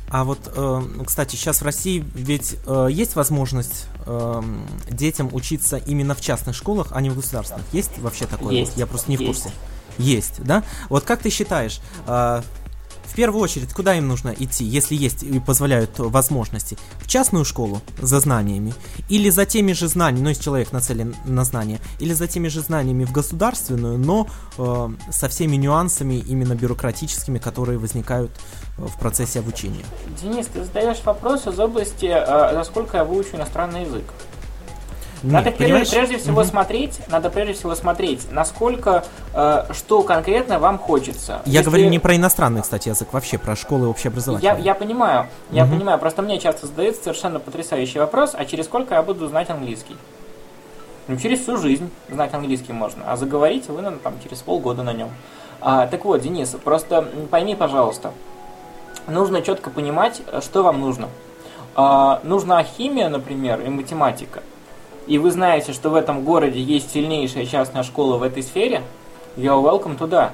А 0.10 0.26
вот, 0.26 0.40
э, 0.54 0.82
кстати, 1.06 1.38
сейчас 1.38 1.62
в 1.62 1.66
России 1.66 2.04
ведь 2.14 2.58
э, 2.68 2.88
есть 2.92 3.16
возможность 3.16 3.88
э, 4.06 4.42
детям 4.90 5.30
учиться 5.32 5.78
именно 5.78 6.16
в 6.16 6.22
частных 6.22 6.54
школах, 6.54 6.88
а 6.92 7.00
не 7.00 7.10
в 7.10 7.16
государственных. 7.16 7.66
Есть 7.72 7.98
вообще 8.00 8.26
такое? 8.26 8.54
Есть. 8.54 8.76
Я 8.76 8.88
просто 8.88 9.10
не 9.10 9.16
в 9.16 9.22
есть. 9.22 9.44
курсе. 9.44 9.56
Есть, 9.98 10.44
да? 10.44 10.64
Вот 10.90 11.06
как 11.06 11.22
ты 11.22 11.30
считаешь, 11.30 11.80
В 13.12 13.14
первую 13.14 13.44
очередь, 13.44 13.74
куда 13.74 13.94
им 13.96 14.08
нужно 14.08 14.34
идти, 14.40 14.64
если 14.64 14.96
есть 14.96 15.22
и 15.22 15.42
позволяют 15.42 16.00
возможности? 16.00 16.78
В 17.02 17.08
частную 17.08 17.44
школу 17.44 17.82
за 18.02 18.22
знаниями? 18.22 18.74
Или 19.10 19.30
за 19.30 19.46
теми 19.46 19.74
же 19.74 19.90
знаниями, 19.90 20.24
ну 20.24 20.30
если 20.30 20.44
человек 20.44 20.72
нацелен 20.72 21.14
на 21.26 21.44
знания, 21.44 21.82
или 22.00 22.14
за 22.14 22.28
теми 22.28 22.48
же 22.48 22.62
знаниями 22.62 23.04
в 23.04 23.12
государственную, 23.12 23.98
но 23.98 24.28
э, 24.58 24.90
со 25.12 25.28
всеми 25.28 25.58
нюансами 25.58 26.24
именно 26.26 26.56
бюрократическими, 26.56 27.38
которые 27.38 27.80
возникают 27.80 28.32
э, 28.78 28.86
в 28.86 28.98
процессе 28.98 29.40
обучения? 29.40 29.84
Денис, 30.22 30.48
ты 30.48 30.64
задаешь 30.64 31.02
вопрос 31.04 31.48
из 31.48 31.60
области, 31.60 32.06
э, 32.06 32.54
за 32.54 32.64
сколько 32.64 32.96
я 32.96 33.04
выучу 33.04 33.36
иностранный 33.36 33.82
язык. 33.82 34.06
Нет, 35.24 35.34
надо 35.34 35.52
прежде, 35.52 35.64
понимаешь? 35.66 35.90
прежде 35.92 36.18
всего 36.18 36.42
Мгм. 36.42 36.50
смотреть, 36.50 37.00
надо 37.10 37.30
прежде 37.30 37.54
всего 37.54 37.76
смотреть, 37.76 38.32
насколько, 38.32 39.04
э, 39.34 39.66
что 39.74 40.02
конкретно 40.04 40.58
вам 40.60 40.78
хочется. 40.80 41.42
Я 41.46 41.60
Если- 41.60 41.66
говорю 41.66 41.90
не 41.90 42.00
про 42.00 42.16
иностранный, 42.16 42.62
кстати, 42.62 42.90
язык, 42.90 43.10
вообще 43.14 43.38
про 43.38 43.56
школы 43.56 43.84
Я, 43.84 43.90
общеобразовательные. 43.90 44.64
я 44.64 44.74
понимаю, 44.76 45.28
я 45.52 45.66
Мгм. 45.66 45.76
понимаю, 45.78 46.00
просто 46.00 46.22
мне 46.24 46.40
часто 46.40 46.68
задается 46.68 47.04
совершенно 47.04 47.40
потрясающий 47.40 48.00
вопрос, 48.00 48.32
а 48.34 48.46
через 48.46 48.66
сколько 48.66 48.96
я 48.96 49.04
буду 49.04 49.28
знать 49.28 49.50
английский? 49.50 49.96
Ну, 51.08 51.18
через 51.18 51.42
всю 51.42 51.58
жизнь 51.58 51.90
знать 52.10 52.34
английский 52.34 52.74
можно, 52.74 53.04
а 53.08 53.18
заговорить 53.18 53.68
вы, 53.68 53.76
наверное, 53.78 54.00
там, 54.00 54.14
через 54.24 54.40
полгода 54.40 54.84
на 54.84 54.94
нем. 54.94 55.10
А, 55.60 55.86
так 55.88 56.06
вот, 56.06 56.22
Денис, 56.22 56.56
просто 56.64 57.06
пойми, 57.30 57.56
пожалуйста, 57.56 58.12
нужно 59.08 59.42
четко 59.42 59.70
понимать, 59.70 60.22
э, 60.32 60.42
что 60.42 60.64
вам 60.64 60.80
нужно. 60.80 61.10
А, 61.76 62.20
нужна 62.24 62.64
химия, 62.64 63.10
например, 63.10 63.62
и 63.62 63.70
математика, 63.70 64.42
и 65.08 65.18
вы 65.18 65.32
знаете, 65.32 65.74
что 65.74 65.90
в 65.90 65.96
этом 65.96 66.24
городе 66.24 66.62
есть 66.62 66.92
сильнейшая 66.92 67.46
частная 67.46 67.84
школа 67.84 68.18
в 68.18 68.24
этой 68.24 68.44
сфере, 68.44 68.84
you're 69.38 69.62
welcome 69.64 69.98
туда. 69.98 70.32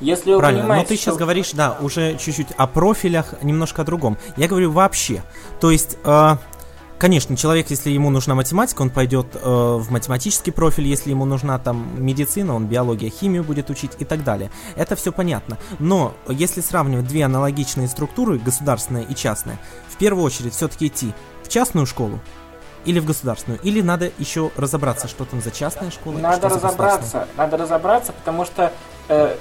Если 0.00 0.32
вы 0.32 0.38
Правильно, 0.38 0.62
но 0.62 0.68
понимаете, 0.68 0.88
ты 0.88 0.94
что- 0.96 1.04
сейчас 1.04 1.16
говоришь, 1.16 1.52
да, 1.52 1.78
уже 1.80 2.18
чуть-чуть 2.18 2.48
о 2.56 2.66
профилях, 2.66 3.34
немножко 3.42 3.82
о 3.82 3.84
другом. 3.84 4.18
Я 4.36 4.46
говорю 4.46 4.70
вообще. 4.70 5.22
То 5.58 5.70
есть, 5.70 5.96
э, 6.04 6.36
конечно, 6.98 7.34
человек, 7.34 7.70
если 7.70 7.88
ему 7.90 8.10
нужна 8.10 8.34
математика, 8.34 8.82
он 8.82 8.90
пойдет 8.90 9.28
э, 9.34 9.38
в 9.42 9.90
математический 9.90 10.52
профиль, 10.52 10.86
если 10.86 11.10
ему 11.10 11.24
нужна 11.24 11.58
там 11.58 11.88
медицина, 11.96 12.54
он 12.54 12.66
биология, 12.66 13.08
химию 13.08 13.42
будет 13.42 13.70
учить 13.70 13.92
и 13.98 14.04
так 14.04 14.22
далее. 14.22 14.50
Это 14.76 14.96
все 14.96 15.12
понятно. 15.12 15.56
Но 15.78 16.12
если 16.28 16.60
сравнивать 16.60 17.06
две 17.08 17.24
аналогичные 17.24 17.88
структуры, 17.88 18.38
государственная 18.38 19.02
и 19.02 19.14
частная, 19.14 19.58
в 19.88 19.96
первую 19.96 20.24
очередь 20.24 20.52
все-таки 20.52 20.88
идти 20.88 21.14
в 21.42 21.48
частную 21.48 21.86
школу 21.86 22.20
или 22.86 23.00
в 23.00 23.04
государственную, 23.04 23.60
или 23.62 23.82
надо 23.82 24.10
еще 24.18 24.50
разобраться, 24.56 25.08
что 25.08 25.24
там 25.24 25.42
за 25.42 25.50
частная 25.50 25.90
школа. 25.90 26.18
Надо 26.18 26.48
разобраться, 26.48 27.28
надо 27.36 27.56
разобраться, 27.56 28.12
потому 28.12 28.44
что 28.44 28.72
э, 29.08 29.36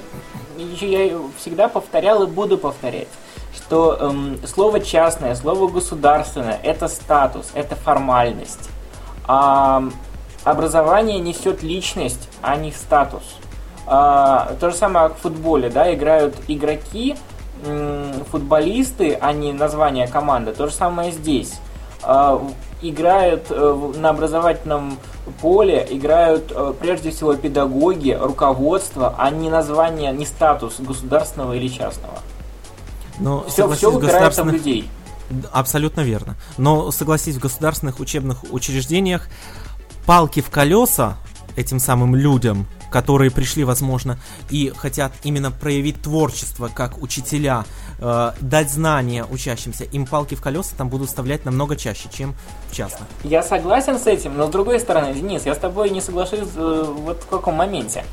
я 0.57 1.17
всегда 1.37 1.67
повторял 1.67 2.23
и 2.23 2.27
буду 2.27 2.57
повторять, 2.57 3.07
что 3.55 3.97
эм, 3.99 4.39
слово 4.45 4.79
частное, 4.79 5.35
слово 5.35 5.69
государственное 5.69 6.59
это 6.63 6.87
статус, 6.87 7.51
это 7.53 7.75
формальность. 7.75 8.69
А 9.27 9.83
образование 10.43 11.19
несет 11.19 11.63
личность, 11.63 12.29
а 12.41 12.55
не 12.55 12.71
статус. 12.71 13.23
А, 13.87 14.55
то 14.59 14.71
же 14.71 14.75
самое 14.75 15.09
как 15.09 15.17
в 15.17 15.21
футболе, 15.21 15.69
да, 15.69 15.93
играют 15.93 16.35
игроки, 16.47 17.15
футболисты, 18.31 19.17
а 19.19 19.31
не 19.31 19.53
название 19.53 20.07
команды. 20.07 20.53
То 20.53 20.67
же 20.67 20.73
самое 20.73 21.11
здесь. 21.11 21.53
В- 22.81 22.85
играют 22.87 23.47
э, 23.49 23.71
в- 23.71 23.97
на 23.97 24.09
образовательном 24.09 24.97
поле, 25.41 25.85
играют 25.89 26.51
э, 26.55 26.73
прежде 26.79 27.11
всего 27.11 27.35
педагоги, 27.35 28.11
руководство, 28.19 29.15
а 29.17 29.29
не 29.31 29.49
название, 29.49 30.11
не 30.13 30.25
статус 30.25 30.75
государственного 30.79 31.53
или 31.53 31.67
частного. 31.67 32.19
Но 33.19 33.45
Все, 33.47 33.69
все 33.71 33.89
в 33.91 33.95
упирается 33.97 34.43
в 34.43 34.45
государственных- 34.47 34.53
людей. 34.53 34.89
Д- 35.29 35.47
Абсолютно 35.51 36.01
верно. 36.01 36.35
Но 36.57 36.91
согласись, 36.91 37.35
в 37.37 37.39
государственных 37.39 37.99
учебных 37.99 38.43
учреждениях 38.51 39.27
палки 40.05 40.41
в 40.41 40.49
колеса 40.49 41.17
этим 41.55 41.79
самым 41.79 42.15
людям, 42.15 42.67
которые 42.91 43.31
пришли, 43.31 43.63
возможно, 43.63 44.17
и 44.49 44.71
хотят 44.75 45.11
именно 45.23 45.51
проявить 45.51 46.01
творчество 46.01 46.69
как 46.73 47.01
учителя, 47.01 47.65
э, 47.99 48.31
дать 48.41 48.71
знания 48.71 49.25
учащимся, 49.29 49.83
им 49.83 50.05
палки 50.05 50.35
в 50.35 50.41
колеса 50.41 50.75
там 50.77 50.89
будут 50.89 51.09
вставлять 51.09 51.45
намного 51.45 51.75
чаще, 51.75 52.09
чем 52.11 52.35
в 52.69 52.75
частных. 52.75 53.07
Я 53.23 53.43
согласен 53.43 53.99
с 53.99 54.07
этим, 54.07 54.37
но 54.37 54.47
с 54.47 54.49
другой 54.49 54.79
стороны, 54.79 55.13
Денис, 55.13 55.45
я 55.45 55.55
с 55.55 55.57
тобой 55.57 55.89
не 55.89 56.01
соглашусь 56.01 56.39
э, 56.55 56.83
вот 56.87 57.23
в 57.23 57.27
каком 57.27 57.55
моменте. 57.55 58.03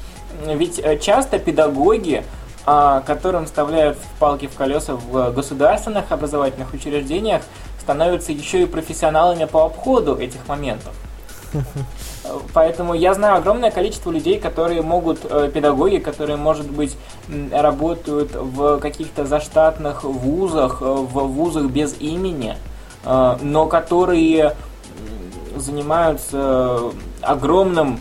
Ведь 0.47 0.79
э, 0.79 0.99
часто 0.99 1.39
педагоги, 1.39 2.25
а, 2.65 3.01
которым 3.01 3.47
вставляют 3.47 3.99
палки 4.19 4.47
в 4.47 4.55
колеса 4.55 4.95
в 4.95 5.33
государственных 5.33 6.11
образовательных 6.13 6.73
учреждениях, 6.73 7.43
становятся 7.81 8.33
еще 8.33 8.63
и 8.63 8.67
профессионалами 8.67 9.45
по 9.45 9.65
обходу 9.65 10.17
этих 10.17 10.47
моментов. 10.49 10.95
Поэтому 12.55 12.95
я 12.95 13.15
знаю 13.15 13.37
огромное 13.37 13.71
количество 13.71 14.11
людей, 14.11 14.39
которые 14.39 14.83
могут, 14.83 15.21
э, 15.25 15.51
педагоги, 15.53 15.97
которые, 15.99 16.37
может 16.37 16.71
быть, 16.71 16.97
работают 17.51 18.33
в 18.35 18.79
каких-то 18.79 19.25
заштатных 19.25 20.05
вузах, 20.05 20.83
э, 20.83 20.85
в 20.85 21.27
вузах 21.27 21.65
без 21.65 21.97
имени, 22.01 22.57
э, 23.05 23.37
но 23.41 23.67
которые 23.67 24.55
занимаются 25.57 26.93
огромным 27.21 27.99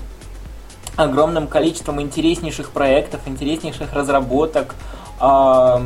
огромным 0.98 1.48
количеством 1.48 2.02
интереснейших 2.02 2.72
проектов, 2.72 3.22
интереснейших 3.26 3.94
разработок 3.94 4.76
по, 5.18 5.80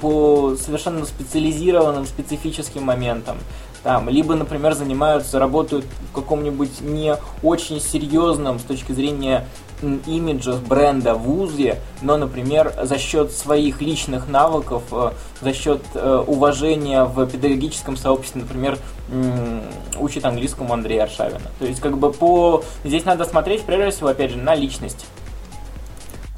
по 0.00 0.54
совершенно 0.56 1.04
специализированным, 1.06 2.06
специфическим 2.06 2.84
моментам. 2.84 3.38
Там, 3.82 4.08
либо, 4.08 4.34
например, 4.34 4.74
занимаются, 4.74 5.38
работают 5.38 5.84
в 6.10 6.14
каком-нибудь 6.14 6.80
не 6.80 7.16
очень 7.42 7.80
серьезном 7.80 8.58
с 8.58 8.62
точки 8.62 8.92
зрения 8.92 9.46
имиджа 10.06 10.56
бренда 10.56 11.14
вузе, 11.14 11.78
но, 12.02 12.16
например, 12.16 12.74
за 12.82 12.98
счет 12.98 13.32
своих 13.32 13.80
личных 13.80 14.28
навыков, 14.28 14.82
э, 14.90 15.12
за 15.40 15.52
счет 15.52 15.82
э, 15.94 16.24
уважения 16.26 17.04
в 17.04 17.24
педагогическом 17.26 17.96
сообществе, 17.96 18.42
например, 18.42 18.78
учит 19.98 20.24
английскому 20.24 20.74
Андрея 20.74 21.04
Аршавина. 21.04 21.50
То 21.58 21.64
есть, 21.64 21.80
как 21.80 21.96
бы 21.96 22.12
по... 22.12 22.62
Здесь 22.84 23.04
надо 23.04 23.24
смотреть, 23.24 23.62
прежде 23.62 23.90
всего, 23.90 24.08
опять 24.08 24.32
же, 24.32 24.36
на 24.36 24.54
личность. 24.54 25.06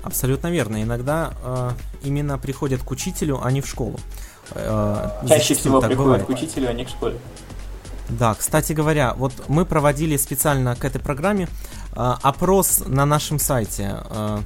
Абсолютно 0.03 0.49
верно. 0.49 0.83
Иногда 0.83 1.33
э, 1.43 1.71
именно 2.05 2.39
приходят 2.39 2.83
к 2.83 2.91
учителю, 2.91 3.41
а 3.43 3.51
не 3.51 3.61
в 3.61 3.67
школу. 3.67 3.99
Э, 4.55 5.11
Чаще 5.29 5.55
всего 5.55 5.81
так 5.81 5.91
приходят 5.91 6.23
бывает. 6.23 6.27
к 6.27 6.31
учителю, 6.31 6.69
а 6.69 6.73
не 6.73 6.85
к 6.85 6.89
школе. 6.89 7.17
Да, 8.09 8.35
кстати 8.35 8.73
говоря, 8.73 9.15
вот 9.15 9.33
мы 9.49 9.65
проводили 9.65 10.17
специально 10.17 10.75
к 10.75 10.85
этой 10.85 11.01
программе 11.01 11.49
э, 11.93 12.15
опрос 12.23 12.83
на 12.87 13.07
нашем 13.07 13.39
сайте. 13.39 13.97
Э, 14.11 14.41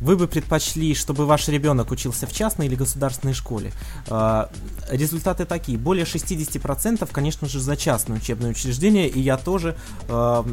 вы 0.00 0.16
бы 0.16 0.28
предпочли, 0.28 0.94
чтобы 0.94 1.26
ваш 1.26 1.48
ребенок 1.48 1.90
учился 1.90 2.26
в 2.28 2.32
частной 2.32 2.66
или 2.66 2.76
государственной 2.76 3.34
школе? 3.34 3.72
Э, 4.06 4.46
результаты 4.88 5.44
такие. 5.44 5.76
Более 5.76 6.04
60% 6.04 7.08
конечно 7.10 7.48
же, 7.48 7.58
за 7.58 7.76
частное 7.76 8.18
учебное 8.18 8.50
учреждение, 8.50 9.08
и 9.08 9.20
я 9.20 9.36
тоже 9.36 9.76
э, 10.08 10.44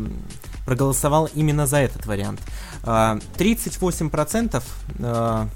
проголосовал 0.65 1.29
именно 1.35 1.67
за 1.67 1.77
этот 1.77 2.07
вариант. 2.07 2.41
Э, 2.83 3.19
38% 3.37 4.63
э, 4.97 5.47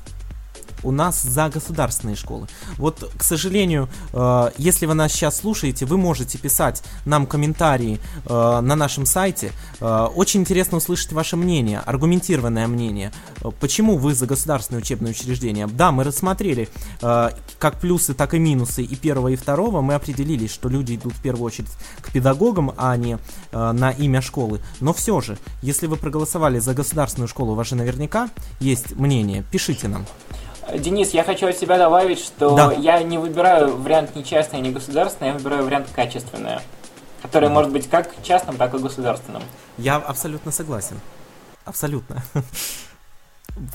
у 0.84 0.91
нас 0.91 1.21
за 1.21 1.49
государственные 1.49 2.15
школы. 2.15 2.47
Вот, 2.77 3.11
к 3.17 3.23
сожалению, 3.23 3.89
э, 4.13 4.51
если 4.57 4.86
вы 4.86 4.93
нас 4.93 5.11
сейчас 5.11 5.38
слушаете, 5.38 5.86
вы 5.86 5.97
можете 5.97 6.38
писать 6.38 6.84
нам 7.05 7.25
комментарии 7.25 7.99
э, 8.25 8.59
на 8.61 8.75
нашем 8.75 9.05
сайте. 9.05 9.51
Э, 9.80 10.07
очень 10.15 10.41
интересно 10.41 10.77
услышать 10.77 11.11
ваше 11.11 11.36
мнение, 11.36 11.80
аргументированное 11.80 12.67
мнение. 12.67 13.11
Э, 13.41 13.49
Почему 13.59 13.97
вы 13.97 14.13
за 14.13 14.25
государственное 14.25 14.82
учебное 14.82 15.11
учреждение? 15.11 15.67
Да, 15.67 15.91
мы 15.91 16.03
рассмотрели 16.03 16.69
э, 17.01 17.30
как 17.59 17.80
плюсы, 17.80 18.13
так 18.13 18.34
и 18.34 18.39
минусы 18.39 18.84
и 18.84 18.95
первого, 18.95 19.30
и 19.30 19.36
второго. 19.36 19.82
Мы 19.82 19.93
определились, 19.95 20.51
что 20.51 20.69
люди 20.69 20.95
идут 20.95 21.13
в 21.13 21.21
первую 21.21 21.45
очередь 21.45 21.69
к 22.01 22.11
педагогам, 22.11 22.73
а 22.77 22.95
не 22.97 23.17
э, 23.51 23.71
на 23.71 23.91
имя 23.91 24.21
школы. 24.21 24.61
Но 24.80 24.93
все 24.93 25.21
же, 25.21 25.38
если 25.61 25.88
вы 25.88 25.97
проголосовали 25.97 26.59
за 26.59 26.73
государственную 26.73 27.27
школу, 27.27 27.51
у 27.51 27.55
вас 27.55 27.67
же 27.67 27.75
наверняка 27.75 28.30
есть 28.59 28.95
мнение. 28.95 29.43
Пишите 29.51 29.88
нам. 29.88 30.05
Денис, 30.78 31.11
я 31.11 31.24
хочу 31.24 31.47
от 31.47 31.57
себя 31.57 31.78
добавить, 31.78 32.20
что 32.20 32.55
Да. 32.55 32.72
я 32.74 33.01
не 33.03 33.17
выбираю 33.17 33.76
вариант 33.78 34.15
не 34.15 34.24
частный, 34.24 34.61
не 34.61 34.72
государственный, 34.72 35.30
я 35.30 35.34
выбираю 35.34 35.65
вариант 35.65 35.88
качественный, 35.93 36.59
который 37.22 37.49
может 37.49 37.72
быть 37.72 37.89
как 37.89 38.09
частным, 38.24 38.57
так 38.57 38.74
и 38.74 38.78
государственным. 38.78 39.41
Я 39.78 39.95
абсолютно 39.95 40.51
согласен. 40.51 40.99
Абсолютно. 41.65 42.24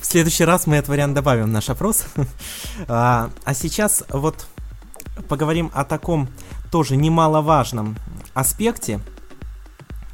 В 0.00 0.04
следующий 0.06 0.44
раз 0.44 0.66
мы 0.66 0.76
этот 0.76 0.88
вариант 0.88 1.14
добавим 1.14 1.44
в 1.44 1.48
наш 1.48 1.68
опрос. 1.70 2.04
А, 2.88 3.30
а 3.44 3.54
сейчас 3.54 4.02
вот 4.08 4.46
поговорим 5.28 5.70
о 5.74 5.84
таком 5.84 6.28
тоже 6.72 6.96
немаловажном 6.96 7.96
аспекте, 8.34 9.00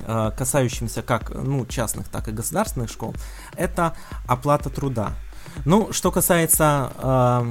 э, 0.01 0.31
касающемся 0.37 1.03
как 1.03 1.31
ну, 1.31 1.65
частных, 1.67 2.09
так 2.09 2.29
и 2.29 2.33
государственных 2.33 2.91
школ. 2.91 3.15
Это 3.57 3.95
оплата 4.27 4.69
труда. 4.69 5.13
Ну, 5.65 5.93
что 5.93 6.11
касается 6.11 6.93
э, 6.99 7.51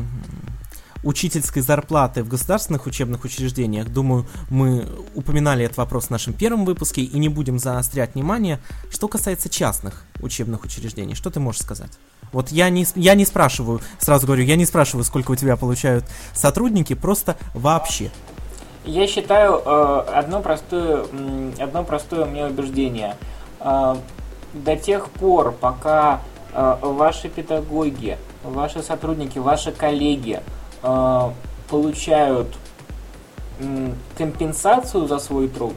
учительской 1.03 1.61
зарплаты 1.61 2.23
в 2.23 2.27
государственных 2.27 2.85
учебных 2.85 3.23
учреждениях, 3.23 3.87
думаю, 3.87 4.25
мы 4.49 4.87
упоминали 5.15 5.65
этот 5.65 5.77
вопрос 5.77 6.07
в 6.07 6.09
нашем 6.09 6.33
первом 6.33 6.65
выпуске 6.65 7.01
и 7.01 7.19
не 7.19 7.29
будем 7.29 7.59
заострять 7.59 8.15
внимание. 8.15 8.59
Что 8.91 9.07
касается 9.07 9.49
частных 9.49 10.03
учебных 10.21 10.63
учреждений, 10.63 11.15
что 11.15 11.29
ты 11.29 11.39
можешь 11.39 11.61
сказать? 11.61 11.91
Вот 12.31 12.49
я 12.49 12.69
не, 12.69 12.85
я 12.95 13.15
не 13.15 13.25
спрашиваю, 13.25 13.81
сразу 13.97 14.27
говорю, 14.27 14.43
я 14.43 14.55
не 14.55 14.65
спрашиваю, 14.65 15.03
сколько 15.03 15.31
у 15.31 15.35
тебя 15.35 15.55
получают 15.55 16.05
сотрудники, 16.33 16.93
просто 16.93 17.37
вообще. 17.53 18.11
Я 18.85 19.07
считаю 19.07 19.61
э, 19.65 20.03
одно 20.13 20.41
простое, 20.41 21.05
одно 21.59 21.83
простое 21.83 22.25
мне 22.25 22.45
убеждение. 22.45 23.15
Э, 23.59 23.95
до 24.53 24.75
тех 24.75 25.09
пор, 25.09 25.51
пока 25.51 26.21
ваши 26.53 27.29
педагоги, 27.29 28.17
ваши 28.43 28.81
сотрудники, 28.81 29.37
ваши 29.39 29.71
коллеги 29.71 30.41
э, 30.81 31.29
получают 31.69 32.47
э, 33.59 33.91
компенсацию 34.17 35.07
за 35.07 35.19
свой 35.19 35.47
труд, 35.47 35.75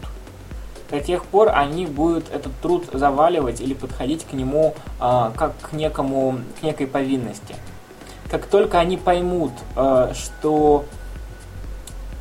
до 0.92 1.00
тех 1.00 1.24
пор 1.24 1.50
они 1.54 1.86
будут 1.86 2.30
этот 2.30 2.52
труд 2.60 2.84
заваливать 2.92 3.62
или 3.62 3.72
подходить 3.72 4.24
к 4.24 4.34
нему 4.34 4.74
э, 5.00 5.30
как 5.36 5.54
к 5.58 5.72
некому, 5.72 6.40
к 6.60 6.62
некой 6.62 6.86
повинности. 6.86 7.56
Как 8.30 8.44
только 8.44 8.78
они 8.78 8.98
поймут, 8.98 9.52
э, 9.74 10.12
что 10.14 10.84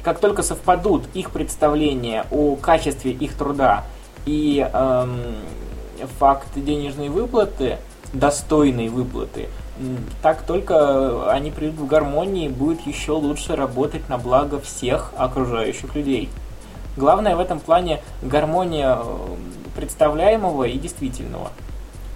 как 0.03 0.19
только 0.19 0.41
совпадут 0.41 1.03
их 1.13 1.31
представления 1.31 2.25
о 2.31 2.55
качестве 2.55 3.11
их 3.11 3.35
труда 3.35 3.83
и 4.25 4.67
эм, 4.73 5.35
факт 6.17 6.47
денежной 6.55 7.09
выплаты, 7.09 7.77
достойной 8.13 8.89
выплаты, 8.89 9.47
так 10.21 10.43
только 10.43 11.31
они 11.31 11.51
придут 11.51 11.79
в 11.79 11.87
гармонии 11.87 12.45
и 12.45 12.49
будет 12.49 12.85
еще 12.85 13.13
лучше 13.13 13.55
работать 13.55 14.07
на 14.09 14.17
благо 14.17 14.59
всех 14.59 15.13
окружающих 15.17 15.95
людей. 15.95 16.29
Главное 16.97 17.35
в 17.35 17.39
этом 17.39 17.59
плане 17.59 18.01
гармония 18.21 18.97
э, 18.99 19.35
представляемого 19.75 20.65
и 20.65 20.77
действительного. 20.77 21.51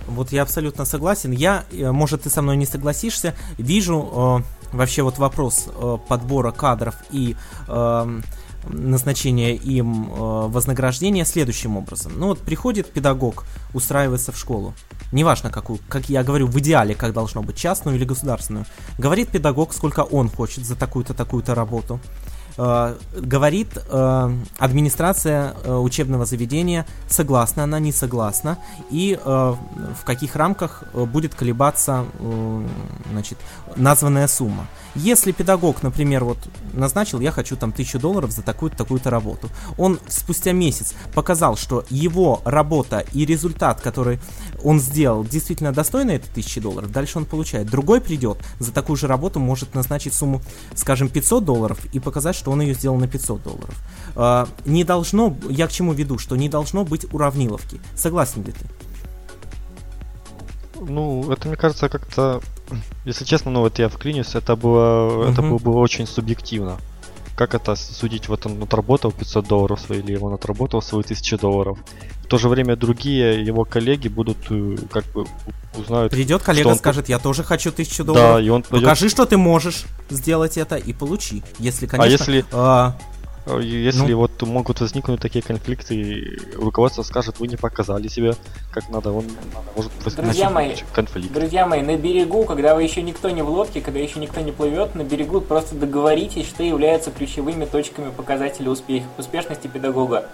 Вот 0.06 0.32
я 0.32 0.42
абсолютно 0.42 0.84
согласен. 0.86 1.32
Я, 1.32 1.64
э, 1.72 1.92
может, 1.92 2.24
ты 2.24 2.30
со 2.30 2.42
мной 2.42 2.58
не 2.58 2.66
согласишься, 2.66 3.36
вижу 3.58 4.44
э, 4.44 4.76
вообще 4.76 5.02
вот 5.02 5.18
вопрос 5.18 5.68
э, 5.68 5.98
подбора 6.10 6.52
кадров 6.52 6.96
и 7.10 7.38
э, 7.68 8.20
назначения 8.68 9.56
им 9.56 10.12
э, 10.12 10.48
вознаграждения 10.48 11.24
следующим 11.26 11.78
образом. 11.78 12.12
Ну 12.18 12.28
вот 12.28 12.40
приходит 12.40 12.92
педагог, 12.92 13.46
устраивается 13.74 14.34
в 14.34 14.38
школу. 14.38 14.74
Неважно, 15.16 15.50
какую, 15.50 15.80
как 15.88 16.10
я 16.10 16.26
говорю, 16.26 16.48
в 16.48 16.60
идеале, 16.60 16.94
как 16.94 17.14
должно 17.14 17.42
быть, 17.42 17.56
частную 17.56 17.96
или 17.96 18.04
государственную. 18.04 18.66
Говорит 18.98 19.30
педагог, 19.30 19.74
сколько 19.74 20.02
он 20.02 20.30
хочет 20.30 20.66
за 20.66 20.76
такую-то, 20.76 21.14
такую-то 21.14 21.56
работу. 21.56 22.02
Э, 22.58 22.96
говорит 23.14 23.78
э, 23.78 24.38
администрация 24.58 25.56
э, 25.64 25.76
учебного 25.76 26.26
заведения, 26.26 26.86
согласна 27.10 27.64
она, 27.64 27.80
не 27.80 27.92
согласна, 27.92 28.58
и 28.90 29.18
в 29.26 30.06
каких 30.06 30.36
рамках 30.36 30.84
будет 30.94 31.36
колебаться 31.36 32.06
значит, 33.12 33.38
названная 33.76 34.28
сумма. 34.28 34.68
Если 34.96 35.32
педагог, 35.32 35.84
например, 35.84 36.24
вот 36.24 36.38
назначил, 36.74 37.20
я 37.20 37.32
хочу 37.32 37.58
там 37.58 37.72
тысячу 37.72 38.00
долларов 38.00 38.32
за 38.32 38.42
такую-то 38.42 38.78
такую-то 38.78 39.10
работу, 39.10 39.50
он 39.78 40.00
спустя 40.08 40.54
месяц 40.54 40.94
показал, 41.14 41.58
что 41.58 41.84
его 41.90 42.42
работа 42.46 43.06
и 43.12 43.26
результат, 43.26 43.82
который 43.82 44.20
он 44.64 44.80
сделал, 44.80 45.26
действительно 45.26 45.74
достойны 45.74 46.12
этой 46.12 46.30
тысячи 46.34 46.62
долларов, 46.62 46.92
дальше 46.92 47.18
он 47.18 47.26
получает. 47.26 47.68
Другой 47.68 48.00
придет 48.00 48.38
за 48.60 48.72
такую 48.72 48.96
же 48.96 49.08
работу, 49.08 49.40
может 49.40 49.76
назначить 49.76 50.14
сумму, 50.14 50.42
скажем, 50.76 51.10
500 51.10 51.44
долларов 51.44 51.78
и 51.92 52.00
показать, 52.00 52.36
что 52.36 52.45
он 52.52 52.62
ее 52.62 52.74
сделал 52.74 52.98
на 52.98 53.08
500 53.08 53.44
долларов. 53.44 53.76
А, 54.16 54.48
не 54.66 54.84
должно, 54.84 55.36
я 55.50 55.68
к 55.68 55.72
чему 55.72 55.94
веду, 55.94 56.18
что 56.18 56.36
не 56.36 56.50
должно 56.50 56.84
быть 56.86 57.12
уравниловки. 57.14 57.80
Согласен 57.96 58.44
ли 58.44 58.52
ты? 58.52 58.66
Ну, 60.80 61.32
это, 61.32 61.48
мне 61.48 61.58
кажется, 61.58 61.90
как-то 61.90 62.42
если 63.06 63.26
честно, 63.26 63.52
ну 63.52 63.60
вот 63.62 63.80
я 63.80 63.90
вклинюсь, 63.90 64.36
это 64.36 64.56
было, 64.56 65.26
uh-huh. 65.26 65.32
это 65.32 65.42
было, 65.42 65.58
было 65.60 65.78
очень 65.78 66.08
субъективно. 66.08 66.78
Как 67.36 67.54
это 67.54 67.76
судить, 67.76 68.30
вот 68.30 68.46
он 68.46 68.64
отработал 68.64 69.12
500 69.12 69.48
долларов 69.48 69.80
свои, 69.80 70.00
или 70.00 70.16
он 70.16 70.34
отработал 70.34 70.82
свои 70.82 71.02
1000 71.02 71.38
долларов. 71.38 71.78
В 72.24 72.28
то 72.28 72.38
же 72.38 72.48
время 72.48 72.76
другие 72.76 73.44
его 73.44 73.66
коллеги 73.66 74.08
будут 74.08 74.38
э, 74.50 74.78
как 74.90 75.06
бы 75.12 75.26
узнают. 75.78 76.12
Придет 76.12 76.42
коллега, 76.42 76.70
он... 76.70 76.76
скажет, 76.78 77.10
я 77.10 77.20
тоже 77.20 77.44
хочу 77.44 77.70
1000 77.70 78.04
долларов. 78.04 78.36
Да, 78.36 78.42
и 78.42 78.50
он 78.50 78.64
пойдет... 78.64 78.86
Покажи, 78.86 79.10
что 79.10 79.26
ты 79.26 79.38
можешь 79.38 79.84
сделать 80.10 80.58
это 80.58 80.78
и 80.78 80.94
получи. 80.94 81.44
Если, 81.60 81.86
а 81.86 81.90
конечно, 81.90 82.26
а 82.26 82.32
если... 82.32 82.46
Э, 82.52 82.92
если 83.60 84.12
ну, 84.12 84.18
вот 84.18 84.42
могут 84.42 84.82
возникнуть 84.82 85.20
такие 85.20 85.44
конфликты, 85.44 86.40
руководство 86.56 87.04
скажет, 87.04 87.40
вы 87.40 87.48
не 87.48 87.58
показали 87.58 88.08
себя 88.08 88.34
как 88.72 88.90
надо, 88.90 89.12
он 89.12 89.26
может 89.76 89.92
друзья 90.16 90.50
мои, 90.50 90.76
конфликт. 90.94 91.34
Друзья 91.34 91.68
мои, 91.68 91.82
на 91.82 91.96
берегу, 91.96 92.46
когда 92.46 92.76
вы 92.76 92.84
еще 92.84 93.04
никто 93.04 93.30
не 93.30 93.44
в 93.44 93.50
лодке, 93.50 93.82
когда 93.82 94.00
еще 94.00 94.20
никто 94.20 94.42
не 94.42 94.52
плывет, 94.52 94.96
на 94.96 95.04
берегу 95.04 95.42
просто 95.42 95.76
договоритесь, 95.76 96.48
что 96.48 96.64
являются 96.64 97.12
ключевыми 97.12 97.66
точками 97.66 98.10
показателя 98.10 98.72
успех, 98.72 99.04
успешности 99.18 99.68
педагога 99.68 100.26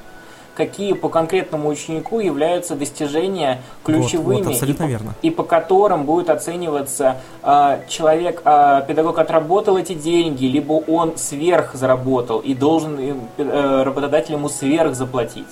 какие 0.66 0.94
по 0.94 1.10
конкретному 1.10 1.70
ученику 1.70 2.20
являются 2.20 2.76
достижения 2.76 3.64
ключевыми, 3.84 4.44
вот, 4.44 4.60
вот, 4.60 4.70
и, 4.70 4.84
верно. 4.86 5.16
и 5.24 5.32
по 5.32 5.42
которым 5.42 6.06
будет 6.06 6.30
оцениваться 6.30 7.18
э, 7.42 7.80
человек, 7.88 8.44
э, 8.46 8.84
педагог 8.88 9.18
отработал 9.18 9.78
эти 9.78 9.94
деньги, 9.94 10.46
либо 10.46 10.74
он 10.74 11.18
сверх 11.18 11.74
заработал 11.74 12.40
и 12.40 12.54
должен 12.54 13.00
э, 13.38 13.84
работодатель 13.84 14.34
ему 14.34 14.50
сверх 14.50 14.94
заплатить. 14.94 15.48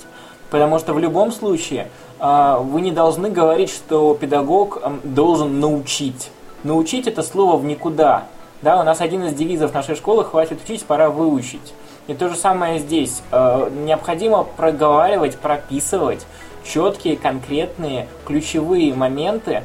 Потому 0.48 0.78
что 0.78 0.94
в 0.94 1.00
любом 1.00 1.32
случае 1.32 1.88
э, 2.20 2.56
вы 2.62 2.80
не 2.80 2.92
должны 2.92 3.30
говорить, 3.30 3.70
что 3.70 4.14
педагог 4.14 4.78
э, 4.80 4.90
должен 5.02 5.58
научить. 5.58 6.30
Научить 6.62 7.08
это 7.08 7.24
слово 7.24 7.56
в 7.56 7.64
никуда. 7.64 8.28
Да, 8.62 8.78
у 8.78 8.84
нас 8.84 9.00
один 9.00 9.24
из 9.24 9.34
девизов 9.34 9.74
нашей 9.74 9.96
школы 9.96 10.22
«Хватит 10.24 10.60
учить, 10.64 10.84
пора 10.84 11.10
выучить». 11.10 11.74
И 12.10 12.14
то 12.14 12.28
же 12.28 12.34
самое 12.34 12.80
здесь. 12.80 13.22
Э, 13.30 13.70
необходимо 13.70 14.42
проговаривать, 14.42 15.38
прописывать 15.38 16.26
четкие, 16.64 17.16
конкретные, 17.16 18.08
ключевые 18.26 18.92
моменты, 18.92 19.62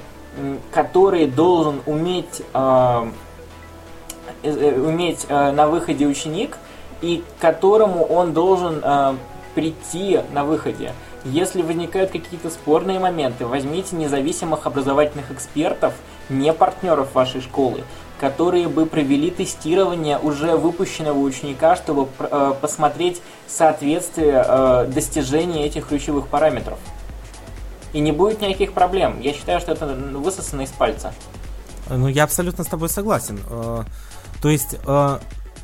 которые 0.72 1.26
должен 1.26 1.82
уметь, 1.88 2.44
э, 2.54 3.08
э, 4.44 4.80
уметь 4.80 5.28
на 5.28 5.66
выходе 5.68 6.06
ученик 6.06 6.60
и 7.02 7.24
к 7.28 7.42
которому 7.42 8.04
он 8.04 8.34
должен 8.34 8.84
прийти 9.56 10.20
на 10.32 10.46
выходе. 10.46 10.92
Если 11.24 11.64
возникают 11.64 12.12
какие-то 12.12 12.52
спорные 12.52 13.00
моменты, 13.00 13.48
возьмите 13.48 13.96
независимых 13.96 14.68
образовательных 14.68 15.32
экспертов, 15.32 15.96
не 16.30 16.54
партнеров 16.54 17.16
вашей 17.16 17.42
школы, 17.42 17.82
которые 18.20 18.68
бы 18.68 18.86
провели 18.86 19.30
тестирование 19.30 20.18
уже 20.18 20.56
выпущенного 20.56 21.18
ученика, 21.18 21.76
чтобы 21.76 22.08
э, 22.20 22.54
посмотреть 22.62 23.22
соответствие 23.48 24.44
э, 24.46 24.88
достижения 24.88 25.66
этих 25.66 25.88
ключевых 25.88 26.28
параметров. 26.28 26.80
И 27.94 28.00
не 28.00 28.12
будет 28.12 28.42
никаких 28.42 28.74
проблем. 28.74 29.20
Я 29.22 29.34
считаю, 29.34 29.60
что 29.60 29.74
это 29.74 29.86
высосано 29.86 30.62
из 30.62 30.70
пальца. 30.70 31.14
Ну, 31.90 32.08
я 32.08 32.24
абсолютно 32.24 32.64
с 32.64 32.68
тобой 32.68 32.90
согласен. 32.90 33.40
Э, 33.50 33.84
то 34.42 34.50
есть, 34.50 34.76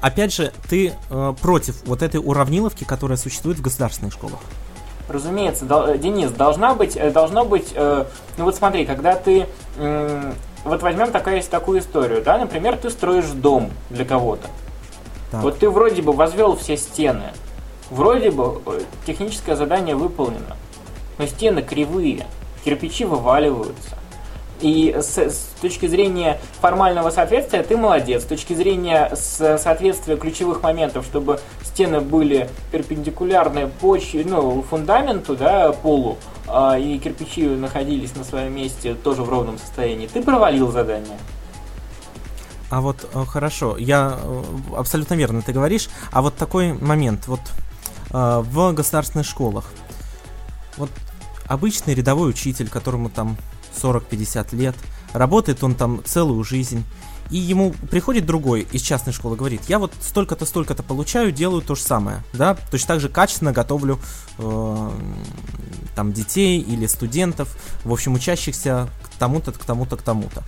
опять 0.02 0.34
же, 0.34 0.52
ты 0.68 0.94
против 1.42 1.84
вот 1.86 2.02
этой 2.02 2.18
уравниловки, 2.18 2.84
которая 2.84 3.18
существует 3.18 3.60
в 3.60 3.62
государственных 3.62 4.14
школах. 4.14 4.40
Разумеется, 5.08 5.66
Денис, 5.98 6.32
должна 6.32 6.74
быть, 6.74 6.98
должно 7.14 7.46
быть, 7.46 7.76
ну 7.76 8.06
вот 8.38 8.56
смотри, 8.56 8.86
когда 8.86 9.16
ты 9.16 9.46
вот 10.64 10.82
возьмем 10.82 11.12
такая, 11.12 11.42
такую 11.44 11.80
историю, 11.80 12.22
да, 12.22 12.38
например, 12.38 12.78
ты 12.78 12.90
строишь 12.90 13.26
дом 13.26 13.72
для 13.90 14.06
кого-то. 14.06 14.48
Так. 15.32 15.42
Вот 15.44 15.60
ты 15.60 15.70
вроде 15.70 16.02
бы 16.02 16.14
возвел 16.14 16.56
все 16.56 16.78
стены, 16.78 17.34
вроде 17.90 18.32
бы 18.32 18.62
э, 18.66 18.82
техническое 19.06 19.56
задание 19.56 19.96
выполнено, 19.96 20.58
но 21.18 21.26
стены 21.26 21.62
кривые, 21.62 22.28
кирпичи 22.64 23.06
вываливаются. 23.06 23.98
И 24.60 24.96
с, 24.96 25.18
с 25.18 25.50
точки 25.60 25.88
зрения 25.88 26.40
формального 26.60 27.10
соответствия 27.10 27.64
ты 27.64 27.76
молодец. 27.76 28.22
С 28.22 28.26
точки 28.26 28.54
зрения 28.54 29.12
соответствия 29.16 30.18
ключевых 30.18 30.62
моментов, 30.62 31.06
чтобы 31.06 31.40
стены 31.64 32.00
были 32.00 32.48
перпендикулярны 32.72 33.68
почве, 33.68 34.24
ну, 34.24 34.62
фундаменту, 34.62 35.36
да, 35.36 35.72
полу, 35.72 36.18
и 36.80 36.98
кирпичи 36.98 37.48
находились 37.48 38.16
на 38.16 38.24
своем 38.24 38.56
месте 38.56 38.96
тоже 38.96 39.24
в 39.24 39.30
ровном 39.30 39.58
состоянии, 39.58 40.08
ты 40.08 40.22
провалил 40.22 40.72
задание. 40.72 41.18
А 42.72 42.80
вот 42.80 43.10
э, 43.14 43.26
хорошо, 43.26 43.78
я 43.78 44.18
э, 44.18 44.44
абсолютно 44.78 45.16
верно 45.16 45.42
ты 45.42 45.52
говоришь. 45.52 45.90
А 46.12 46.22
вот 46.22 46.36
такой 46.36 46.72
момент, 46.72 47.28
вот 47.28 47.42
э, 48.12 48.44
в 48.46 48.74
государственных 48.74 49.28
школах, 49.28 49.66
вот 50.78 50.90
обычный 51.48 51.94
рядовой 51.94 52.30
учитель, 52.30 52.70
которому 52.70 53.10
там 53.10 53.36
40-50 53.82 54.56
лет, 54.56 54.76
работает 55.12 55.64
он 55.66 55.76
там 55.76 56.02
целую 56.06 56.46
жизнь, 56.46 56.86
и 57.32 57.38
ему 57.38 57.74
приходит 57.90 58.26
другой 58.26 58.68
из 58.72 58.82
частной 58.82 59.14
школы, 59.14 59.36
говорит, 59.38 59.62
я 59.68 59.80
вот 59.80 59.94
столько-то, 60.00 60.46
столько-то 60.46 60.84
получаю, 60.84 61.32
делаю 61.32 61.62
то 61.62 61.76
же 61.76 61.82
самое, 61.82 62.24
да, 62.34 62.56
точно 62.70 62.90
так 62.90 63.00
же 63.00 63.10
качественно 63.10 63.54
готовлю 63.54 64.00
э, 64.38 64.90
там 65.96 66.12
детей 66.14 66.60
или 66.60 66.86
студентов, 66.88 67.58
в 67.84 67.92
общем, 67.92 68.14
учащихся 68.14 68.90
к 69.04 69.18
тому-то, 69.18 69.54
к 69.54 69.64
тому-то, 69.64 69.98
к 69.98 70.02
тому-то. 70.02 70.44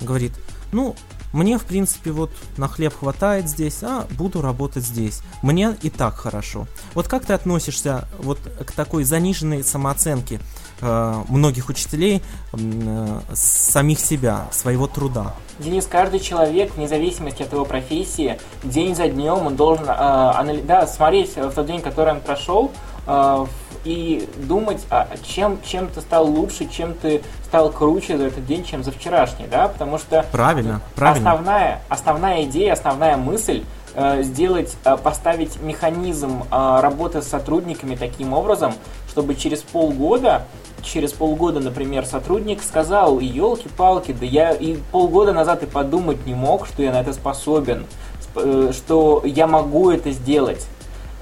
Говорит, 0.00 0.32
ну, 0.72 0.96
мне, 1.32 1.58
в 1.58 1.64
принципе, 1.64 2.12
вот 2.12 2.30
на 2.56 2.68
хлеб 2.68 2.94
хватает 2.98 3.48
здесь, 3.48 3.82
а 3.82 4.06
буду 4.10 4.40
работать 4.40 4.84
здесь. 4.84 5.20
Мне 5.42 5.76
и 5.82 5.90
так 5.90 6.14
хорошо. 6.16 6.66
Вот 6.94 7.08
как 7.08 7.26
ты 7.26 7.34
относишься 7.34 8.08
вот 8.18 8.38
к 8.38 8.72
такой 8.72 9.04
заниженной 9.04 9.62
самооценке 9.62 10.40
многих 10.80 11.68
учителей 11.68 12.22
э, 12.52 13.20
самих 13.32 14.00
себя, 14.00 14.46
своего 14.50 14.86
труда? 14.86 15.34
Денис, 15.58 15.86
каждый 15.86 16.20
человек, 16.20 16.74
вне 16.76 16.86
зависимости 16.86 17.42
от 17.42 17.52
его 17.52 17.64
профессии, 17.64 18.38
день 18.62 18.94
за 18.94 19.08
днем 19.08 19.46
он 19.46 19.56
должен 19.56 19.86
э, 19.86 19.92
анали- 19.92 20.62
да, 20.62 20.86
смотреть 20.86 21.36
в 21.36 21.50
тот 21.50 21.66
день, 21.66 21.80
который 21.80 22.12
он 22.12 22.20
прошел, 22.20 22.70
э, 23.06 23.46
и 23.86 24.28
думать, 24.36 24.84
а 24.90 25.08
чем, 25.22 25.58
чем 25.62 25.88
ты 25.88 26.00
стал 26.00 26.26
лучше, 26.26 26.68
чем 26.68 26.92
ты 26.94 27.22
стал 27.44 27.70
круче 27.70 28.18
за 28.18 28.24
этот 28.24 28.44
день, 28.44 28.64
чем 28.64 28.82
за 28.82 28.90
вчерашний, 28.90 29.46
да, 29.46 29.68
потому 29.68 29.98
что 29.98 30.26
правильно, 30.32 30.80
правильно. 30.96 31.30
Основная, 31.30 31.82
основная 31.88 32.42
идея, 32.44 32.72
основная 32.72 33.16
мысль 33.16 33.62
э, 33.94 34.22
сделать, 34.24 34.76
э, 34.84 34.96
поставить 34.96 35.62
механизм 35.62 36.42
э, 36.50 36.80
работы 36.80 37.22
с 37.22 37.28
сотрудниками 37.28 37.94
таким 37.94 38.32
образом, 38.32 38.74
чтобы 39.08 39.36
через 39.36 39.62
полгода 39.62 40.46
через 40.86 41.12
полгода, 41.12 41.60
например, 41.60 42.06
сотрудник 42.06 42.62
сказал, 42.62 43.20
елки-палки, 43.20 44.12
да 44.12 44.24
я 44.24 44.52
и 44.52 44.76
полгода 44.92 45.32
назад 45.32 45.62
и 45.62 45.66
подумать 45.66 46.26
не 46.26 46.34
мог, 46.34 46.66
что 46.66 46.82
я 46.82 46.92
на 46.92 47.00
это 47.00 47.12
способен, 47.12 47.86
э, 48.34 48.72
что 48.72 49.22
я 49.24 49.46
могу 49.46 49.90
это 49.90 50.12
сделать. 50.12 50.66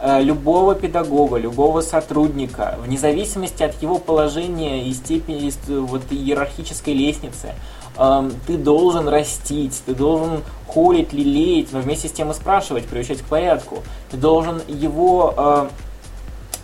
Э, 0.06 0.20
любого 0.20 0.74
педагога, 0.74 1.38
любого 1.38 1.80
сотрудника, 1.80 2.76
вне 2.84 2.98
зависимости 2.98 3.62
от 3.62 3.80
его 3.80 3.98
положения 3.98 4.86
и 4.86 4.92
степени 4.92 5.50
вот, 5.80 6.02
иерархической 6.10 6.92
лестницы, 6.92 7.54
эм, 7.96 8.32
ты 8.46 8.58
должен 8.58 9.08
растить, 9.08 9.82
ты 9.86 9.94
должен 9.94 10.42
холить, 10.68 11.14
лелеять, 11.14 11.72
но 11.72 11.78
вместе 11.78 12.08
с 12.08 12.12
тем 12.12 12.32
и 12.32 12.34
спрашивать, 12.34 12.84
приучать 12.84 13.22
к 13.22 13.24
порядку. 13.24 13.78
Ты 14.10 14.18
должен 14.18 14.60
его 14.68 15.32
э, 15.36 15.68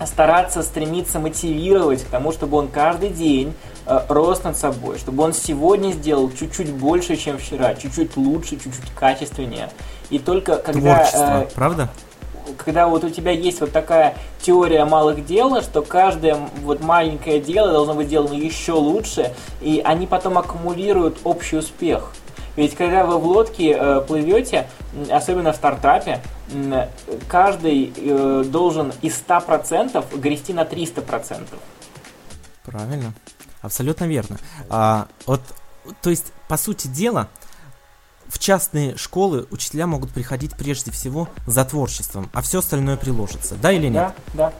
стараться, 0.06 0.62
стремиться 0.62 1.18
мотивировать 1.18 2.04
к 2.04 2.08
тому, 2.08 2.32
чтобы 2.32 2.56
он 2.56 2.68
каждый 2.68 3.10
день 3.10 3.54
э, 3.86 4.00
рос 4.08 4.42
над 4.44 4.56
собой, 4.56 4.98
чтобы 4.98 5.22
он 5.22 5.32
сегодня 5.32 5.92
сделал 5.92 6.30
чуть-чуть 6.30 6.72
больше, 6.72 7.16
чем 7.16 7.38
вчера, 7.38 7.74
чуть-чуть 7.74 8.16
лучше, 8.16 8.50
чуть-чуть 8.50 8.94
качественнее. 8.94 9.70
И 10.10 10.18
только 10.18 10.56
когда... 10.56 10.96
Творчество, 10.96 11.48
правда? 11.54 11.90
когда 12.56 12.88
вот 12.88 13.04
у 13.04 13.10
тебя 13.10 13.30
есть 13.30 13.60
вот 13.60 13.72
такая 13.72 14.16
теория 14.40 14.84
малых 14.84 15.24
дел, 15.24 15.60
что 15.62 15.82
каждое 15.82 16.36
вот 16.62 16.80
маленькое 16.82 17.40
дело 17.40 17.72
должно 17.72 17.94
быть 17.94 18.08
сделано 18.08 18.34
еще 18.34 18.72
лучше, 18.72 19.32
и 19.60 19.80
они 19.84 20.06
потом 20.06 20.38
аккумулируют 20.38 21.18
общий 21.24 21.56
успех. 21.56 22.12
Ведь 22.56 22.74
когда 22.76 23.04
вы 23.04 23.18
в 23.18 23.24
лодке 23.24 23.76
э, 23.78 24.00
плывете, 24.06 24.66
особенно 25.10 25.52
в 25.52 25.56
стартапе, 25.56 26.20
э, 26.52 26.88
каждый 27.28 27.92
э, 27.96 28.44
должен 28.46 28.92
из 29.02 29.22
100% 29.26 30.18
грести 30.18 30.52
на 30.52 30.62
300%. 30.62 31.46
Правильно. 32.64 33.12
Абсолютно 33.62 34.04
верно. 34.04 34.38
А, 34.68 35.06
вот, 35.26 35.40
то 36.02 36.10
есть, 36.10 36.32
по 36.48 36.56
сути 36.56 36.88
дела, 36.88 37.28
в 38.28 38.38
частные 38.38 38.96
школы 38.96 39.46
учителя 39.50 39.86
могут 39.86 40.12
приходить 40.12 40.56
прежде 40.56 40.90
всего 40.90 41.28
за 41.46 41.64
творчеством, 41.64 42.30
а 42.32 42.42
все 42.42 42.60
остальное 42.60 42.96
приложится. 42.96 43.56
Да 43.56 43.72
или 43.72 43.88
нет? 43.88 44.14
Да, 44.34 44.52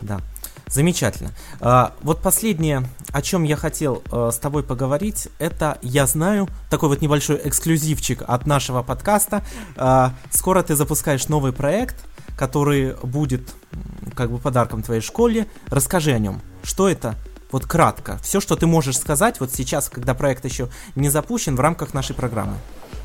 да. 0.00 0.18
Да. 0.18 0.20
Замечательно. 0.68 1.30
А, 1.60 1.92
вот 2.02 2.20
последнее, 2.20 2.82
о 3.12 3.22
чем 3.22 3.44
я 3.44 3.56
хотел 3.56 4.02
а, 4.10 4.30
с 4.32 4.38
тобой 4.38 4.64
поговорить, 4.64 5.28
это 5.38 5.78
я 5.80 6.06
знаю, 6.06 6.48
такой 6.70 6.88
вот 6.88 7.00
небольшой 7.00 7.40
эксклюзивчик 7.44 8.22
от 8.26 8.46
нашего 8.46 8.82
подкаста. 8.82 9.42
А, 9.76 10.12
скоро 10.30 10.62
ты 10.64 10.74
запускаешь 10.74 11.28
новый 11.28 11.52
проект, 11.52 12.04
который 12.36 12.94
будет 13.02 13.54
как 14.14 14.32
бы 14.32 14.38
подарком 14.38 14.82
твоей 14.82 15.00
школе. 15.00 15.46
Расскажи 15.68 16.12
о 16.12 16.18
нем. 16.18 16.40
Что 16.64 16.88
это? 16.88 17.14
Вот 17.52 17.64
кратко. 17.64 18.18
Все, 18.22 18.40
что 18.40 18.56
ты 18.56 18.66
можешь 18.66 18.98
сказать 18.98 19.38
вот 19.38 19.52
сейчас, 19.52 19.88
когда 19.88 20.14
проект 20.14 20.44
еще 20.44 20.68
не 20.96 21.10
запущен 21.10 21.54
в 21.54 21.60
рамках 21.60 21.94
нашей 21.94 22.16
программы. 22.16 22.54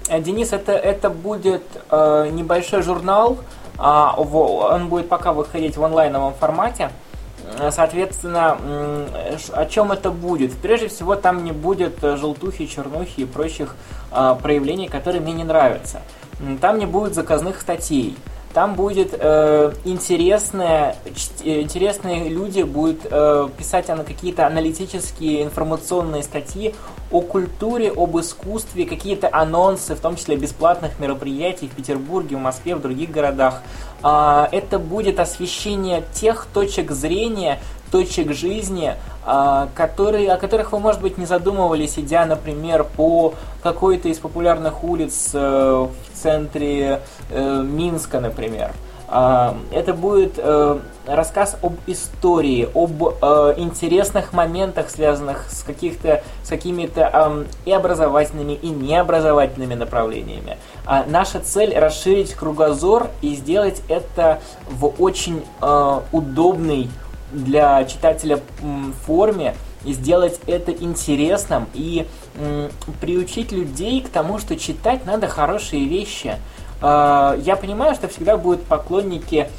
Э, 0.10 0.20
Денис, 0.20 0.52
это, 0.52 0.72
это 0.72 1.12
будет 1.12 1.64
э, 1.92 2.30
небольшой 2.32 2.82
журнал. 2.82 3.38
Э, 3.78 4.10
он 4.18 4.88
будет 4.88 5.10
пока 5.10 5.32
выходить 5.32 5.78
в 5.78 5.84
онлайновом 5.84 6.34
формате. 6.34 6.90
Э, 7.60 7.72
соответственно, 7.72 8.58
о 9.54 9.66
чем 9.66 9.92
это 9.92 10.12
будет? 10.12 10.54
Прежде 10.54 10.88
всего, 10.88 11.16
там 11.16 11.44
не 11.44 11.52
будет 11.52 12.04
э, 12.04 12.18
желтухи, 12.18 12.66
чернухи 12.66 13.22
и 13.22 13.26
прочих 13.26 13.76
э, 14.12 14.36
проявлений, 14.42 14.88
которые 14.88 15.22
мне 15.22 15.34
не 15.34 15.44
нравятся. 15.44 16.02
Там 16.60 16.80
не 16.80 16.86
будет 16.86 17.14
заказных 17.14 17.62
статей 17.62 18.18
там 18.54 18.76
будет 18.76 19.16
э, 19.18 19.74
интересные, 19.86 20.96
э, 21.44 21.62
интересные 21.62 22.30
люди 22.30 22.62
будут 22.62 23.02
э, 23.10 23.50
писать 23.58 23.88
на 23.88 24.04
какие-то 24.04 24.46
аналитические 24.46 25.44
информационные 25.44 26.24
статьи 26.24 26.76
о 27.12 27.22
культуре, 27.22 27.92
об 27.92 28.18
искусстве, 28.20 28.86
какие-то 28.86 29.30
анонсы, 29.32 29.96
в 29.96 30.00
том 30.00 30.16
числе 30.16 30.36
бесплатных 30.36 31.00
мероприятий 31.00 31.68
в 31.68 31.76
Петербурге, 31.76 32.36
в 32.38 32.40
Москве, 32.40 32.76
в 32.76 32.82
других 32.82 33.12
городах. 33.12 33.62
Э, 34.04 34.48
это 34.52 34.80
будет 34.80 35.20
освещение 35.20 36.04
тех 36.14 36.48
точек 36.54 36.92
зрения, 36.92 37.60
точек 37.92 38.34
жизни, 38.34 38.96
э, 39.26 39.68
которые, 39.76 40.32
о 40.32 40.38
которых 40.38 40.72
вы, 40.72 40.80
может 40.80 41.02
быть, 41.02 41.18
не 41.18 41.26
задумывались, 41.26 42.00
идя, 42.00 42.26
например, 42.26 42.84
по 42.84 43.34
какой-то 43.62 44.10
из 44.10 44.18
популярных 44.18 44.84
улиц 44.84 45.32
э, 45.34 45.40
в 45.40 46.11
центре 46.22 47.02
э, 47.30 47.64
Минска, 47.64 48.20
например. 48.20 48.72
Э, 49.10 49.54
это 49.72 49.94
будет 49.94 50.34
э, 50.38 50.80
рассказ 51.08 51.58
об 51.62 51.74
истории, 51.88 52.70
об 52.74 53.04
э, 53.04 53.54
интересных 53.58 54.34
моментах, 54.34 54.90
связанных 54.90 55.50
с, 55.50 55.64
каких-то, 55.64 56.24
с 56.44 56.50
какими-то 56.50 57.10
э, 57.14 57.46
и 57.66 57.72
образовательными, 57.72 58.54
и 58.54 58.70
необразовательными 58.70 59.74
направлениями. 59.74 60.58
А 60.86 61.06
наша 61.08 61.40
цель 61.40 61.78
расширить 61.78 62.34
кругозор 62.34 63.10
и 63.22 63.36
сделать 63.36 63.82
это 63.90 64.40
в 64.70 64.94
очень 65.00 65.44
э, 65.62 66.00
удобной 66.12 66.90
для 67.32 67.86
читателя 67.86 68.40
форме, 69.06 69.56
и 69.84 69.94
сделать 69.94 70.40
это 70.48 70.72
интересным 70.72 71.68
и 71.74 72.08
приучить 73.00 73.52
людей 73.52 74.02
к 74.02 74.10
тому, 74.10 74.40
что 74.40 74.56
читать 74.56 75.06
надо 75.06 75.28
хорошие 75.28 75.86
вещи. 75.86 76.38
Э, 76.82 77.40
я 77.44 77.56
понимаю, 77.56 77.96
что 77.96 78.08
всегда 78.08 78.38
будут 78.38 78.64
поклонники 78.64 79.50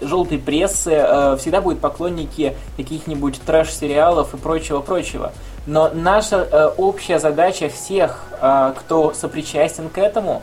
желтой 0.00 0.38
прессы, 0.38 0.92
э, 0.92 1.36
всегда 1.38 1.60
будут 1.60 1.80
поклонники 1.80 2.56
каких-нибудь 2.76 3.40
трэш-сериалов 3.44 4.34
и 4.34 4.36
прочего-прочего. 4.36 5.32
Но 5.66 5.90
наша 5.92 6.36
э, 6.36 6.66
общая 6.76 7.18
задача 7.18 7.68
всех, 7.68 8.24
э, 8.40 8.72
кто 8.78 9.12
сопричастен 9.12 9.88
к 9.88 9.98
этому, 9.98 10.42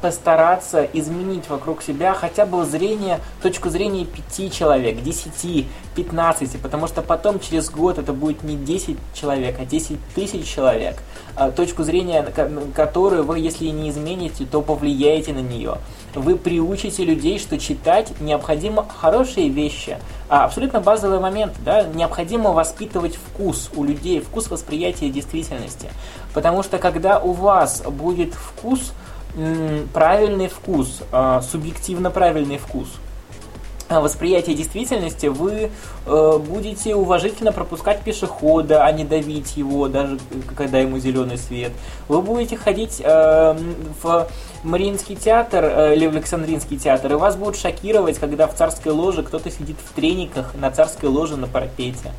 постараться 0.00 0.82
изменить 0.92 1.48
вокруг 1.48 1.82
себя 1.82 2.12
хотя 2.14 2.46
бы 2.46 2.64
зрение, 2.64 3.20
точку 3.42 3.70
зрения 3.70 4.04
5 4.04 4.52
человек, 4.52 5.02
10, 5.02 5.66
15, 5.94 6.60
потому 6.60 6.86
что 6.86 7.02
потом 7.02 7.38
через 7.40 7.70
год 7.70 7.98
это 7.98 8.12
будет 8.12 8.42
не 8.42 8.56
10 8.56 8.96
человек, 9.14 9.56
а 9.60 9.64
10 9.64 9.98
тысяч 10.14 10.46
человек, 10.46 10.96
а, 11.36 11.50
точку 11.50 11.84
зрения, 11.84 12.26
которую 12.74 13.24
вы, 13.24 13.38
если 13.38 13.66
не 13.66 13.90
измените, 13.90 14.46
то 14.46 14.62
повлияете 14.62 15.32
на 15.32 15.40
нее. 15.40 15.78
Вы 16.14 16.36
приучите 16.36 17.04
людей, 17.04 17.38
что 17.38 17.58
читать 17.58 18.20
необходимо 18.20 18.86
хорошие 18.88 19.48
вещи, 19.48 19.98
а 20.28 20.44
абсолютно 20.44 20.80
базовый 20.80 21.20
момент, 21.20 21.52
да, 21.64 21.84
необходимо 21.84 22.52
воспитывать 22.52 23.16
вкус 23.16 23.70
у 23.76 23.84
людей, 23.84 24.20
вкус 24.20 24.50
восприятия 24.50 25.10
действительности. 25.10 25.90
Потому 26.34 26.62
что 26.62 26.78
когда 26.78 27.18
у 27.20 27.32
вас 27.32 27.82
будет 27.82 28.34
вкус, 28.34 28.92
правильный 29.92 30.48
вкус, 30.48 31.02
а, 31.12 31.40
субъективно 31.42 32.10
правильный 32.10 32.58
вкус 32.58 32.88
а, 33.88 34.00
восприятие 34.00 34.54
действительности, 34.54 35.26
вы 35.26 35.70
э, 36.04 36.38
будете 36.46 36.94
уважительно 36.94 37.52
пропускать 37.52 38.02
пешехода, 38.02 38.84
а 38.84 38.92
не 38.92 39.04
давить 39.04 39.56
его, 39.56 39.88
даже 39.88 40.18
когда 40.56 40.78
ему 40.78 40.98
зеленый 40.98 41.38
свет. 41.38 41.72
Вы 42.06 42.20
будете 42.20 42.58
ходить 42.58 43.00
э, 43.02 43.56
в 44.02 44.28
Мариинский 44.62 45.16
театр 45.16 45.64
э, 45.64 45.96
или 45.96 46.06
в 46.06 46.10
Александринский 46.10 46.76
театр, 46.76 47.12
и 47.12 47.16
вас 47.16 47.36
будут 47.36 47.56
шокировать, 47.56 48.18
когда 48.18 48.46
в 48.46 48.54
царской 48.54 48.92
ложе 48.92 49.22
кто-то 49.22 49.50
сидит 49.50 49.76
в 49.82 49.94
трениках 49.94 50.54
на 50.54 50.70
царской 50.70 51.08
ложе 51.08 51.38
на 51.38 51.46
парапете. 51.46 52.12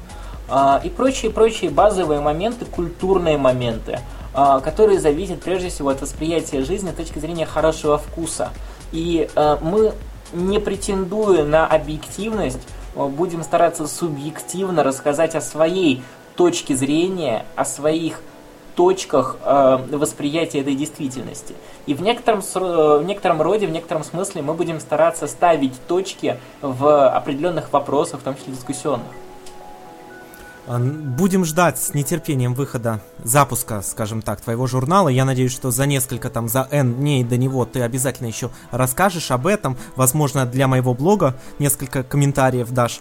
Э, 0.50 0.80
и 0.84 0.90
прочие-прочие 0.90 1.70
базовые 1.70 2.20
моменты, 2.20 2.66
культурные 2.66 3.38
моменты– 3.38 4.00
э, 4.40 4.62
который 4.64 4.98
зависит 4.98 5.42
прежде 5.42 5.70
всего 5.70 5.90
от 5.90 6.02
восприятия 6.02 6.62
жизни 6.64 6.92
с 6.92 6.94
точки 6.94 7.20
зрения 7.20 7.46
хорошего 7.46 7.98
вкуса. 7.98 8.50
И 8.92 9.30
э, 9.36 9.58
мы, 9.62 9.94
не 10.34 10.60
претендуя 10.60 11.44
на 11.44 11.68
объективность, 11.68 12.60
э, 12.96 13.06
будем 13.08 13.44
стараться 13.44 13.88
субъективно 13.88 14.84
рассказать 14.84 15.36
о 15.36 15.42
своей 15.42 16.04
точке 16.36 16.76
зрения, 16.76 17.46
о 17.56 17.66
своих 17.66 18.22
точках 18.76 19.36
восприятия 19.44 20.62
этой 20.62 20.74
действительности. 20.74 21.54
И 21.86 21.94
в 21.94 22.02
некотором, 22.02 22.40
в 22.40 23.04
некотором 23.04 23.42
роде, 23.42 23.68
в 23.68 23.72
некотором 23.72 24.06
смысле 24.06 24.42
мы 24.42 24.54
будем 24.54 24.80
стараться 24.80 25.28
ставить 25.28 25.74
точки 25.86 26.40
в 26.62 27.10
определенных 27.10 27.74
вопросах, 27.74 28.22
в 28.22 28.24
том 28.24 28.38
числе 28.38 28.54
дискуссионных. 28.54 29.12
А, 30.70 30.78
будем 30.78 31.46
ждать 31.46 31.80
с 31.80 31.96
нетерпением 31.96 32.54
выхода, 32.54 33.02
запуска, 33.24 33.82
скажем 33.82 34.22
так, 34.22 34.40
твоего 34.40 34.68
журнала. 34.68 35.10
Я 35.10 35.26
надеюсь, 35.26 35.52
что 35.52 35.72
за 35.72 35.88
несколько 35.88 36.30
там, 36.30 36.48
за 36.48 36.68
N 36.70 36.94
дней 36.94 37.24
до 37.24 37.38
него 37.38 37.66
ты 37.66 37.82
обязательно 37.82 38.28
еще 38.28 38.52
расскажешь 38.70 39.32
об 39.32 39.48
этом. 39.48 39.78
Возможно, 39.96 40.46
для 40.46 40.68
моего 40.68 40.94
блога 40.94 41.36
несколько 41.58 42.04
комментариев 42.04 42.70
дашь. 42.70 43.00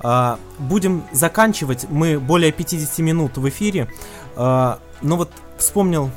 А, 0.00 0.38
будем 0.58 1.04
заканчивать. 1.10 1.86
Мы 1.88 2.20
более 2.20 2.52
50 2.52 2.98
минут 2.98 3.38
в 3.38 3.48
эфире. 3.48 3.90
А, 4.36 4.78
но 5.00 5.16
вот 5.16 5.30
вспомнил 5.56 6.10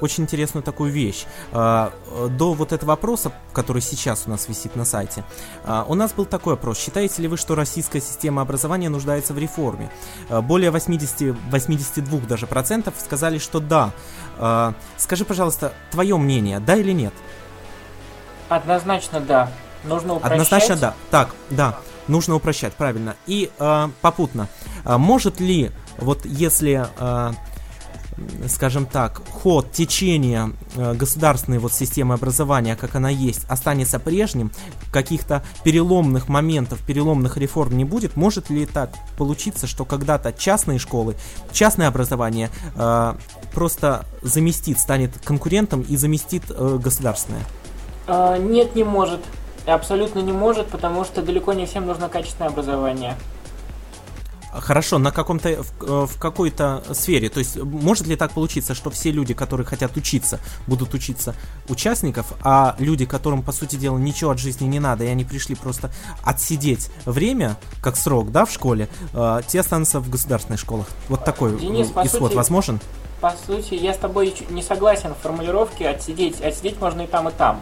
очень 0.00 0.24
интересную 0.24 0.62
такую 0.62 0.90
вещь. 0.90 1.24
А, 1.52 1.92
до 2.30 2.52
вот 2.54 2.72
этого 2.72 2.90
вопроса, 2.90 3.32
который 3.52 3.82
сейчас 3.82 4.24
у 4.26 4.30
нас 4.30 4.48
висит 4.48 4.76
на 4.76 4.84
сайте, 4.84 5.24
а, 5.64 5.84
у 5.88 5.94
нас 5.94 6.12
был 6.12 6.24
такой 6.24 6.54
вопрос. 6.54 6.78
Считаете 6.78 7.22
ли 7.22 7.28
вы, 7.28 7.36
что 7.36 7.54
российская 7.54 8.00
система 8.00 8.42
образования 8.42 8.88
нуждается 8.88 9.34
в 9.34 9.38
реформе? 9.38 9.90
А, 10.28 10.40
более 10.42 10.70
80, 10.70 11.36
82 11.50 12.20
даже 12.20 12.46
процентов 12.46 12.94
сказали, 12.98 13.38
что 13.38 13.60
да. 13.60 13.92
Скажи, 14.96 15.24
пожалуйста, 15.26 15.74
твое 15.90 16.16
мнение, 16.16 16.60
да 16.60 16.76
или 16.76 16.92
нет? 16.92 17.12
Однозначно 18.48 19.20
да. 19.20 19.50
Нужно 19.84 20.14
упрощать. 20.14 20.32
Однозначно 20.32 20.76
да. 20.76 20.94
Так, 21.10 21.34
да. 21.50 21.78
Нужно 22.08 22.34
упрощать, 22.34 22.72
правильно. 22.72 23.16
И 23.26 23.50
э, 23.58 23.88
попутно, 24.00 24.48
может 24.84 25.40
ли, 25.40 25.70
вот 25.98 26.24
если 26.24 26.86
э, 26.98 27.32
скажем 28.48 28.86
так, 28.86 29.22
ход, 29.30 29.72
течение 29.72 30.52
э, 30.76 30.94
государственной 30.94 31.58
вот 31.58 31.72
системы 31.72 32.14
образования, 32.14 32.76
как 32.76 32.94
она 32.94 33.10
есть, 33.10 33.44
останется 33.48 33.98
прежним, 33.98 34.52
каких-то 34.92 35.42
переломных 35.64 36.28
моментов, 36.28 36.80
переломных 36.86 37.36
реформ 37.36 37.76
не 37.76 37.84
будет, 37.84 38.16
может 38.16 38.50
ли 38.50 38.66
так 38.66 38.90
получиться, 39.16 39.66
что 39.66 39.84
когда-то 39.84 40.32
частные 40.32 40.78
школы, 40.78 41.16
частное 41.52 41.88
образование 41.88 42.50
э, 42.74 43.14
просто 43.54 44.04
заместит, 44.22 44.78
станет 44.78 45.18
конкурентом 45.24 45.82
и 45.82 45.96
заместит 45.96 46.44
э, 46.50 46.78
государственное? 46.82 47.42
А, 48.06 48.36
нет, 48.38 48.74
не 48.74 48.84
может. 48.84 49.20
Абсолютно 49.66 50.20
не 50.20 50.32
может, 50.32 50.68
потому 50.68 51.04
что 51.04 51.22
далеко 51.22 51.52
не 51.52 51.66
всем 51.66 51.86
нужно 51.86 52.08
качественное 52.08 52.50
образование. 52.50 53.16
Хорошо, 54.52 54.98
на 54.98 55.12
каком-то 55.12 55.62
в, 55.62 55.84
э, 55.84 56.06
в 56.06 56.18
какой-то 56.18 56.82
сфере. 56.92 57.28
То 57.28 57.38
есть 57.38 57.56
может 57.56 58.06
ли 58.06 58.16
так 58.16 58.32
получиться, 58.32 58.74
что 58.74 58.90
все 58.90 59.10
люди, 59.10 59.32
которые 59.34 59.66
хотят 59.66 59.96
учиться, 59.96 60.40
будут 60.66 60.94
учиться 60.94 61.34
участников, 61.68 62.26
а 62.42 62.74
люди, 62.78 63.06
которым 63.06 63.42
по 63.42 63.52
сути 63.52 63.76
дела 63.76 63.98
ничего 63.98 64.30
от 64.30 64.38
жизни 64.38 64.66
не 64.66 64.80
надо, 64.80 65.04
и 65.04 65.08
они 65.08 65.24
пришли 65.24 65.54
просто 65.54 65.92
отсидеть 66.24 66.90
время, 67.04 67.56
как 67.80 67.96
срок, 67.96 68.32
да, 68.32 68.44
в 68.44 68.50
школе, 68.50 68.88
э, 69.12 69.40
те 69.46 69.60
останутся 69.60 70.00
в 70.00 70.10
государственных 70.10 70.60
школах. 70.60 70.86
Вот 71.08 71.24
такой 71.24 71.58
Денис, 71.58 71.88
исход 71.88 72.08
сути, 72.08 72.34
возможен? 72.34 72.80
По 73.20 73.34
сути, 73.46 73.74
я 73.74 73.92
с 73.92 73.98
тобой 73.98 74.34
не 74.48 74.62
согласен 74.62 75.14
в 75.14 75.18
формулировке 75.18 75.88
отсидеть. 75.88 76.40
Отсидеть 76.40 76.80
можно 76.80 77.02
и 77.02 77.06
там, 77.06 77.28
и 77.28 77.32
там. 77.32 77.60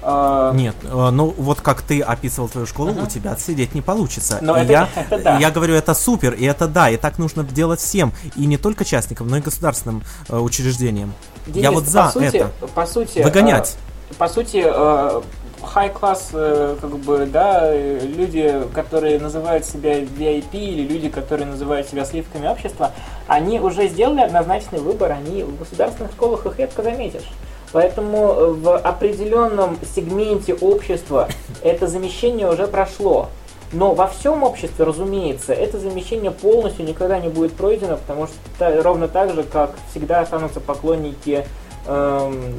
А, 0.00 0.52
Нет, 0.52 0.76
э, 0.84 1.10
ну 1.10 1.34
вот 1.36 1.60
как 1.60 1.82
ты 1.82 2.00
описывал 2.00 2.48
твою 2.48 2.66
школу, 2.66 2.92
uh-huh. 2.92 3.04
у 3.04 3.06
тебя 3.06 3.32
отсидеть 3.32 3.74
не 3.74 3.82
получится. 3.82 4.38
Но 4.40 4.56
и 4.56 4.62
это, 4.62 4.72
я, 4.72 4.88
это 4.96 5.18
да. 5.18 5.38
я 5.38 5.50
говорю, 5.50 5.74
это 5.74 5.94
супер, 5.94 6.34
и 6.34 6.44
это 6.44 6.68
да, 6.68 6.88
и 6.88 6.96
так 6.96 7.18
нужно 7.18 7.42
делать 7.42 7.80
всем, 7.80 8.12
и 8.36 8.46
не 8.46 8.58
только 8.58 8.84
частникам, 8.84 9.28
но 9.28 9.38
и 9.38 9.40
государственным 9.40 10.04
э, 10.28 10.36
учреждениям. 10.36 11.12
Денис, 11.46 11.62
я 11.62 11.72
вот 11.72 11.84
за 11.84 12.10
сути, 12.10 12.36
это. 12.36 12.50
По 12.74 12.86
сути, 12.86 13.20
выгонять. 13.20 13.76
Э, 14.10 14.14
по 14.14 14.28
сути, 14.28 14.62
э, 14.64 15.20
high 15.62 15.92
класс, 15.92 16.30
э, 16.32 16.76
как 16.80 16.96
бы, 16.98 17.26
да, 17.26 17.74
люди, 17.74 18.62
которые 18.74 19.18
называют 19.18 19.64
себя 19.64 20.00
VIP 20.00 20.52
или 20.52 20.86
люди, 20.86 21.08
которые 21.08 21.46
называют 21.46 21.88
себя 21.88 22.04
сливками 22.04 22.46
общества, 22.46 22.92
они 23.26 23.60
уже 23.60 23.88
сделали 23.88 24.20
однозначный 24.20 24.78
выбор, 24.78 25.12
они 25.12 25.42
в 25.42 25.58
государственных 25.58 26.12
школах 26.12 26.46
их 26.46 26.58
редко 26.58 26.82
заметишь. 26.82 27.28
Поэтому 27.72 28.18
э, 28.18 28.52
в 28.52 28.76
определенном 28.78 29.78
сегменте 29.94 30.54
общества 30.54 31.28
это 31.62 31.86
замещение 31.86 32.50
уже 32.50 32.66
прошло. 32.66 33.28
Но 33.72 33.94
во 33.94 34.06
всем 34.06 34.42
обществе, 34.42 34.84
разумеется, 34.84 35.52
это 35.52 35.78
замещение 35.78 36.30
полностью 36.30 36.86
никогда 36.86 37.18
не 37.20 37.28
будет 37.28 37.52
пройдено, 37.52 37.98
потому 37.98 38.26
что 38.26 38.82
ровно 38.82 39.08
так 39.08 39.34
же, 39.34 39.42
как 39.42 39.74
всегда 39.90 40.20
останутся 40.20 40.60
поклонники, 40.60 41.46
эм, 41.86 42.58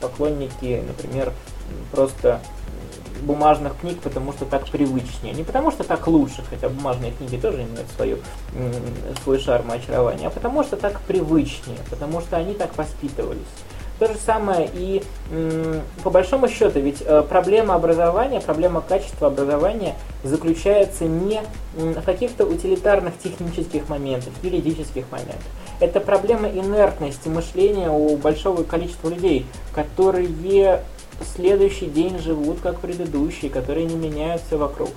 поклонники, 0.00 0.80
например, 0.86 1.32
просто 1.90 2.40
бумажных 3.22 3.80
книг, 3.80 3.98
потому 4.00 4.32
что 4.32 4.44
так 4.44 4.68
привычнее. 4.68 5.34
Не 5.34 5.42
потому 5.42 5.72
что 5.72 5.82
так 5.82 6.06
лучше, 6.06 6.44
хотя 6.48 6.68
бумажные 6.68 7.10
книги 7.12 7.36
тоже 7.36 7.62
имеют 7.62 7.88
свою, 7.96 8.18
свой 9.24 9.40
шарм 9.40 9.72
и 9.72 9.76
очарование, 9.76 10.28
а 10.28 10.30
потому 10.30 10.62
что 10.62 10.76
так 10.76 11.00
привычнее, 11.00 11.78
потому 11.90 12.20
что 12.20 12.36
они 12.36 12.54
так 12.54 12.76
воспитывались. 12.76 13.40
То 13.98 14.08
же 14.08 14.14
самое 14.24 14.68
и 14.74 15.02
по 16.02 16.10
большому 16.10 16.48
счету, 16.48 16.80
ведь 16.80 17.02
э, 17.04 17.22
проблема 17.28 17.74
образования, 17.76 18.40
проблема 18.40 18.80
качества 18.80 19.28
образования 19.28 19.94
заключается 20.24 21.04
не 21.04 21.40
в 21.74 22.02
каких-то 22.02 22.44
утилитарных 22.44 23.16
технических 23.18 23.88
моментах, 23.88 24.32
юридических 24.42 25.04
моментах. 25.12 25.46
Это 25.80 26.00
проблема 26.00 26.48
инертности 26.48 27.28
мышления 27.28 27.90
у 27.90 28.16
большого 28.16 28.64
количества 28.64 29.08
людей, 29.08 29.46
которые 29.74 30.80
следующий 31.36 31.86
день 31.86 32.18
живут 32.18 32.60
как 32.60 32.80
предыдущий, 32.80 33.48
которые 33.48 33.86
не 33.86 33.96
меняются 33.96 34.58
вокруг. 34.58 34.90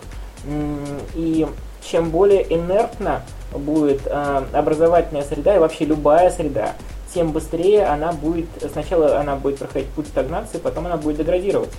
И 1.15 1.47
чем 1.81 2.09
более 2.09 2.53
инертна 2.53 3.21
будет 3.53 4.01
э, 4.05 4.43
образовательная 4.53 5.23
среда 5.23 5.55
и 5.55 5.59
вообще 5.59 5.85
любая 5.85 6.29
среда, 6.29 6.73
тем 7.17 7.31
быстрее 7.31 7.85
она 7.87 8.11
будет, 8.11 8.45
сначала 8.71 9.19
она 9.19 9.35
будет 9.35 9.57
проходить 9.57 9.89
путь 9.89 10.05
стагнации, 10.05 10.59
потом 10.59 10.85
она 10.85 10.97
будет 10.97 11.17
деградировать. 11.17 11.71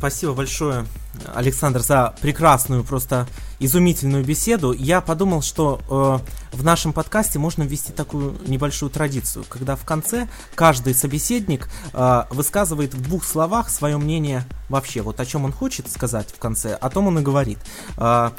Спасибо 0.00 0.32
большое, 0.32 0.86
Александр, 1.34 1.80
за 1.80 2.14
прекрасную, 2.22 2.84
просто 2.84 3.28
изумительную 3.58 4.24
беседу. 4.24 4.72
Я 4.72 5.02
подумал, 5.02 5.42
что 5.42 6.22
э, 6.52 6.56
в 6.56 6.64
нашем 6.64 6.94
подкасте 6.94 7.38
можно 7.38 7.64
ввести 7.64 7.92
такую 7.92 8.34
небольшую 8.46 8.88
традицию, 8.88 9.44
когда 9.46 9.76
в 9.76 9.84
конце 9.84 10.26
каждый 10.54 10.94
собеседник 10.94 11.68
э, 11.92 12.22
высказывает 12.30 12.94
в 12.94 13.02
двух 13.02 13.24
словах 13.24 13.68
свое 13.68 13.98
мнение 13.98 14.46
вообще, 14.70 15.02
вот 15.02 15.20
о 15.20 15.26
чем 15.26 15.44
он 15.44 15.52
хочет 15.52 15.90
сказать 15.90 16.30
в 16.34 16.38
конце, 16.38 16.72
о 16.72 16.88
том 16.88 17.08
он 17.08 17.18
и 17.18 17.22
говорит. 17.22 17.58
Э, 17.98 18.30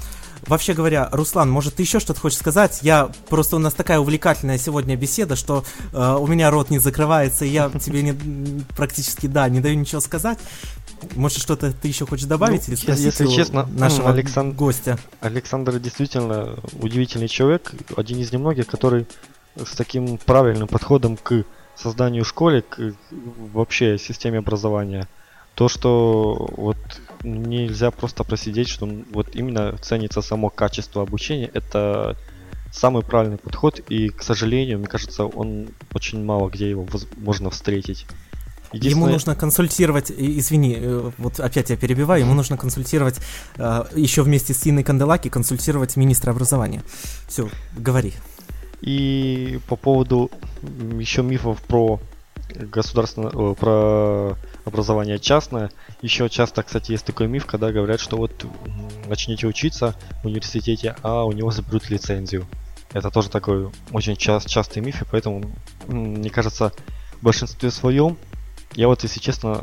Вообще 0.47 0.73
говоря, 0.73 1.07
Руслан, 1.11 1.51
может, 1.51 1.75
ты 1.75 1.83
еще 1.83 1.99
что-то 1.99 2.19
хочешь 2.19 2.39
сказать? 2.39 2.79
Я 2.81 3.11
просто 3.29 3.57
у 3.57 3.59
нас 3.59 3.73
такая 3.73 3.99
увлекательная 3.99 4.57
сегодня 4.57 4.95
беседа, 4.95 5.35
что 5.35 5.63
э, 5.93 6.17
у 6.19 6.25
меня 6.25 6.49
рот 6.49 6.71
не 6.71 6.79
закрывается, 6.79 7.45
и 7.45 7.49
я 7.49 7.69
тебе 7.69 8.01
не, 8.01 8.63
практически, 8.75 9.27
да, 9.27 9.47
не 9.49 9.59
даю 9.59 9.75
ничего 9.75 10.01
сказать. 10.01 10.39
Может, 11.15 11.39
что-то 11.39 11.71
ты 11.73 11.87
еще 11.87 12.05
хочешь 12.05 12.25
добавить 12.25 12.67
ну, 12.67 12.73
или 12.73 12.75
спросить 12.75 13.05
если 13.05 13.27
честно, 13.27 13.67
нашего 13.73 14.11
Александ... 14.11 14.55
гостя? 14.55 14.97
Александр 15.19 15.79
действительно 15.79 16.55
удивительный 16.73 17.27
человек, 17.27 17.73
один 17.95 18.19
из 18.19 18.31
немногих, 18.31 18.67
который 18.67 19.07
с 19.55 19.75
таким 19.75 20.17
правильным 20.17 20.67
подходом 20.67 21.17
к 21.17 21.43
созданию 21.75 22.23
школы, 22.25 22.61
к 22.61 22.93
вообще 23.11 23.97
системе 23.97 24.39
образования. 24.39 25.07
То, 25.55 25.67
что 25.67 26.49
вот 26.55 26.77
нельзя 27.23 27.91
просто 27.91 28.23
просидеть, 28.23 28.69
что 28.69 28.89
вот 29.11 29.35
именно 29.35 29.77
ценится 29.81 30.21
само 30.21 30.49
качество 30.49 31.01
обучения. 31.01 31.49
Это 31.53 32.15
самый 32.71 33.03
правильный 33.03 33.37
подход, 33.37 33.79
и, 33.89 34.09
к 34.09 34.23
сожалению, 34.23 34.79
мне 34.79 34.87
кажется, 34.87 35.25
он 35.25 35.69
очень 35.93 36.23
мало 36.23 36.49
где 36.49 36.69
его 36.69 36.87
можно 37.17 37.49
встретить. 37.49 38.05
Ему 38.73 39.07
нужно 39.07 39.35
консультировать, 39.35 40.11
извини, 40.11 40.77
э, 40.79 41.11
вот 41.17 41.39
опять 41.39 41.69
я 41.69 41.77
перебиваю, 41.77 42.21
ему 42.21 42.33
нужно 42.33 42.57
консультировать 42.57 43.19
э, 43.57 43.83
еще 43.95 44.21
вместе 44.23 44.53
с 44.53 44.65
Инной 44.65 44.83
Канделаки, 44.83 45.29
консультировать 45.29 45.97
министра 45.97 46.31
образования. 46.31 46.83
Все, 47.27 47.49
говори. 47.75 48.13
И 48.81 49.59
по 49.67 49.75
поводу 49.75 50.31
еще 50.97 51.21
мифов 51.21 51.61
про 51.61 51.99
государственное, 52.55 53.53
про 53.53 54.37
образование 54.65 55.19
частное. 55.19 55.71
Еще 56.01 56.29
часто, 56.29 56.63
кстати, 56.63 56.91
есть 56.91 57.05
такой 57.05 57.27
миф, 57.27 57.45
когда 57.45 57.71
говорят, 57.71 57.99
что 57.99 58.17
вот 58.17 58.45
начнете 59.07 59.47
учиться 59.47 59.95
в 60.23 60.27
университете, 60.27 60.95
а 61.01 61.25
у 61.25 61.31
него 61.31 61.51
заберут 61.51 61.89
лицензию. 61.89 62.45
Это 62.93 63.09
тоже 63.09 63.29
такой 63.29 63.69
очень 63.91 64.15
част, 64.15 64.47
частый 64.49 64.81
миф, 64.81 65.01
и 65.01 65.05
поэтому, 65.09 65.43
мне 65.87 66.29
кажется, 66.29 66.73
в 67.19 67.23
большинстве 67.23 67.71
своем, 67.71 68.17
я 68.73 68.87
вот, 68.87 69.03
если 69.03 69.19
честно, 69.19 69.61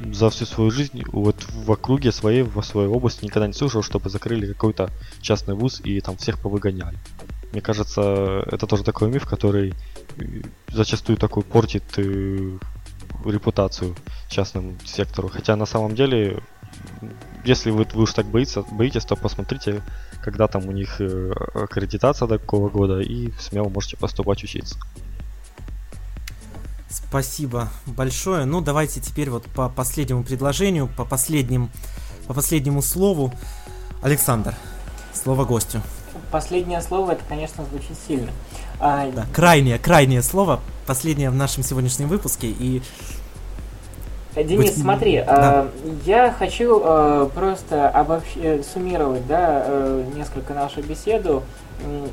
за 0.00 0.30
всю 0.30 0.46
свою 0.46 0.70
жизнь 0.70 1.02
вот 1.12 1.36
в 1.50 1.70
округе 1.70 2.12
своей, 2.12 2.42
в 2.42 2.62
своей 2.62 2.88
области 2.88 3.24
никогда 3.24 3.46
не 3.46 3.52
слышал, 3.52 3.82
чтобы 3.82 4.10
закрыли 4.10 4.46
какой-то 4.52 4.90
частный 5.20 5.54
вуз 5.54 5.80
и 5.84 6.00
там 6.00 6.16
всех 6.16 6.38
повыгоняли. 6.38 6.98
Мне 7.52 7.60
кажется, 7.60 8.44
это 8.46 8.66
тоже 8.66 8.84
такой 8.84 9.10
миф, 9.10 9.26
который 9.26 9.74
зачастую 10.68 11.16
такой 11.16 11.42
портит 11.42 11.84
э, 11.96 12.58
репутацию 13.24 13.96
частному 14.28 14.76
сектору. 14.84 15.28
Хотя 15.28 15.56
на 15.56 15.66
самом 15.66 15.94
деле, 15.94 16.42
если 17.44 17.70
вы, 17.70 17.86
вы 17.94 18.02
уж 18.02 18.12
так 18.12 18.26
боится, 18.26 18.62
боитесь, 18.70 19.04
то 19.04 19.16
посмотрите, 19.16 19.82
когда 20.22 20.46
там 20.46 20.68
у 20.68 20.72
них 20.72 21.00
э, 21.00 21.32
аккредитация 21.54 22.28
до 22.28 22.38
какого 22.38 22.68
года, 22.68 23.00
и 23.00 23.32
смело 23.38 23.68
можете 23.68 23.96
поступать 23.96 24.44
учиться. 24.44 24.78
Спасибо 26.90 27.68
большое. 27.86 28.44
Ну, 28.44 28.60
давайте 28.60 29.00
теперь 29.00 29.30
вот 29.30 29.44
по 29.46 29.68
последнему 29.68 30.24
предложению, 30.24 30.88
по 30.88 31.04
последним, 31.04 31.70
по 32.26 32.34
последнему 32.34 32.82
слову. 32.82 33.32
Александр, 34.02 34.54
слово 35.12 35.44
гостю. 35.44 35.82
Последнее 36.30 36.80
слово, 36.82 37.12
это, 37.12 37.22
конечно, 37.28 37.64
звучит 37.64 37.96
сильно. 38.06 38.30
А... 38.80 39.10
Да, 39.10 39.26
крайнее, 39.32 39.78
крайнее 39.78 40.22
слово, 40.22 40.60
последнее 40.86 41.30
в 41.30 41.34
нашем 41.34 41.62
сегодняшнем 41.62 42.08
выпуске, 42.08 42.48
и 42.48 42.82
Денис, 44.44 44.70
быть... 44.70 44.80
смотри, 44.80 45.22
да. 45.26 45.66
э, 45.84 45.90
я 46.04 46.30
хочу 46.30 46.80
э, 46.82 47.28
просто 47.34 47.88
обобщ... 47.88 48.28
Э, 48.36 48.62
суммировать 48.62 49.26
да, 49.26 49.64
э, 49.66 50.04
несколько 50.14 50.54
нашу 50.54 50.82
беседу. 50.82 51.42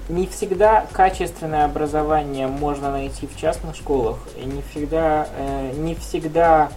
Не 0.09 0.28
всегда 0.28 0.86
качественное 0.91 1.65
образование 1.65 2.47
можно 2.47 2.91
найти 2.91 3.28
в 3.28 3.36
частных 3.36 3.76
школах, 3.76 4.19
и 4.38 4.45
не 4.45 4.61
всегда, 4.61 5.28
э, 5.38 5.71
не 5.76 5.95
всегда 5.95 6.69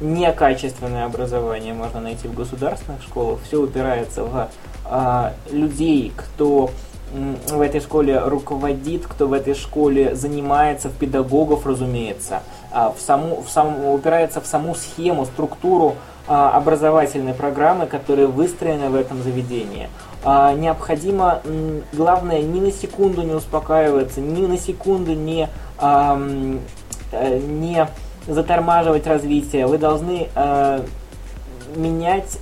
некачественное 0.00 1.06
образование 1.06 1.74
можно 1.74 2.00
найти 2.00 2.28
в 2.28 2.34
государственных 2.34 3.02
школах. 3.02 3.40
Все 3.46 3.60
упирается 3.60 4.24
в 4.24 4.48
э, 4.84 5.32
людей, 5.50 6.12
кто 6.14 6.70
в 7.14 7.60
этой 7.60 7.80
школе 7.80 8.18
руководит, 8.18 9.06
кто 9.06 9.28
в 9.28 9.32
этой 9.32 9.54
школе 9.54 10.14
занимается, 10.14 10.88
в 10.88 10.94
педагогов, 10.94 11.64
разумеется, 11.66 12.42
а, 12.72 12.92
в 12.92 13.00
саму, 13.00 13.42
в 13.42 13.48
саму, 13.48 13.94
упирается 13.94 14.40
в 14.40 14.46
саму 14.46 14.74
схему, 14.74 15.24
структуру 15.24 15.94
а, 16.26 16.50
образовательной 16.56 17.32
программы, 17.32 17.86
которая 17.86 18.26
выстроена 18.26 18.90
в 18.90 18.96
этом 18.96 19.22
заведении. 19.22 19.88
А, 20.24 20.54
необходимо, 20.54 21.40
главное, 21.92 22.42
ни 22.42 22.58
на 22.58 22.72
секунду 22.72 23.22
не 23.22 23.34
успокаиваться, 23.34 24.20
ни 24.20 24.46
на 24.46 24.58
секунду 24.58 25.14
не, 25.14 25.48
э, 25.80 26.28
не 27.12 27.86
затормаживать 28.26 29.06
развитие. 29.06 29.66
Вы 29.66 29.78
должны 29.78 30.28
менять 31.76 32.38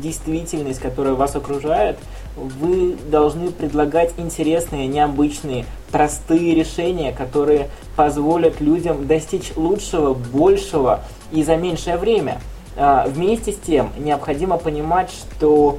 действительность, 0.00 0.80
которая 0.80 1.14
вас 1.14 1.34
окружает, 1.34 1.98
вы 2.36 2.96
должны 3.10 3.50
предлагать 3.50 4.12
интересные, 4.18 4.86
необычные, 4.86 5.64
простые 5.90 6.54
решения, 6.54 7.12
которые 7.12 7.68
позволят 7.96 8.60
людям 8.60 9.06
достичь 9.06 9.52
лучшего, 9.56 10.12
большего 10.14 11.00
и 11.32 11.42
за 11.42 11.56
меньшее 11.56 11.96
время. 11.96 12.40
А, 12.76 13.06
вместе 13.08 13.52
с 13.52 13.56
тем 13.56 13.90
необходимо 13.98 14.58
понимать, 14.58 15.10
что 15.10 15.78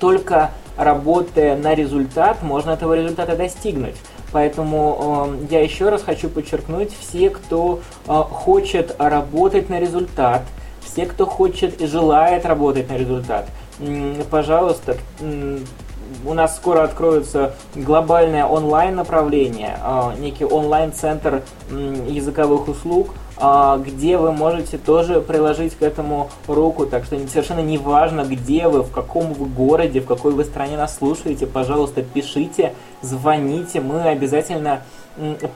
только 0.00 0.50
работая 0.76 1.56
на 1.56 1.74
результат, 1.74 2.42
можно 2.42 2.70
этого 2.70 2.94
результата 2.94 3.36
достигнуть. 3.36 3.96
Поэтому 4.32 5.28
э, 5.28 5.46
я 5.50 5.60
еще 5.60 5.90
раз 5.90 6.02
хочу 6.02 6.30
подчеркнуть, 6.30 6.90
все, 6.98 7.28
кто 7.28 7.80
э, 8.06 8.12
хочет 8.12 8.96
работать 8.98 9.68
на 9.68 9.78
результат, 9.78 10.42
все, 10.80 11.04
кто 11.04 11.26
хочет 11.26 11.82
и 11.82 11.86
желает 11.86 12.46
работать 12.46 12.88
на 12.88 12.96
результат– 12.96 13.46
пожалуйста, 14.30 14.96
у 16.24 16.34
нас 16.34 16.56
скоро 16.56 16.82
откроется 16.82 17.54
глобальное 17.74 18.44
онлайн 18.44 18.96
направление, 18.96 19.78
а, 19.82 20.14
некий 20.18 20.44
онлайн-центр 20.44 21.42
языковых 21.70 22.68
услуг, 22.68 23.14
а, 23.36 23.78
где 23.78 24.18
вы 24.18 24.32
можете 24.32 24.78
тоже 24.78 25.20
приложить 25.20 25.74
к 25.74 25.82
этому 25.82 26.30
руку. 26.46 26.86
Так 26.86 27.04
что 27.04 27.18
совершенно 27.28 27.60
не 27.60 27.78
важно, 27.78 28.24
где 28.24 28.68
вы, 28.68 28.82
в 28.82 28.92
каком 28.92 29.32
вы 29.32 29.46
городе, 29.46 30.00
в 30.00 30.06
какой 30.06 30.32
вы 30.32 30.44
стране 30.44 30.76
нас 30.76 30.96
слушаете, 30.96 31.46
пожалуйста, 31.46 32.02
пишите, 32.02 32.74
звоните, 33.00 33.80
мы 33.80 34.02
обязательно 34.02 34.82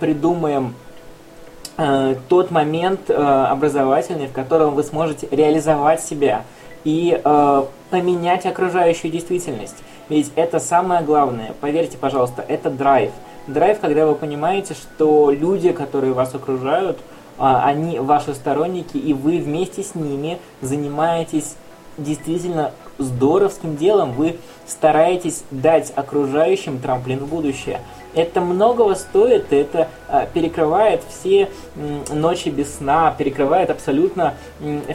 придумаем 0.01 0.75
э, 1.77 2.17
тот 2.29 2.51
момент 2.51 3.09
э, 3.09 3.15
образовательный, 3.15 4.27
в 4.27 4.33
котором 4.33 4.75
вы 4.75 4.83
сможете 4.83 5.29
реализовать 5.31 6.03
себя 6.03 6.45
и 6.87 7.21
э, 7.23 7.65
поменять 7.91 8.47
окружающую 8.47 9.11
действительность. 9.11 9.75
Ведь 10.09 10.31
это 10.37 10.61
самое 10.61 11.03
главное. 11.03 11.53
Поверьте, 11.61 11.99
пожалуйста, 11.99 12.45
это 12.47 12.71
драйв. 12.71 13.11
Драйв, 13.49 13.81
когда 13.81 14.07
вы 14.07 14.15
понимаете, 14.15 14.75
что 14.75 15.33
люди, 15.33 15.73
которые 15.73 16.13
вас 16.13 16.33
окружают, 16.37 16.99
э, 16.99 17.01
они 17.39 17.99
ваши 17.99 18.35
сторонники, 18.35 18.97
и 18.97 19.13
вы 19.13 19.39
вместе 19.39 19.83
с 19.83 19.97
ними 19.97 20.39
занимаетесь 20.61 21.57
действительно 21.99 22.71
здоровским 22.99 23.77
делом. 23.77 24.13
Вы 24.13 24.37
стараетесь 24.65 25.43
дать 25.51 25.93
окружающим 25.97 26.79
трамплин 26.79 27.19
в 27.19 27.29
будущее. 27.29 27.81
Это 28.17 28.41
многого 28.41 28.95
стоит, 28.95 29.53
это 29.53 29.91
а, 30.09 30.25
перекрывает 30.25 31.03
все 31.07 31.51
ночи 32.11 32.49
без 32.49 32.77
сна, 32.77 33.15
перекрывает 33.17 33.69
абсолютно 33.69 34.35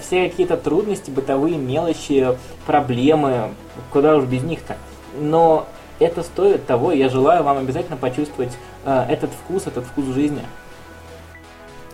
все 0.02 0.28
какие-то 0.28 0.58
трудности, 0.58 1.12
бытовые 1.12 1.56
мелочи, 1.56 2.36
проблемы, 2.66 3.54
куда 3.92 4.18
уж 4.18 4.26
без 4.26 4.42
них-то. 4.42 4.76
Но 5.20 5.68
это 6.00 6.24
стоит 6.24 6.66
того, 6.66 6.94
я 6.94 7.10
желаю 7.10 7.44
вам 7.44 7.60
обязательно 7.60 7.96
почувствовать 7.96 8.58
а, 8.86 9.06
этот 9.08 9.30
вкус, 9.30 9.68
этот 9.68 9.86
вкус 9.86 10.06
жизни. 10.06 10.42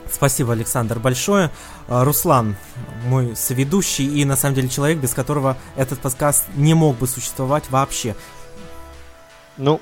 Спасибо, 0.09 0.53
Александр, 0.53 0.97
большое. 0.97 1.51
А, 1.89 2.05
Руслан, 2.05 2.55
мой 3.05 3.35
соведущий 3.35 4.07
и, 4.07 4.23
на 4.23 4.37
самом 4.37 4.55
деле, 4.55 4.69
человек, 4.69 4.99
без 4.99 5.13
которого 5.13 5.57
этот 5.75 5.99
подкаст 5.99 6.45
не 6.55 6.73
мог 6.73 6.95
бы 6.95 7.05
существовать 7.05 7.69
вообще. 7.69 8.15
Ну, 9.57 9.81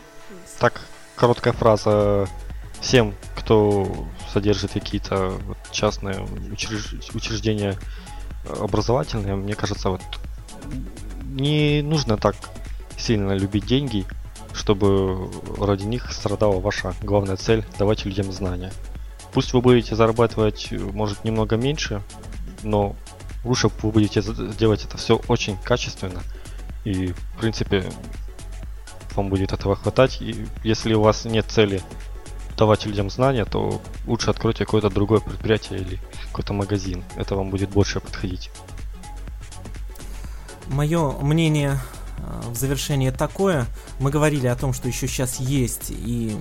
так 0.58 0.82
короткая 1.16 1.54
фраза 1.54 2.28
всем, 2.82 3.14
кто 3.36 4.08
содержит 4.32 4.74
какие-то 4.74 5.30
вот 5.46 5.58
частные 5.72 6.26
учреж... 6.52 6.94
учреждения 7.14 7.78
образовательные, 8.60 9.36
мне 9.36 9.56
кажется, 9.56 9.90
вот 9.90 10.02
не 11.24 11.82
нужно 11.82 12.18
так 12.18 12.36
сильно 12.98 13.34
любить 13.34 13.66
деньги, 13.66 14.06
чтобы 14.54 15.32
ради 15.60 15.84
них 15.84 16.12
страдала 16.12 16.60
ваша 16.60 16.94
главная 17.02 17.38
цель– 17.38 17.66
давать 17.80 18.06
людям 18.06 18.32
знания. 18.32 18.72
Пусть 19.34 19.54
вы 19.54 19.62
будете 19.62 19.96
зарабатывать, 19.96 20.72
может, 20.72 21.24
немного 21.24 21.58
меньше, 21.58 22.02
но 22.64 22.96
лучше 23.44 23.70
вы 23.82 23.92
будете 23.92 24.22
делать 24.58 24.86
это 24.86 24.98
все 24.98 25.22
очень 25.28 25.58
качественно. 25.58 26.22
И, 26.84 27.08
в 27.08 27.38
принципе, 27.40 27.84
вам 29.16 29.30
будет 29.30 29.54
этого 29.54 29.76
хватать. 29.76 30.22
И 30.22 30.46
если 30.64 30.94
у 30.94 31.02
вас 31.02 31.26
нет 31.26 31.46
цели 31.48 31.82
давать 32.58 32.86
людям 32.86 33.10
знания, 33.10 33.46
то 33.46 33.82
лучше 34.08 34.30
откройте 34.30 34.66
какое-то 34.66 34.90
другое 34.90 35.20
предприятие 35.20 35.80
или 35.80 36.00
какой-то 36.28 36.54
магазин. 36.54 37.04
Это 37.16 37.36
вам 37.36 37.50
будет 37.50 37.70
больше 37.70 38.00
подходить. 38.00 38.50
Мое 40.68 41.12
мнение 41.22 41.80
э, 42.18 42.50
в 42.50 42.56
завершение 42.56 43.12
такое. 43.12 43.68
Мы 44.00 44.10
говорили 44.10 44.48
о 44.48 44.56
том, 44.56 44.74
что 44.74 44.88
еще 44.88 45.08
сейчас 45.08 45.40
есть, 45.40 45.92
и 45.92 46.36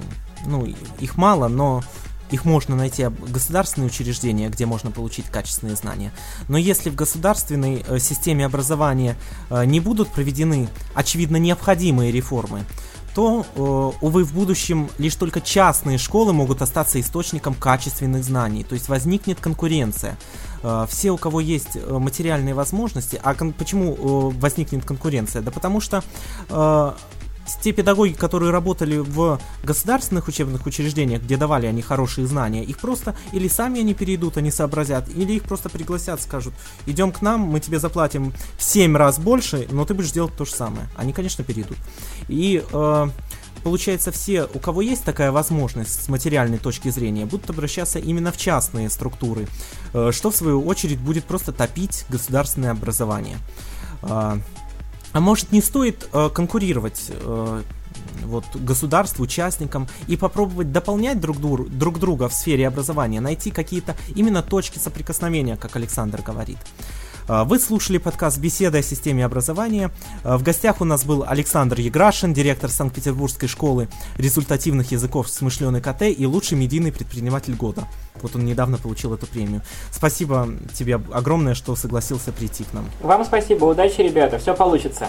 ну, 0.46 0.66
их 1.00 1.16
мало, 1.16 1.48
но 1.48 1.82
их 2.30 2.44
можно 2.44 2.74
найти 2.76 3.06
государственные 3.28 3.88
учреждения, 3.88 4.48
где 4.48 4.66
можно 4.66 4.90
получить 4.90 5.26
качественные 5.26 5.76
знания. 5.76 6.12
Но 6.48 6.58
если 6.58 6.90
в 6.90 6.94
государственной 6.94 7.84
э, 7.86 7.98
системе 7.98 8.46
образования 8.46 9.16
э, 9.50 9.64
не 9.64 9.80
будут 9.80 10.08
проведены, 10.08 10.68
очевидно, 10.94 11.36
необходимые 11.36 12.12
реформы, 12.12 12.64
то, 13.14 13.46
э, 13.54 13.60
увы, 14.04 14.24
в 14.24 14.32
будущем 14.32 14.90
лишь 14.98 15.14
только 15.14 15.40
частные 15.40 15.98
школы 15.98 16.32
могут 16.32 16.62
остаться 16.62 17.00
источником 17.00 17.54
качественных 17.54 18.24
знаний. 18.24 18.64
То 18.64 18.74
есть 18.74 18.88
возникнет 18.88 19.40
конкуренция. 19.40 20.16
Все, 20.88 21.10
у 21.10 21.18
кого 21.18 21.40
есть 21.40 21.76
материальные 21.86 22.54
возможности, 22.54 23.20
а 23.22 23.34
почему 23.34 24.30
возникнет 24.30 24.82
конкуренция? 24.82 25.42
Да 25.42 25.50
потому 25.50 25.78
что 25.82 26.02
те 27.62 27.72
педагоги, 27.72 28.12
которые 28.12 28.50
работали 28.50 28.98
в 28.98 29.40
государственных 29.62 30.28
учебных 30.28 30.66
учреждениях, 30.66 31.22
где 31.22 31.36
давали 31.36 31.66
они 31.66 31.82
хорошие 31.82 32.26
знания, 32.26 32.64
их 32.64 32.78
просто 32.78 33.16
или 33.32 33.48
сами 33.48 33.80
они 33.80 33.94
перейдут, 33.94 34.36
они 34.36 34.50
сообразят, 34.50 35.08
или 35.08 35.34
их 35.34 35.44
просто 35.44 35.68
пригласят, 35.68 36.20
скажут, 36.22 36.54
идем 36.86 37.12
к 37.12 37.22
нам, 37.22 37.40
мы 37.40 37.60
тебе 37.60 37.78
заплатим 37.78 38.32
в 38.58 38.62
7 38.62 38.96
раз 38.96 39.18
больше, 39.18 39.66
но 39.70 39.84
ты 39.84 39.94
будешь 39.94 40.12
делать 40.12 40.36
то 40.36 40.44
же 40.44 40.52
самое. 40.52 40.88
Они, 40.96 41.12
конечно, 41.12 41.44
перейдут. 41.44 41.78
И 42.28 42.62
э, 42.72 43.08
получается, 43.62 44.12
все, 44.12 44.48
у 44.52 44.58
кого 44.58 44.82
есть 44.82 45.04
такая 45.04 45.32
возможность 45.32 46.04
с 46.04 46.08
материальной 46.08 46.58
точки 46.58 46.90
зрения, 46.90 47.24
будут 47.24 47.50
обращаться 47.50 47.98
именно 47.98 48.30
в 48.30 48.36
частные 48.36 48.90
структуры, 48.90 49.46
э, 49.92 50.10
что 50.12 50.30
в 50.30 50.36
свою 50.36 50.64
очередь 50.64 51.00
будет 51.00 51.24
просто 51.24 51.52
топить 51.52 52.04
государственное 52.08 52.70
образование. 52.70 53.38
А, 54.02 54.38
а 55.14 55.20
может 55.20 55.52
не 55.52 55.62
стоит 55.62 56.08
э, 56.12 56.28
конкурировать 56.28 57.06
э, 57.08 57.62
вот, 58.24 58.44
государству, 58.54 59.22
участникам 59.22 59.86
и 60.08 60.16
попробовать 60.16 60.72
дополнять 60.72 61.20
друг, 61.20 61.38
друг, 61.40 61.70
друг 61.70 62.00
друга 62.00 62.28
в 62.28 62.34
сфере 62.34 62.66
образования, 62.66 63.20
найти 63.20 63.52
какие-то 63.52 63.96
именно 64.16 64.42
точки 64.42 64.78
соприкосновения, 64.78 65.56
как 65.56 65.76
Александр 65.76 66.20
говорит. 66.20 66.58
А, 67.26 67.44
вы 67.44 67.58
слушали 67.58 67.96
подкаст 67.98 68.38
«Беседа 68.38 68.78
о 68.78 68.82
системе 68.82 69.24
образования». 69.24 69.90
А, 70.24 70.36
в 70.36 70.42
гостях 70.42 70.80
у 70.80 70.84
нас 70.84 71.04
был 71.04 71.24
Александр 71.26 71.80
Еграшин, 71.80 72.34
директор 72.34 72.68
Санкт-Петербургской 72.70 73.48
школы 73.48 73.88
результативных 74.18 74.92
языков 74.92 75.30
«Смышленый 75.30 75.80
КТ» 75.80 76.02
и 76.02 76.26
лучший 76.26 76.58
медийный 76.58 76.92
предприниматель 76.92 77.54
года. 77.54 77.84
Вот 78.20 78.36
он 78.36 78.44
недавно 78.44 78.76
получил 78.76 79.14
эту 79.14 79.26
премию. 79.26 79.62
Спасибо 79.90 80.48
тебе 80.74 80.96
огромное, 80.96 81.54
что 81.54 81.74
согласился 81.76 82.30
прийти 82.30 82.64
к 82.64 82.74
нам. 82.74 82.84
Вам 83.00 83.24
спасибо, 83.24 83.64
удачи, 83.64 84.02
ребята, 84.02 84.38
все 84.38 84.54
получится. 84.54 85.08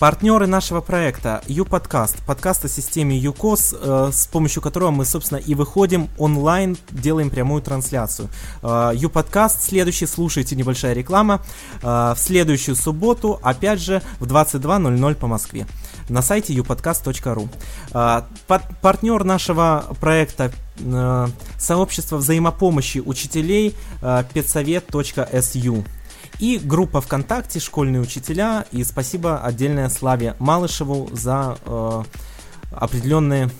Партнеры 0.00 0.46
нашего 0.46 0.80
проекта 0.80 1.42
U-Podcast, 1.46 2.24
подкаст 2.26 2.64
о 2.64 2.68
системе 2.68 3.18
ЮКОС, 3.18 3.74
э, 3.78 4.10
с 4.10 4.26
помощью 4.28 4.62
которого 4.62 4.90
мы, 4.90 5.04
собственно, 5.04 5.36
и 5.36 5.54
выходим 5.54 6.08
онлайн, 6.16 6.78
делаем 6.90 7.28
прямую 7.28 7.60
трансляцию. 7.60 8.30
Э, 8.62 8.92
U-Podcast, 8.94 9.58
следующий, 9.60 10.06
слушайте, 10.06 10.56
небольшая 10.56 10.94
реклама, 10.94 11.42
э, 11.82 11.86
в 11.86 12.16
следующую 12.16 12.76
субботу, 12.76 13.38
опять 13.42 13.78
же, 13.78 14.00
в 14.20 14.26
22.00 14.26 15.16
по 15.16 15.26
Москве 15.26 15.66
на 16.08 16.22
сайте 16.22 16.54
upodcast.ru. 16.54 17.48
Э, 17.92 18.22
партнер 18.80 19.24
нашего 19.24 19.84
проекта 20.00 20.50
э, 20.78 21.26
сообщество 21.58 22.16
взаимопомощи 22.16 23.02
учителей 23.04 23.74
э, 24.00 24.24
педсовет.су 24.32 25.84
и 26.40 26.58
группа 26.58 27.00
ВКонтакте 27.00 27.60
«Школьные 27.60 28.00
учителя». 28.00 28.64
И 28.72 28.82
спасибо 28.82 29.44
отдельное 29.44 29.90
Славе 29.90 30.34
Малышеву 30.38 31.10
за 31.12 31.58
э, 31.64 32.02
определенную 32.72 33.50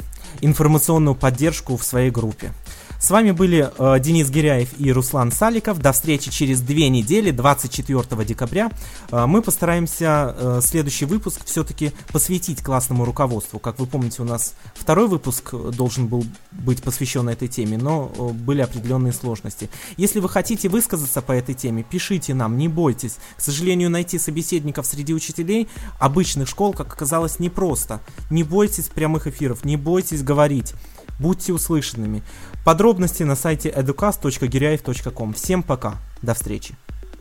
информационную 0.40 1.14
поддержку 1.14 1.76
в 1.76 1.84
своей 1.84 2.10
группе. 2.10 2.52
С 3.00 3.08
вами 3.08 3.30
были 3.30 3.70
э, 3.78 3.98
Денис 3.98 4.28
Гиряев 4.28 4.78
и 4.78 4.92
Руслан 4.92 5.32
Саликов. 5.32 5.80
До 5.80 5.92
встречи 5.92 6.30
через 6.30 6.60
две 6.60 6.90
недели, 6.90 7.30
24 7.30 8.24
декабря. 8.26 8.70
Э, 9.10 9.24
мы 9.24 9.40
постараемся 9.40 10.36
э, 10.36 10.60
следующий 10.62 11.06
выпуск 11.06 11.40
все-таки 11.46 11.92
посвятить 12.12 12.62
классному 12.62 13.06
руководству. 13.06 13.58
Как 13.58 13.78
вы 13.78 13.86
помните, 13.86 14.20
у 14.20 14.26
нас 14.26 14.54
второй 14.74 15.08
выпуск 15.08 15.54
должен 15.54 16.08
был 16.08 16.26
быть 16.52 16.82
посвящен 16.82 17.26
этой 17.30 17.48
теме, 17.48 17.78
но 17.78 18.12
э, 18.14 18.28
были 18.32 18.60
определенные 18.60 19.14
сложности. 19.14 19.70
Если 19.96 20.20
вы 20.20 20.28
хотите 20.28 20.68
высказаться 20.68 21.22
по 21.22 21.32
этой 21.32 21.54
теме, 21.54 21.82
пишите 21.82 22.34
нам, 22.34 22.58
не 22.58 22.68
бойтесь. 22.68 23.16
К 23.38 23.40
сожалению, 23.40 23.88
найти 23.88 24.18
собеседников 24.18 24.84
среди 24.86 25.14
учителей 25.14 25.68
обычных 25.98 26.48
школ, 26.48 26.74
как 26.74 26.92
оказалось, 26.92 27.38
непросто. 27.38 28.00
Не 28.28 28.42
бойтесь 28.42 28.88
прямых 28.88 29.26
эфиров, 29.26 29.64
не 29.64 29.78
бойтесь 29.78 30.22
говорить. 30.22 30.74
Будьте 31.20 31.52
услышанными. 31.52 32.22
Подробности 32.64 33.22
на 33.22 33.36
сайте 33.36 33.68
educast.giriaев.com. 33.68 35.34
Всем 35.34 35.62
пока. 35.62 35.98
До 36.22 36.32
встречи. 36.34 36.74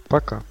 Пока. 0.08 0.42